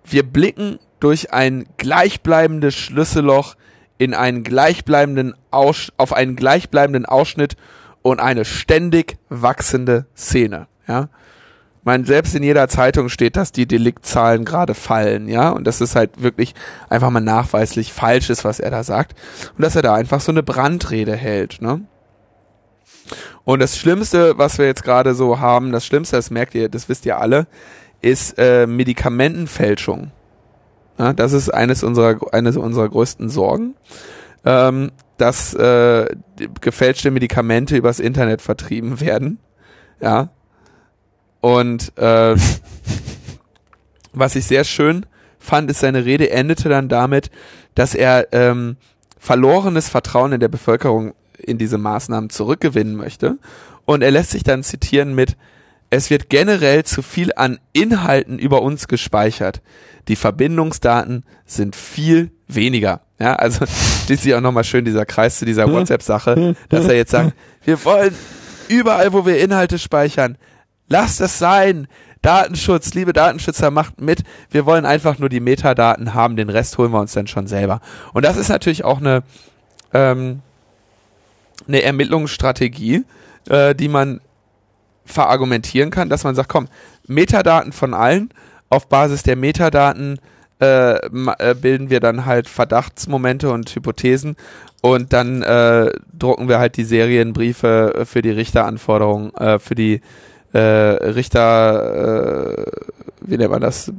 Wir 0.06 0.24
blicken 0.24 0.80
durch 1.02 1.34
ein 1.34 1.66
gleichbleibendes 1.76 2.76
Schlüsselloch 2.76 3.56
in 3.98 4.14
einen 4.14 4.44
gleichbleibenden 4.44 5.36
Aus 5.52 5.92
auf 5.98 6.14
einen 6.14 6.38
gleichbleibenden 6.38 7.06
Ausschnitt 7.06 7.58
und 8.02 8.20
eine 8.20 8.46
ständig 8.46 9.18
wachsende 9.30 10.06
Szene. 10.16 10.68
Ja, 10.88 11.10
ich 11.86 12.06
selbst 12.06 12.36
in 12.36 12.44
jeder 12.44 12.68
Zeitung 12.68 13.10
steht, 13.10 13.36
dass 13.36 13.52
die 13.52 13.66
Deliktzahlen 13.66 14.46
gerade 14.46 14.74
fallen, 14.74 15.28
ja, 15.28 15.50
und 15.50 15.66
das 15.66 15.82
ist 15.82 15.96
halt 15.96 16.22
wirklich 16.22 16.54
einfach 16.90 17.10
mal 17.10 17.20
nachweislich 17.20 17.94
falsch 17.94 18.30
ist, 18.30 18.44
was 18.44 18.60
er 18.60 18.70
da 18.70 18.84
sagt 18.84 19.16
und 19.58 19.64
dass 19.64 19.76
er 19.76 19.82
da 19.82 19.96
einfach 19.96 20.22
so 20.22 20.32
eine 20.32 20.44
Brandrede 20.44 21.16
hält, 21.16 21.62
ne? 21.62 21.82
Und 23.44 23.60
das 23.60 23.78
Schlimmste, 23.78 24.38
was 24.38 24.60
wir 24.60 24.68
jetzt 24.68 24.84
gerade 24.84 25.16
so 25.16 25.40
haben, 25.40 25.72
das 25.72 25.84
Schlimmste, 25.86 26.18
das 26.18 26.30
merkt 26.30 26.54
ihr, 26.54 26.70
das 26.70 26.90
wisst 26.90 27.08
ihr 27.08 27.18
alle, 27.18 27.48
ist 28.02 28.38
äh, 28.38 28.68
Medikamentenfälschung. 28.68 30.12
Ja, 31.00 31.14
das 31.14 31.34
ist 31.34 31.50
eines 31.50 31.82
unserer, 31.82 32.18
eines 32.34 32.58
unserer 32.58 32.90
größten 32.90 33.30
Sorgen, 33.30 33.74
ähm, 34.46 34.92
dass 35.18 35.54
äh, 35.54 36.08
gefälschte 36.62 37.12
Medikamente 37.12 37.76
übers 37.76 38.00
Internet 38.00 38.42
vertrieben 38.42 39.02
werden. 39.02 39.40
Ja. 40.02 40.30
Und 41.42 41.98
äh, 41.98 42.36
was 44.14 44.36
ich 44.36 44.46
sehr 44.46 44.64
schön 44.64 45.06
fand, 45.38 45.70
ist 45.70 45.80
seine 45.80 46.06
Rede 46.06 46.30
endete 46.30 46.70
dann 46.70 46.90
damit, 46.90 47.30
dass 47.76 47.96
er 47.96 48.28
ähm, 48.32 48.78
verlorenes 49.18 49.90
Vertrauen 49.90 50.34
in 50.34 50.40
der 50.40 50.48
Bevölkerung 50.48 51.14
in 51.38 51.58
diese 51.58 51.78
Maßnahmen 51.78 52.30
zurückgewinnen 52.30 52.96
möchte. 52.96 53.38
Und 53.86 54.02
er 54.02 54.12
lässt 54.12 54.32
sich 54.32 54.44
dann 54.44 54.64
zitieren 54.64 55.16
mit, 55.16 55.38
es 55.90 56.10
wird 56.10 56.30
generell 56.30 56.84
zu 56.84 57.02
viel 57.02 57.32
an 57.36 57.60
Inhalten 57.74 58.38
über 58.38 58.62
uns 58.62 58.88
gespeichert. 58.88 59.62
Die 60.08 60.16
Verbindungsdaten 60.16 61.24
sind 61.46 61.76
viel 61.76 62.32
weniger. 62.48 63.02
Ja, 63.20 63.36
also 63.36 63.66
schließt 64.10 64.24
sich 64.24 64.34
auch 64.34 64.42
nochmal 64.42 64.64
schön 64.64 64.86
dieser 64.86 65.06
Kreis 65.06 65.38
zu 65.38 65.46
dieser 65.46 65.72
WhatsApp-Sache, 65.72 66.56
dass 66.70 66.88
er 66.88 66.96
jetzt 66.96 67.12
sagt, 67.12 67.34
wir 67.64 67.86
wollen 67.86 68.16
überall, 68.68 69.14
wo 69.14 69.24
wir 69.28 69.40
Inhalte 69.40 69.78
speichern, 69.78 70.36
lasst 70.88 71.22
es 71.22 71.38
sein. 71.38 71.88
Datenschutz, 72.24 72.96
liebe 72.96 73.14
Datenschützer, 73.14 73.70
macht 73.70 74.02
mit. 74.02 74.24
Wir 74.50 74.66
wollen 74.66 74.88
einfach 74.88 75.20
nur 75.20 75.30
die 75.30 75.40
Metadaten 75.40 76.16
haben, 76.16 76.38
den 76.38 76.50
Rest 76.50 76.80
holen 76.80 76.92
wir 76.92 77.00
uns 77.00 77.14
dann 77.14 77.28
schon 77.28 77.46
selber. 77.46 77.82
Und 78.12 78.26
das 78.26 78.36
ist 78.36 78.50
natürlich 78.50 78.84
auch 78.84 78.98
eine, 78.98 79.22
ähm, 79.94 80.42
eine 81.68 81.84
Ermittlungsstrategie, 81.84 83.06
äh, 83.48 83.76
die 83.76 83.90
man 83.90 84.22
verargumentieren 85.06 85.92
kann, 85.92 86.10
dass 86.10 86.24
man 86.24 86.34
sagt, 86.34 86.50
komm, 86.50 86.68
Metadaten 87.06 87.72
von 87.74 87.94
allen, 87.94 88.34
auf 88.70 88.90
Basis 88.90 89.22
der 89.22 89.36
Metadaten 89.36 90.20
äh, 90.62 90.98
äh, 90.98 91.56
bilden 91.56 91.90
wir 91.90 92.00
dann 92.00 92.26
halt 92.26 92.48
Verdachtsmomente 92.48 93.50
und 93.52 93.74
Hypothesen 93.74 94.36
und 94.82 95.14
dann 95.14 95.42
äh, 95.42 95.92
drucken 96.18 96.50
wir 96.50 96.60
halt 96.60 96.78
die 96.78 96.84
Serienbriefe 96.84 98.04
für 98.06 98.22
die 98.22 98.32
Richteranforderungen, 98.32 99.34
äh, 99.36 99.60
für 99.60 99.76
die 99.76 100.02
äh, 100.54 100.60
Richter, 100.60 102.58
äh, 102.58 102.72
wie 103.22 103.38
nennt 103.38 103.52
man 103.52 103.62
das, 103.62 103.92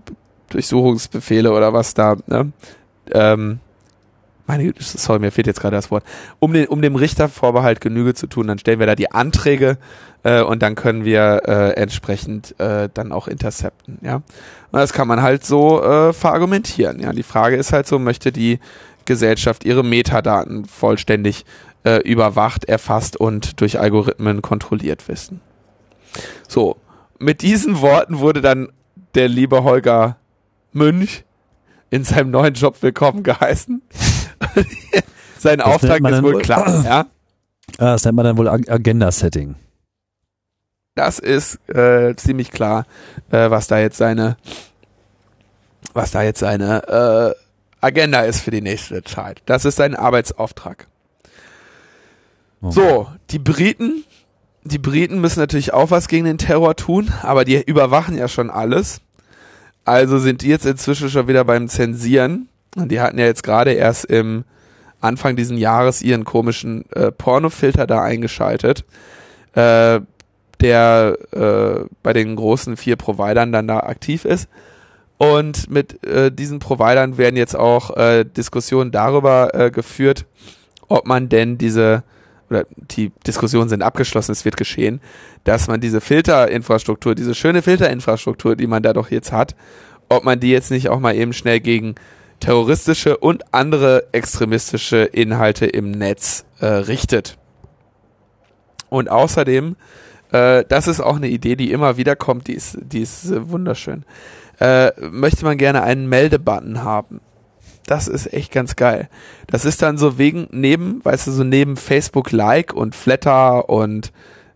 Durchsuchungsbefehle 0.50 1.52
oder 1.52 1.72
was 1.72 1.94
da, 1.94 2.16
ne? 2.26 2.52
Ähm, 3.12 3.60
meine 4.50 4.64
Güte, 4.64 4.82
sorry, 4.82 5.20
mir 5.20 5.30
fehlt 5.30 5.46
jetzt 5.46 5.60
gerade 5.60 5.76
das 5.76 5.92
Wort, 5.92 6.02
um, 6.40 6.52
den, 6.52 6.66
um 6.66 6.82
dem 6.82 6.96
Richtervorbehalt 6.96 7.80
Genüge 7.80 8.14
zu 8.14 8.26
tun, 8.26 8.48
dann 8.48 8.58
stellen 8.58 8.80
wir 8.80 8.86
da 8.88 8.96
die 8.96 9.12
Anträge 9.12 9.78
äh, 10.24 10.42
und 10.42 10.60
dann 10.60 10.74
können 10.74 11.04
wir 11.04 11.42
äh, 11.46 11.70
entsprechend 11.74 12.58
äh, 12.58 12.88
dann 12.92 13.12
auch 13.12 13.28
intercepten, 13.28 13.98
ja. 14.02 14.16
Und 14.16 14.78
das 14.80 14.92
kann 14.92 15.06
man 15.06 15.22
halt 15.22 15.44
so 15.44 15.80
äh, 15.84 16.12
verargumentieren, 16.12 16.98
ja. 16.98 17.12
Die 17.12 17.22
Frage 17.22 17.54
ist 17.54 17.72
halt 17.72 17.86
so, 17.86 18.00
möchte 18.00 18.32
die 18.32 18.58
Gesellschaft 19.04 19.64
ihre 19.64 19.84
Metadaten 19.84 20.64
vollständig 20.64 21.44
äh, 21.84 21.98
überwacht, 21.98 22.64
erfasst 22.64 23.16
und 23.16 23.60
durch 23.60 23.78
Algorithmen 23.78 24.42
kontrolliert 24.42 25.06
wissen. 25.06 25.40
So, 26.48 26.76
mit 27.20 27.42
diesen 27.42 27.80
Worten 27.80 28.18
wurde 28.18 28.40
dann 28.40 28.72
der 29.14 29.28
liebe 29.28 29.62
Holger 29.62 30.16
Münch 30.72 31.24
in 31.90 32.02
seinem 32.02 32.32
neuen 32.32 32.54
Job 32.54 32.78
willkommen 32.80 33.22
geheißen. 33.22 33.82
Sein 35.38 35.58
das 35.58 35.66
Auftrag 35.66 36.00
ist 36.08 36.22
wohl 36.22 36.40
klar, 36.42 36.84
ja. 36.84 37.06
Das 37.78 38.04
nennt 38.04 38.16
man 38.16 38.24
dann 38.24 38.36
wohl 38.36 38.48
Agenda-Setting. 38.48 39.54
Das 40.94 41.18
ist 41.18 41.66
äh, 41.68 42.14
ziemlich 42.16 42.50
klar, 42.50 42.84
äh, 43.30 43.48
was 43.50 43.68
da 43.68 43.78
jetzt 43.78 43.96
seine, 43.96 44.36
was 45.94 46.10
da 46.10 46.22
jetzt 46.22 46.40
seine 46.40 47.36
äh, 47.38 47.84
Agenda 47.84 48.20
ist 48.20 48.40
für 48.40 48.50
die 48.50 48.60
nächste 48.60 49.02
Zeit. 49.02 49.40
Das 49.46 49.64
ist 49.64 49.76
sein 49.76 49.94
Arbeitsauftrag. 49.94 50.88
Okay. 52.60 52.72
So, 52.74 53.08
die 53.30 53.38
Briten, 53.38 54.04
die 54.64 54.78
Briten 54.78 55.20
müssen 55.20 55.40
natürlich 55.40 55.72
auch 55.72 55.90
was 55.90 56.08
gegen 56.08 56.26
den 56.26 56.36
Terror 56.36 56.76
tun, 56.76 57.10
aber 57.22 57.46
die 57.46 57.62
überwachen 57.62 58.18
ja 58.18 58.28
schon 58.28 58.50
alles. 58.50 59.00
Also 59.86 60.18
sind 60.18 60.42
die 60.42 60.48
jetzt 60.48 60.66
inzwischen 60.66 61.08
schon 61.08 61.26
wieder 61.26 61.44
beim 61.44 61.68
Zensieren. 61.68 62.49
Und 62.76 62.90
die 62.90 63.00
hatten 63.00 63.18
ja 63.18 63.26
jetzt 63.26 63.42
gerade 63.42 63.72
erst 63.72 64.04
im 64.04 64.44
Anfang 65.00 65.36
diesen 65.36 65.56
Jahres 65.56 66.02
ihren 66.02 66.24
komischen 66.24 66.84
äh, 66.92 67.10
Pornofilter 67.10 67.86
da 67.86 68.02
eingeschaltet. 68.02 68.84
Äh, 69.54 70.00
der 70.60 71.16
äh, 71.32 71.86
bei 72.02 72.12
den 72.12 72.36
großen 72.36 72.76
vier 72.76 72.96
Providern 72.96 73.52
dann 73.52 73.68
da 73.68 73.80
aktiv 73.80 74.24
ist. 74.24 74.48
Und 75.18 75.70
mit 75.70 76.04
äh, 76.06 76.30
diesen 76.32 76.60
Providern 76.60 77.18
werden 77.18 77.36
jetzt 77.36 77.56
auch 77.56 77.96
äh, 77.96 78.24
Diskussionen 78.24 78.90
darüber 78.90 79.54
äh, 79.54 79.70
geführt, 79.70 80.24
ob 80.88 81.06
man 81.06 81.28
denn 81.28 81.58
diese, 81.58 82.02
oder 82.48 82.64
die 82.76 83.12
Diskussionen 83.26 83.68
sind 83.68 83.82
abgeschlossen, 83.82 84.32
es 84.32 84.44
wird 84.44 84.56
geschehen, 84.56 85.00
dass 85.44 85.68
man 85.68 85.80
diese 85.80 86.00
Filterinfrastruktur, 86.00 87.14
diese 87.14 87.34
schöne 87.34 87.60
Filterinfrastruktur, 87.60 88.56
die 88.56 88.66
man 88.66 88.82
da 88.82 88.92
doch 88.92 89.10
jetzt 89.10 89.30
hat, 89.30 89.54
ob 90.08 90.24
man 90.24 90.40
die 90.40 90.50
jetzt 90.50 90.70
nicht 90.70 90.88
auch 90.88 91.00
mal 91.00 91.14
eben 91.14 91.32
schnell 91.32 91.60
gegen 91.60 91.96
terroristische 92.40 93.16
und 93.18 93.54
andere 93.54 94.08
extremistische 94.12 94.98
Inhalte 95.04 95.66
im 95.66 95.90
Netz 95.90 96.44
äh, 96.58 96.66
richtet. 96.66 97.38
Und 98.88 99.10
außerdem 99.10 99.76
Äh, 100.32 100.64
das 100.68 100.86
ist 100.86 101.00
auch 101.00 101.16
eine 101.16 101.28
Idee, 101.28 101.56
die 101.56 101.72
immer 101.72 101.96
wieder 101.96 102.14
kommt, 102.16 102.46
die 102.46 102.54
ist, 102.54 102.78
die 102.80 103.00
ist 103.02 103.30
äh, 103.30 103.50
wunderschön. 103.50 104.04
Äh, 104.60 104.92
möchte 105.10 105.44
man 105.44 105.58
gerne 105.58 105.82
einen 105.82 106.08
Meldebutton 106.08 106.84
haben. 106.84 107.20
Das 107.86 108.06
ist 108.06 108.32
echt 108.32 108.52
ganz 108.52 108.76
geil. 108.76 109.08
Das 109.48 109.64
ist 109.64 109.82
dann 109.82 109.98
so 109.98 110.18
wegen, 110.18 110.46
neben, 110.52 111.04
weißt 111.04 111.26
du, 111.26 111.32
so 111.32 111.42
neben 111.42 111.76
Facebook 111.76 112.30
Like 112.30 112.72
und 112.72 112.94
Flatter 112.94 113.68
und, 113.68 114.12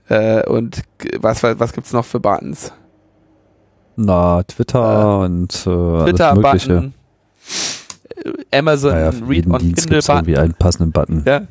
äh, 0.09 0.47
und 0.47 0.83
was, 1.19 1.43
was, 1.43 1.59
was 1.59 1.73
gibt's 1.73 1.93
noch 1.93 2.05
für 2.05 2.21
Buttons? 2.21 2.73
Na, 3.97 4.43
Twitter 4.45 5.23
Äh, 5.23 5.25
und 5.25 5.53
äh. 5.67 6.05
Twitter-Button, 6.05 6.95
Amazon 8.53 8.93
Naja, 8.93 9.11
Read 9.27 9.47
on 9.47 9.59
Dienst 9.59 9.83
Kindle 9.83 9.99
es 9.99 10.09
irgendwie 10.09 10.33
Button. 10.33 10.45
einen 10.45 10.55
passenden 10.55 10.93
Button. 10.93 11.23
Ja. 11.27 11.43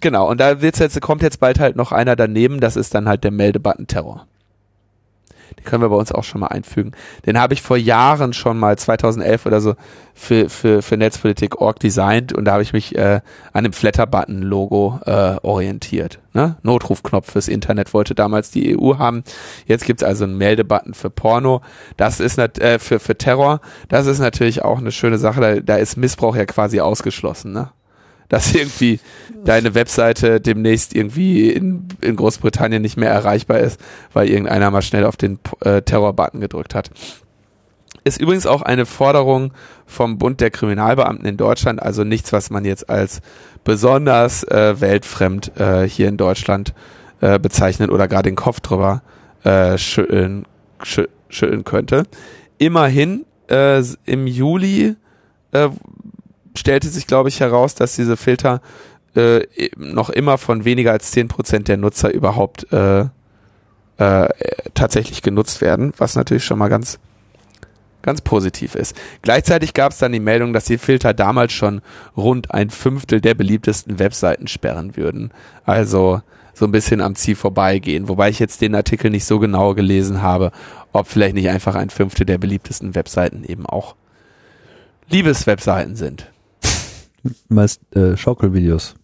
Genau, 0.00 0.28
und 0.30 0.38
da 0.40 0.60
wird's 0.60 0.78
jetzt, 0.78 1.00
kommt 1.00 1.22
jetzt 1.22 1.40
bald 1.40 1.58
halt 1.58 1.76
noch 1.76 1.90
einer 1.92 2.16
daneben, 2.16 2.60
das 2.60 2.76
ist 2.76 2.94
dann 2.94 3.08
halt 3.08 3.24
der 3.24 3.30
Meldebutton 3.30 3.86
Terror. 3.86 4.26
Können 5.66 5.82
wir 5.82 5.90
bei 5.90 5.96
uns 5.96 6.12
auch 6.12 6.24
schon 6.24 6.40
mal 6.40 6.46
einfügen. 6.46 6.92
Den 7.26 7.38
habe 7.38 7.52
ich 7.52 7.60
vor 7.60 7.76
Jahren 7.76 8.32
schon 8.32 8.58
mal, 8.58 8.78
2011 8.78 9.44
oder 9.44 9.60
so, 9.60 9.74
für, 10.14 10.48
für, 10.48 10.80
für 10.80 10.96
Netzpolitik.org 10.96 11.78
designt 11.78 12.32
und 12.32 12.46
da 12.46 12.52
habe 12.52 12.62
ich 12.62 12.72
mich 12.72 12.96
äh, 12.96 13.20
an 13.52 13.64
dem 13.64 13.74
Flatter-Button-Logo 13.74 15.00
äh, 15.04 15.36
orientiert. 15.42 16.20
Ne? 16.32 16.56
Notrufknopf 16.62 17.32
fürs 17.32 17.48
Internet 17.48 17.92
wollte 17.92 18.14
damals 18.14 18.50
die 18.50 18.78
EU 18.78 18.96
haben. 18.96 19.24
Jetzt 19.66 19.84
gibt's 19.84 20.02
also 20.02 20.24
einen 20.24 20.38
Meldebutton 20.38 20.94
für 20.94 21.10
Porno. 21.10 21.60
Das 21.98 22.20
ist 22.20 22.38
äh, 22.38 22.78
für, 22.78 22.98
für 22.98 23.18
Terror. 23.18 23.60
Das 23.88 24.06
ist 24.06 24.18
natürlich 24.18 24.62
auch 24.62 24.78
eine 24.78 24.92
schöne 24.92 25.18
Sache. 25.18 25.40
Da, 25.40 25.60
da 25.60 25.76
ist 25.76 25.96
Missbrauch 25.96 26.34
ja 26.34 26.46
quasi 26.46 26.80
ausgeschlossen. 26.80 27.52
Ne? 27.52 27.70
Dass 28.28 28.54
irgendwie 28.54 29.00
deine 29.44 29.74
Webseite 29.74 30.40
demnächst 30.40 30.94
irgendwie 30.94 31.50
in, 31.50 31.88
in 32.00 32.16
Großbritannien 32.16 32.82
nicht 32.82 32.96
mehr 32.96 33.10
erreichbar 33.10 33.58
ist, 33.58 33.80
weil 34.12 34.28
irgendeiner 34.28 34.70
mal 34.70 34.82
schnell 34.82 35.04
auf 35.04 35.16
den 35.16 35.38
äh, 35.60 35.82
Terror-Button 35.82 36.40
gedrückt 36.40 36.74
hat. 36.74 36.90
Ist 38.04 38.20
übrigens 38.20 38.46
auch 38.46 38.62
eine 38.62 38.86
Forderung 38.86 39.52
vom 39.84 40.18
Bund 40.18 40.40
der 40.40 40.50
Kriminalbeamten 40.50 41.26
in 41.26 41.36
Deutschland, 41.36 41.82
also 41.82 42.04
nichts, 42.04 42.32
was 42.32 42.50
man 42.50 42.64
jetzt 42.64 42.88
als 42.88 43.20
besonders 43.64 44.44
äh, 44.44 44.80
weltfremd 44.80 45.58
äh, 45.58 45.88
hier 45.88 46.08
in 46.08 46.16
Deutschland 46.16 46.72
äh, 47.20 47.38
bezeichnen 47.38 47.90
oder 47.90 48.06
gerade 48.06 48.30
den 48.30 48.36
Kopf 48.36 48.60
drüber 48.60 49.02
äh, 49.42 49.76
schütteln, 49.76 50.44
schü 50.82 51.06
schütteln 51.28 51.64
könnte. 51.64 52.04
Immerhin 52.58 53.24
äh, 53.50 53.82
im 54.04 54.28
Juli 54.28 54.94
äh, 55.50 55.68
stellte 56.56 56.88
sich, 56.88 57.06
glaube 57.06 57.28
ich, 57.28 57.40
heraus, 57.40 57.74
dass 57.74 57.96
diese 57.96 58.16
Filter 58.16 58.60
äh, 59.14 59.46
noch 59.76 60.10
immer 60.10 60.38
von 60.38 60.64
weniger 60.64 60.92
als 60.92 61.14
10% 61.14 61.64
der 61.64 61.76
Nutzer 61.76 62.12
überhaupt 62.12 62.72
äh, 62.72 63.06
äh, 63.98 64.28
tatsächlich 64.74 65.22
genutzt 65.22 65.60
werden, 65.60 65.92
was 65.96 66.16
natürlich 66.16 66.44
schon 66.44 66.58
mal 66.58 66.68
ganz, 66.68 66.98
ganz 68.02 68.20
positiv 68.20 68.74
ist. 68.74 68.94
Gleichzeitig 69.22 69.72
gab 69.72 69.92
es 69.92 69.98
dann 69.98 70.12
die 70.12 70.20
Meldung, 70.20 70.52
dass 70.52 70.64
die 70.64 70.78
Filter 70.78 71.14
damals 71.14 71.52
schon 71.52 71.80
rund 72.16 72.52
ein 72.52 72.70
Fünftel 72.70 73.20
der 73.20 73.34
beliebtesten 73.34 73.98
Webseiten 73.98 74.48
sperren 74.48 74.96
würden. 74.96 75.30
Also 75.64 76.20
so 76.52 76.66
ein 76.66 76.72
bisschen 76.72 77.00
am 77.00 77.14
Ziel 77.14 77.36
vorbeigehen, 77.36 78.08
wobei 78.08 78.30
ich 78.30 78.38
jetzt 78.38 78.60
den 78.60 78.74
Artikel 78.74 79.10
nicht 79.10 79.24
so 79.24 79.38
genau 79.38 79.74
gelesen 79.74 80.22
habe, 80.22 80.52
ob 80.92 81.06
vielleicht 81.06 81.34
nicht 81.34 81.48
einfach 81.48 81.74
ein 81.74 81.90
Fünftel 81.90 82.26
der 82.26 82.38
beliebtesten 82.38 82.94
Webseiten 82.94 83.44
eben 83.44 83.66
auch 83.66 83.94
Liebeswebseiten 85.08 85.96
sind. 85.96 86.30
Meist 87.48 87.80
äh, 87.94 88.16
Schaukelvideos. 88.16 88.94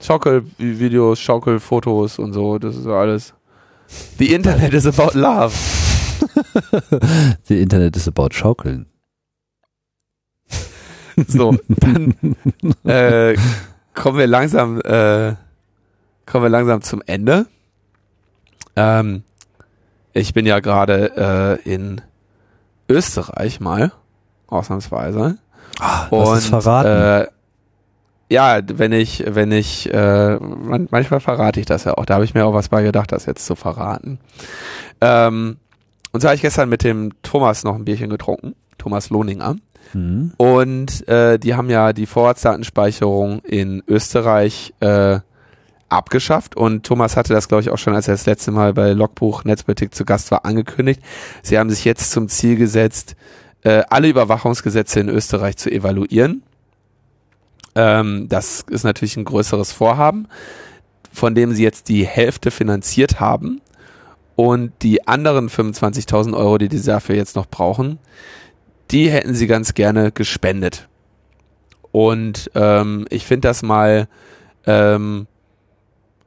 Schaukelvideos, 0.00 1.18
Schaukelfotos 1.20 2.18
und 2.18 2.32
so, 2.32 2.58
das 2.58 2.76
ist 2.76 2.86
alles. 2.86 3.34
The 4.18 4.34
Internet 4.34 4.74
is 4.74 4.86
about 4.86 5.18
love. 5.18 5.54
The 7.44 7.60
Internet 7.60 7.96
is 7.96 8.06
about 8.08 8.28
Schaukeln. 8.32 8.86
So, 11.26 11.56
dann 11.66 12.14
äh, 12.84 13.36
kommen 13.92 14.18
wir 14.18 14.28
langsam, 14.28 14.80
äh, 14.82 15.34
kommen 16.26 16.44
wir 16.44 16.48
langsam 16.48 16.80
zum 16.82 17.02
Ende. 17.06 17.46
Ähm, 18.76 19.24
ich 20.12 20.32
bin 20.32 20.46
ja 20.46 20.60
gerade 20.60 21.58
äh, 21.64 21.68
in 21.68 22.00
Österreich 22.88 23.58
mal, 23.58 23.90
ausnahmsweise. 24.46 25.38
Ah, 25.80 26.06
das 26.10 26.38
ist 26.38 26.46
verraten. 26.46 26.88
Äh, 26.88 27.26
ja, 28.30 28.60
wenn 28.66 28.92
ich, 28.92 29.24
wenn 29.26 29.52
ich, 29.52 29.92
äh, 29.92 30.36
man, 30.36 30.88
manchmal 30.90 31.20
verrate 31.20 31.60
ich 31.60 31.66
das 31.66 31.84
ja 31.84 31.94
auch. 31.94 32.04
Da 32.04 32.14
habe 32.14 32.24
ich 32.24 32.34
mir 32.34 32.44
auch 32.44 32.54
was 32.54 32.68
bei 32.68 32.82
gedacht, 32.82 33.10
das 33.12 33.26
jetzt 33.26 33.46
zu 33.46 33.54
verraten. 33.54 34.18
Ähm, 35.00 35.56
und 36.12 36.20
so 36.20 36.28
habe 36.28 36.36
ich 36.36 36.42
gestern 36.42 36.68
mit 36.68 36.84
dem 36.84 37.12
Thomas 37.22 37.64
noch 37.64 37.74
ein 37.74 37.84
Bierchen 37.84 38.10
getrunken, 38.10 38.54
Thomas 38.76 39.10
Lohninger. 39.10 39.56
Mhm. 39.94 40.32
Und 40.36 41.08
äh, 41.08 41.38
die 41.38 41.54
haben 41.54 41.70
ja 41.70 41.92
die 41.92 42.06
Vorratsdatenspeicherung 42.06 43.40
in 43.40 43.82
Österreich 43.88 44.74
äh, 44.80 45.20
abgeschafft. 45.88 46.54
Und 46.56 46.84
Thomas 46.84 47.16
hatte 47.16 47.32
das, 47.32 47.48
glaube 47.48 47.62
ich, 47.62 47.70
auch 47.70 47.78
schon, 47.78 47.94
als 47.94 48.08
er 48.08 48.14
das 48.14 48.26
letzte 48.26 48.50
Mal 48.50 48.74
bei 48.74 48.92
Logbuch 48.92 49.44
Netzpolitik 49.44 49.94
zu 49.94 50.04
Gast 50.04 50.30
war, 50.30 50.44
angekündigt. 50.44 51.00
Sie 51.42 51.58
haben 51.58 51.70
sich 51.70 51.84
jetzt 51.84 52.10
zum 52.10 52.28
Ziel 52.28 52.56
gesetzt, 52.56 53.16
äh, 53.62 53.82
alle 53.88 54.08
Überwachungsgesetze 54.08 55.00
in 55.00 55.08
Österreich 55.08 55.56
zu 55.56 55.70
evaluieren. 55.70 56.42
Ähm, 57.74 58.28
das 58.28 58.64
ist 58.68 58.84
natürlich 58.84 59.16
ein 59.16 59.24
größeres 59.24 59.72
Vorhaben, 59.72 60.28
von 61.12 61.34
dem 61.34 61.52
sie 61.52 61.62
jetzt 61.62 61.88
die 61.88 62.06
Hälfte 62.06 62.50
finanziert 62.50 63.20
haben. 63.20 63.60
Und 64.36 64.72
die 64.82 65.08
anderen 65.08 65.48
25.000 65.48 66.36
Euro, 66.36 66.58
die 66.58 66.68
die 66.68 66.80
dafür 66.80 67.16
jetzt 67.16 67.34
noch 67.34 67.46
brauchen, 67.46 67.98
die 68.90 69.10
hätten 69.10 69.34
sie 69.34 69.48
ganz 69.48 69.74
gerne 69.74 70.12
gespendet. 70.12 70.88
Und 71.90 72.50
ähm, 72.54 73.06
ich 73.10 73.26
finde 73.26 73.48
das 73.48 73.62
mal 73.62 74.08
ähm, 74.66 75.26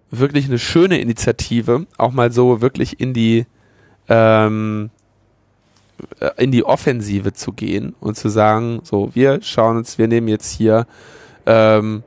wirklich 0.10 0.46
eine 0.46 0.60
schöne 0.60 1.00
Initiative, 1.00 1.88
auch 1.98 2.12
mal 2.12 2.32
so 2.32 2.62
wirklich 2.62 3.00
in 3.00 3.14
die 3.14 3.46
ähm, 4.10 4.90
äh, 4.90 5.01
in 6.38 6.52
die 6.52 6.64
Offensive 6.64 7.34
zu 7.34 7.52
gehen 7.52 7.96
und 8.00 8.18
zu 8.18 8.30
sagen, 8.30 8.82
so, 8.84 9.12
wir 9.14 9.42
schauen 9.42 9.78
uns, 9.78 9.98
wir 9.98 10.08
nehmen 10.08 10.28
jetzt 10.28 10.52
hier 10.52 10.86
ähm, 11.46 12.04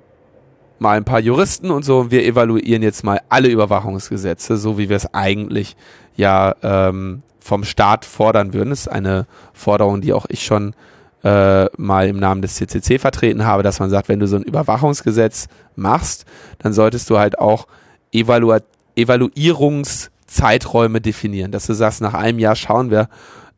mal 0.79 0.97
ein 0.97 1.05
paar 1.05 1.21
Juristen 1.21 1.71
und 1.71 1.85
so 1.85 2.01
und 2.01 2.11
wir 2.11 2.25
evaluieren 2.25 2.83
jetzt 2.83 3.05
mal 3.05 3.21
alle 3.29 3.49
Überwachungsgesetze, 3.49 4.57
so 4.57 4.79
wie 4.79 4.89
wir 4.89 4.97
es 4.97 5.13
eigentlich 5.15 5.77
ja 6.17 6.55
ähm, 6.63 7.23
vom 7.41 7.65
Staat 7.65 8.05
fordern 8.05 8.55
würden. 8.55 8.71
Das 8.71 8.81
ist 8.81 8.89
eine 8.89 9.27
Forderung, 9.53 10.01
die 10.01 10.13
auch 10.13 10.27
ich 10.29 10.45
schon 10.45 10.75
äh, 11.25 11.67
mal 11.77 12.09
im 12.09 12.19
Namen 12.19 12.43
des 12.43 12.57
CCC 12.57 12.99
vertreten 12.99 13.47
habe, 13.47 13.63
dass 13.63 13.81
man 13.81 13.91
sagt, 13.91 14.09
wenn 14.09 14.21
du 14.21 14.27
so 14.27 14.37
ein 14.37 14.43
Überwachungsgesetz 14.43 15.49
machst, 15.77 16.25
dann 16.59 16.73
solltest 16.73 17.11
du 17.11 17.19
halt 17.19 17.39
auch 17.39 17.67
Evalu 18.13 18.59
Evaluierungszeiträume 18.97 21.01
definieren, 21.01 21.51
dass 21.51 21.67
du 21.67 21.75
sagst, 21.75 22.01
nach 22.01 22.15
einem 22.15 22.39
Jahr 22.39 22.55
schauen 22.55 22.93
wir, 22.93 23.09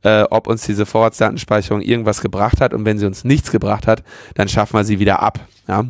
äh, 0.03 0.23
ob 0.31 0.47
uns 0.47 0.65
diese 0.65 0.87
Vorratsdatenspeicherung 0.87 1.83
irgendwas 1.83 2.21
gebracht 2.21 2.61
hat 2.61 2.75
und 2.75 2.85
wenn 2.85 2.99
sie 2.99 3.07
uns 3.07 3.25
nichts 3.25 3.51
gebracht 3.51 3.87
hat, 3.87 4.03
dann 4.35 4.49
schaffen 4.49 4.77
wir 4.77 4.85
sie 4.85 4.99
wieder 4.99 5.21
ab. 5.23 5.41
Ja? 5.69 5.85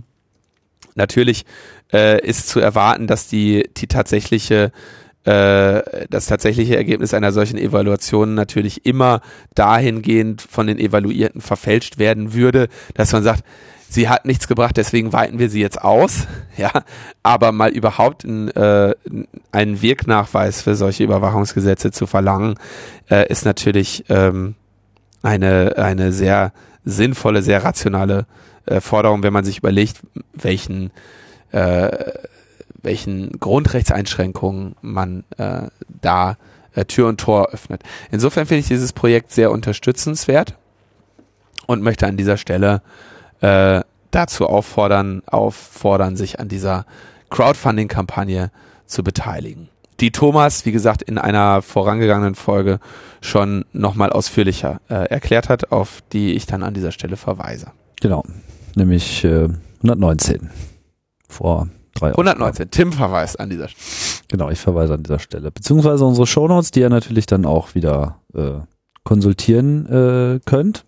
Natürlich 0.95 1.45
äh, 1.93 2.21
ist 2.27 2.49
zu 2.49 2.61
erwarten, 2.61 3.07
dass 3.07 3.29
die, 3.29 3.69
die 3.77 3.87
tatsächliche 3.87 4.73
äh, 5.25 6.07
das 6.09 6.27
tatsächliche 6.27 6.77
Ergebnis 6.77 7.13
einer 7.13 7.33
solchen 7.33 7.59
Evaluation 7.59 8.35
natürlich 8.35 8.87
immer 8.87 9.21
dahingehend 9.55 10.41
von 10.41 10.69
den 10.69 10.79
Evaluierten 10.79 11.41
verfälscht 11.41 11.99
werden 11.99 12.33
würde, 12.33 12.69
dass 12.95 13.13
man 13.13 13.25
sagt, 13.25 13.43
sie 13.97 14.09
hat 14.09 14.27
nichts 14.27 14.47
gebracht, 14.47 14.77
deswegen 14.77 15.13
weiten 15.13 15.41
wir 15.41 15.51
sie 15.51 15.61
jetzt 15.61 15.83
aus, 15.83 16.29
ja, 16.57 16.71
aber 17.25 17.51
mal 17.51 17.71
überhaupt 17.71 18.23
ein, 18.23 18.51
äh, 18.51 18.95
einen 19.51 19.83
Wirknachweis 19.83 20.63
für 20.63 20.77
solche 20.77 21.03
Überwachungsgesetze 21.03 21.91
zu 21.91 22.07
verlangen, 22.07 22.55
äh, 23.11 23.29
ist 23.29 23.45
natürlich 23.45 24.05
ähm, 24.09 24.55
eine, 25.23 25.75
eine 25.79 26.13
sehr 26.13 26.53
sinnvolle, 26.85 27.43
sehr 27.43 27.65
rationale 27.65 28.27
äh, 28.67 28.81
Forderung, 28.81 29.25
wenn 29.25 29.33
man 29.33 29.45
sich 29.45 29.59
überlegt, 29.59 30.01
welchen 30.33 30.93
äh, 31.51 32.13
welchen 32.83 33.33
Grundrechtseinschränkungen 33.41 34.77
man 34.81 35.25
äh, 35.39 35.63
da 36.01 36.37
äh, 36.75 36.85
Tür 36.85 37.09
und 37.09 37.19
Tor 37.19 37.49
öffnet. 37.49 37.83
Insofern 38.13 38.47
finde 38.47 38.61
ich 38.61 38.69
dieses 38.69 38.93
Projekt 38.93 39.33
sehr 39.33 39.51
unterstützenswert 39.51 40.55
und 41.67 41.83
möchte 41.83 42.07
an 42.07 42.17
dieser 42.17 42.37
Stelle 42.37 42.83
äh, 43.41 43.83
dazu 44.11 44.47
auffordern, 44.47 45.23
auffordern, 45.27 46.17
sich 46.17 46.41
an 46.41 46.49
dieser 46.49 46.87
Crowdfunding-Kampagne 47.31 48.51
zu 48.87 49.03
beteiligen. 49.03 49.69
Die 50.01 50.11
Thomas, 50.11 50.67
wie 50.67 50.73
gesagt, 50.73 51.03
in 51.03 51.19
einer 51.19 51.63
vorangegangenen 51.63 52.35
Folge 52.35 52.81
schon 53.23 53.65
nochmal 53.73 54.11
ausführlicher 54.11 54.81
äh, 54.89 55.09
erklärt 55.09 55.49
hat, 55.49 55.73
auf 55.73 56.03
die 56.13 56.35
ich 56.35 56.47
dann 56.47 56.63
an 56.63 56.75
dieser 56.75 56.93
Stelle 56.93 57.17
verweise. 57.17 57.73
Genau. 58.01 58.23
Nämlich 58.75 59.25
äh, 59.25 59.49
119. 59.79 60.51
Vor 61.29 61.69
drei 61.95 62.11
119. 62.11 62.71
Tim 62.71 62.93
verweist 62.93 63.41
an 63.41 63.49
dieser 63.49 63.69
Stelle. 63.69 64.23
Genau, 64.29 64.51
ich 64.51 64.59
verweise 64.59 64.95
an 64.95 65.03
dieser 65.03 65.19
Stelle. 65.19 65.51
Beziehungsweise 65.51 66.05
unsere 66.05 66.27
Shownotes, 66.27 66.73
die 66.73 66.81
ihr 66.81 66.91
natürlich 66.91 67.27
dann 67.27 67.47
auch 67.47 67.75
wieder 67.75 68.21
äh, 68.35 68.61
konsultieren 69.05 69.87
äh, 69.87 70.41
könnt. 70.45 70.85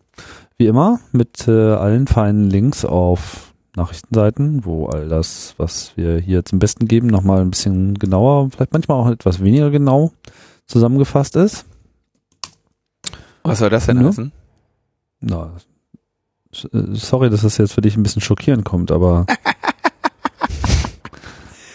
Wie 0.58 0.66
immer, 0.66 0.98
mit 1.12 1.46
äh, 1.46 1.72
allen 1.74 2.08
feinen 2.08 2.50
Links 2.50 2.84
auf 2.84 3.54
Nachrichtenseiten, 3.76 4.64
wo 4.64 4.86
all 4.86 5.08
das, 5.08 5.54
was 5.56 5.92
wir 5.96 6.18
hier 6.18 6.44
zum 6.44 6.58
Besten 6.58 6.88
geben, 6.88 7.06
nochmal 7.06 7.42
ein 7.42 7.50
bisschen 7.50 7.94
genauer, 7.94 8.50
vielleicht 8.50 8.72
manchmal 8.72 8.98
auch 9.00 9.08
etwas 9.08 9.40
weniger 9.40 9.70
genau 9.70 10.10
zusammengefasst 10.66 11.36
ist. 11.36 11.64
Was 13.44 13.60
soll 13.60 13.70
das 13.70 13.86
denn 13.86 14.00
Ja. 14.00 14.08
heißen? 14.08 14.32
Na, 15.20 15.52
äh, 16.72 16.78
sorry, 16.92 17.30
dass 17.30 17.42
das 17.42 17.56
jetzt 17.58 17.74
für 17.74 17.80
dich 17.80 17.96
ein 17.96 18.02
bisschen 18.02 18.20
schockierend 18.20 18.64
kommt, 18.64 18.90
aber 18.90 19.26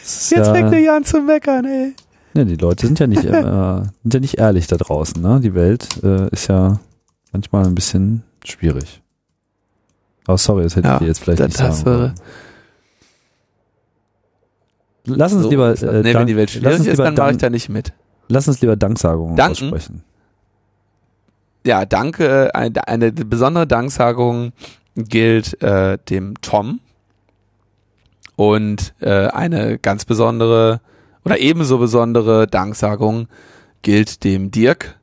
ist 0.03 0.29
ja, 0.31 0.69
ja 0.71 0.95
an 0.97 1.05
zu 1.05 1.21
meckern, 1.21 1.63
ey. 1.63 1.93
ja, 2.34 2.43
die 2.43 2.57
Leute 2.57 2.86
sind 2.86 2.99
ja 2.99 3.07
nicht 3.07 3.23
äh, 3.25 3.84
sind 4.03 4.13
ja 4.13 4.19
nicht 4.19 4.39
ehrlich 4.39 4.67
da 4.67 4.75
draußen, 4.75 5.21
ne? 5.21 5.39
Die 5.39 5.55
Welt 5.55 6.03
äh, 6.03 6.27
ist 6.31 6.49
ja 6.49 6.81
manchmal 7.31 7.65
ein 7.65 7.75
bisschen 7.75 8.23
schwierig. 8.45 9.01
Oh, 10.27 10.37
sorry, 10.37 10.63
das 10.63 10.75
hätte 10.75 10.87
Ja, 10.87 10.93
ich 10.95 10.99
dir 10.99 11.07
jetzt 11.07 11.19
vielleicht 11.19 11.41
nicht 11.41 11.57
sagen 11.57 11.85
wollen. 11.85 12.13
Lass 15.05 15.33
uns 15.33 15.43
So 15.43 15.49
lieber 15.49 15.71
äh, 15.81 16.01
nee, 16.01 16.13
wenn 16.13 16.27
die 16.27 16.37
Welt 16.37 16.49
lass 16.49 16.61
schwierig 16.61 16.79
uns 16.79 16.87
ist, 16.87 16.91
lieber 16.93 17.03
dann 17.03 17.15
mache 17.15 17.31
ich 17.31 17.37
da 17.37 17.49
nicht 17.49 17.69
mit. 17.69 17.93
Lass 18.29 18.47
uns 18.47 18.61
lieber 18.61 18.75
Danksagungen 18.77 19.35
Danken? 19.35 19.51
aussprechen. 19.65 20.03
Ja, 21.65 21.85
danke. 21.85 22.55
Eine, 22.55 22.87
eine 22.87 23.11
besondere 23.11 23.67
Danksagung 23.67 24.53
gilt 24.95 25.61
äh, 25.61 25.97
dem 26.09 26.39
Tom 26.41 26.79
und 28.35 28.93
äh, 29.01 29.27
eine 29.27 29.77
ganz 29.77 30.05
besondere 30.05 30.79
oder 31.25 31.39
ebenso 31.39 31.77
besondere 31.77 32.47
Danksagung 32.47 33.27
gilt 33.81 34.23
dem 34.23 34.51
Dirk, 34.51 34.99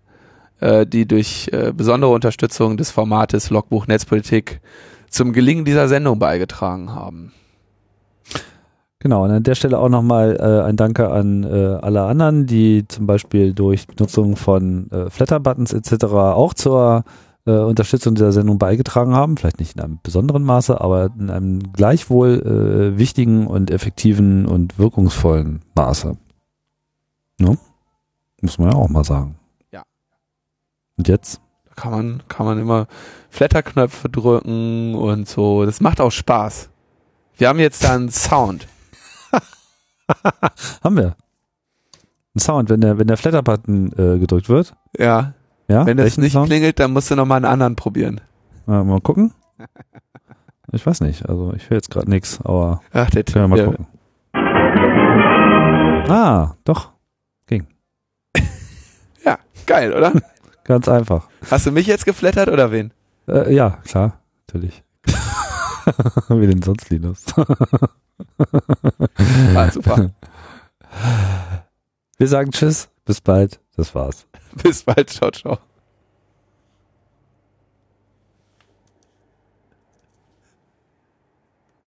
äh, 0.61 0.87
die 0.87 1.07
durch 1.07 1.49
äh, 1.53 1.73
besondere 1.73 2.13
Unterstützung 2.13 2.77
des 2.77 2.91
Formates 2.91 3.51
Logbuch 3.51 3.87
Netzpolitik 3.87 4.61
zum 5.09 5.33
Gelingen 5.33 5.65
dieser 5.65 5.89
Sendung 5.89 6.19
beigetragen 6.19 6.95
haben. 6.95 7.33
Genau, 9.01 9.25
und 9.25 9.31
an 9.31 9.43
der 9.43 9.55
Stelle 9.55 9.79
auch 9.79 9.89
nochmal 9.89 10.37
äh, 10.39 10.69
ein 10.69 10.77
Danke 10.77 11.11
an 11.11 11.43
äh, 11.43 11.79
alle 11.81 12.03
anderen, 12.03 12.47
die 12.47 12.87
zum 12.87 13.07
Beispiel 13.07 13.55
durch 13.55 13.87
Nutzung 13.99 14.37
von 14.37 14.91
äh, 14.91 15.09
Flatter-Buttons 15.09 15.73
etc. 15.73 16.05
auch 16.05 16.53
zur 16.53 17.05
äh, 17.47 17.53
Unterstützung 17.53 18.15
dieser 18.15 18.33
Sendung 18.33 18.59
beigetragen 18.59 19.15
haben. 19.15 19.39
Vielleicht 19.39 19.59
nicht 19.59 19.77
in 19.77 19.83
einem 19.83 19.99
besonderen 20.03 20.45
Maße, 20.45 20.79
aber 20.79 21.11
in 21.19 21.31
einem 21.31 21.73
gleichwohl 21.73 22.93
äh, 22.95 22.99
wichtigen 22.99 23.47
und 23.47 23.71
effektiven 23.71 24.45
und 24.45 24.79
wirkungsvollen 24.79 25.63
Maße. 25.75 26.19
Ne? 27.39 27.57
Muss 28.43 28.59
man 28.59 28.71
ja 28.71 28.77
auch 28.77 28.91
mal 28.91 29.05
sagen. 29.05 29.40
Ja. 31.01 31.03
Und 31.03 31.09
jetzt? 31.09 31.41
Da 31.67 31.75
kann 31.75 31.91
man, 31.93 32.23
kann 32.29 32.47
man 32.47 32.59
immer 32.59 32.87
Flatterknöpfe 33.31 34.09
drücken 34.09 34.95
und 34.95 35.27
so. 35.29 35.65
Das 35.65 35.81
macht 35.81 36.01
auch 36.01 36.11
Spaß. 36.11 36.69
Wir 37.37 37.49
haben 37.49 37.59
jetzt 37.59 37.83
da 37.85 37.95
einen 37.95 38.11
Sound. 38.11 38.67
Haben 40.85 40.97
wir. 40.97 41.17
Ein 42.35 42.41
Sound, 42.41 42.69
wenn 42.71 42.81
der, 42.81 42.99
wenn 42.99 43.07
der 43.07 43.17
Flatter-Button 43.17 43.93
äh, 43.93 44.19
gedrückt 44.19 44.49
wird. 44.49 44.75
Ja. 44.99 45.35
Ja, 45.69 45.87
Wenn 45.87 45.97
das 45.97 46.17
nicht 46.19 46.33
Sound? 46.33 46.49
klingelt, 46.49 46.81
dann 46.81 46.93
musst 46.93 47.11
du 47.11 47.17
nochmal 47.17 47.37
einen 47.37 47.45
anderen 47.47 47.77
probieren. 47.77 48.21
Mal, 48.67 48.83
mal 48.85 49.01
gucken. 49.01 49.33
Ich 50.73 50.85
weiß 50.85 51.01
nicht, 51.03 51.29
also 51.29 51.53
ich 51.55 51.71
höre 51.71 51.77
jetzt 51.77 51.91
gerade 51.91 52.11
nichts, 52.11 52.41
aber 52.43 52.81
Ach, 52.93 53.09
der 53.11 53.23
können 53.25 53.45
wir 53.45 53.49
mal 53.49 53.57
der- 53.57 53.67
gucken. 53.67 53.87
Ah, 56.13 56.55
doch, 56.65 56.91
Ja, 59.25 59.39
geil, 59.67 59.93
oder? 59.95 60.13
ganz 60.71 60.87
einfach. 60.89 61.29
Hast 61.51 61.67
du 61.67 61.73
mich 61.73 61.89
jetzt 61.89 62.05
geflattert 62.05 62.49
oder 62.49 62.71
wen? 62.71 62.93
Äh, 63.27 63.53
ja, 63.53 63.79
klar, 63.85 64.21
natürlich. 64.47 64.85
Wie 66.29 66.47
denn 66.47 66.63
sonst, 66.63 66.89
Linus? 66.91 67.27
Ah, 69.57 69.71
super. 69.71 70.11
Wir 72.19 72.29
sagen 72.29 72.51
Tschüss, 72.51 72.89
bis 73.07 73.23
bald, 73.23 73.61
das 73.77 73.95
war's. 73.95 74.27
Bis 74.63 74.83
bald, 74.83 75.09
ciao, 75.09 75.31
ciao. 75.31 75.59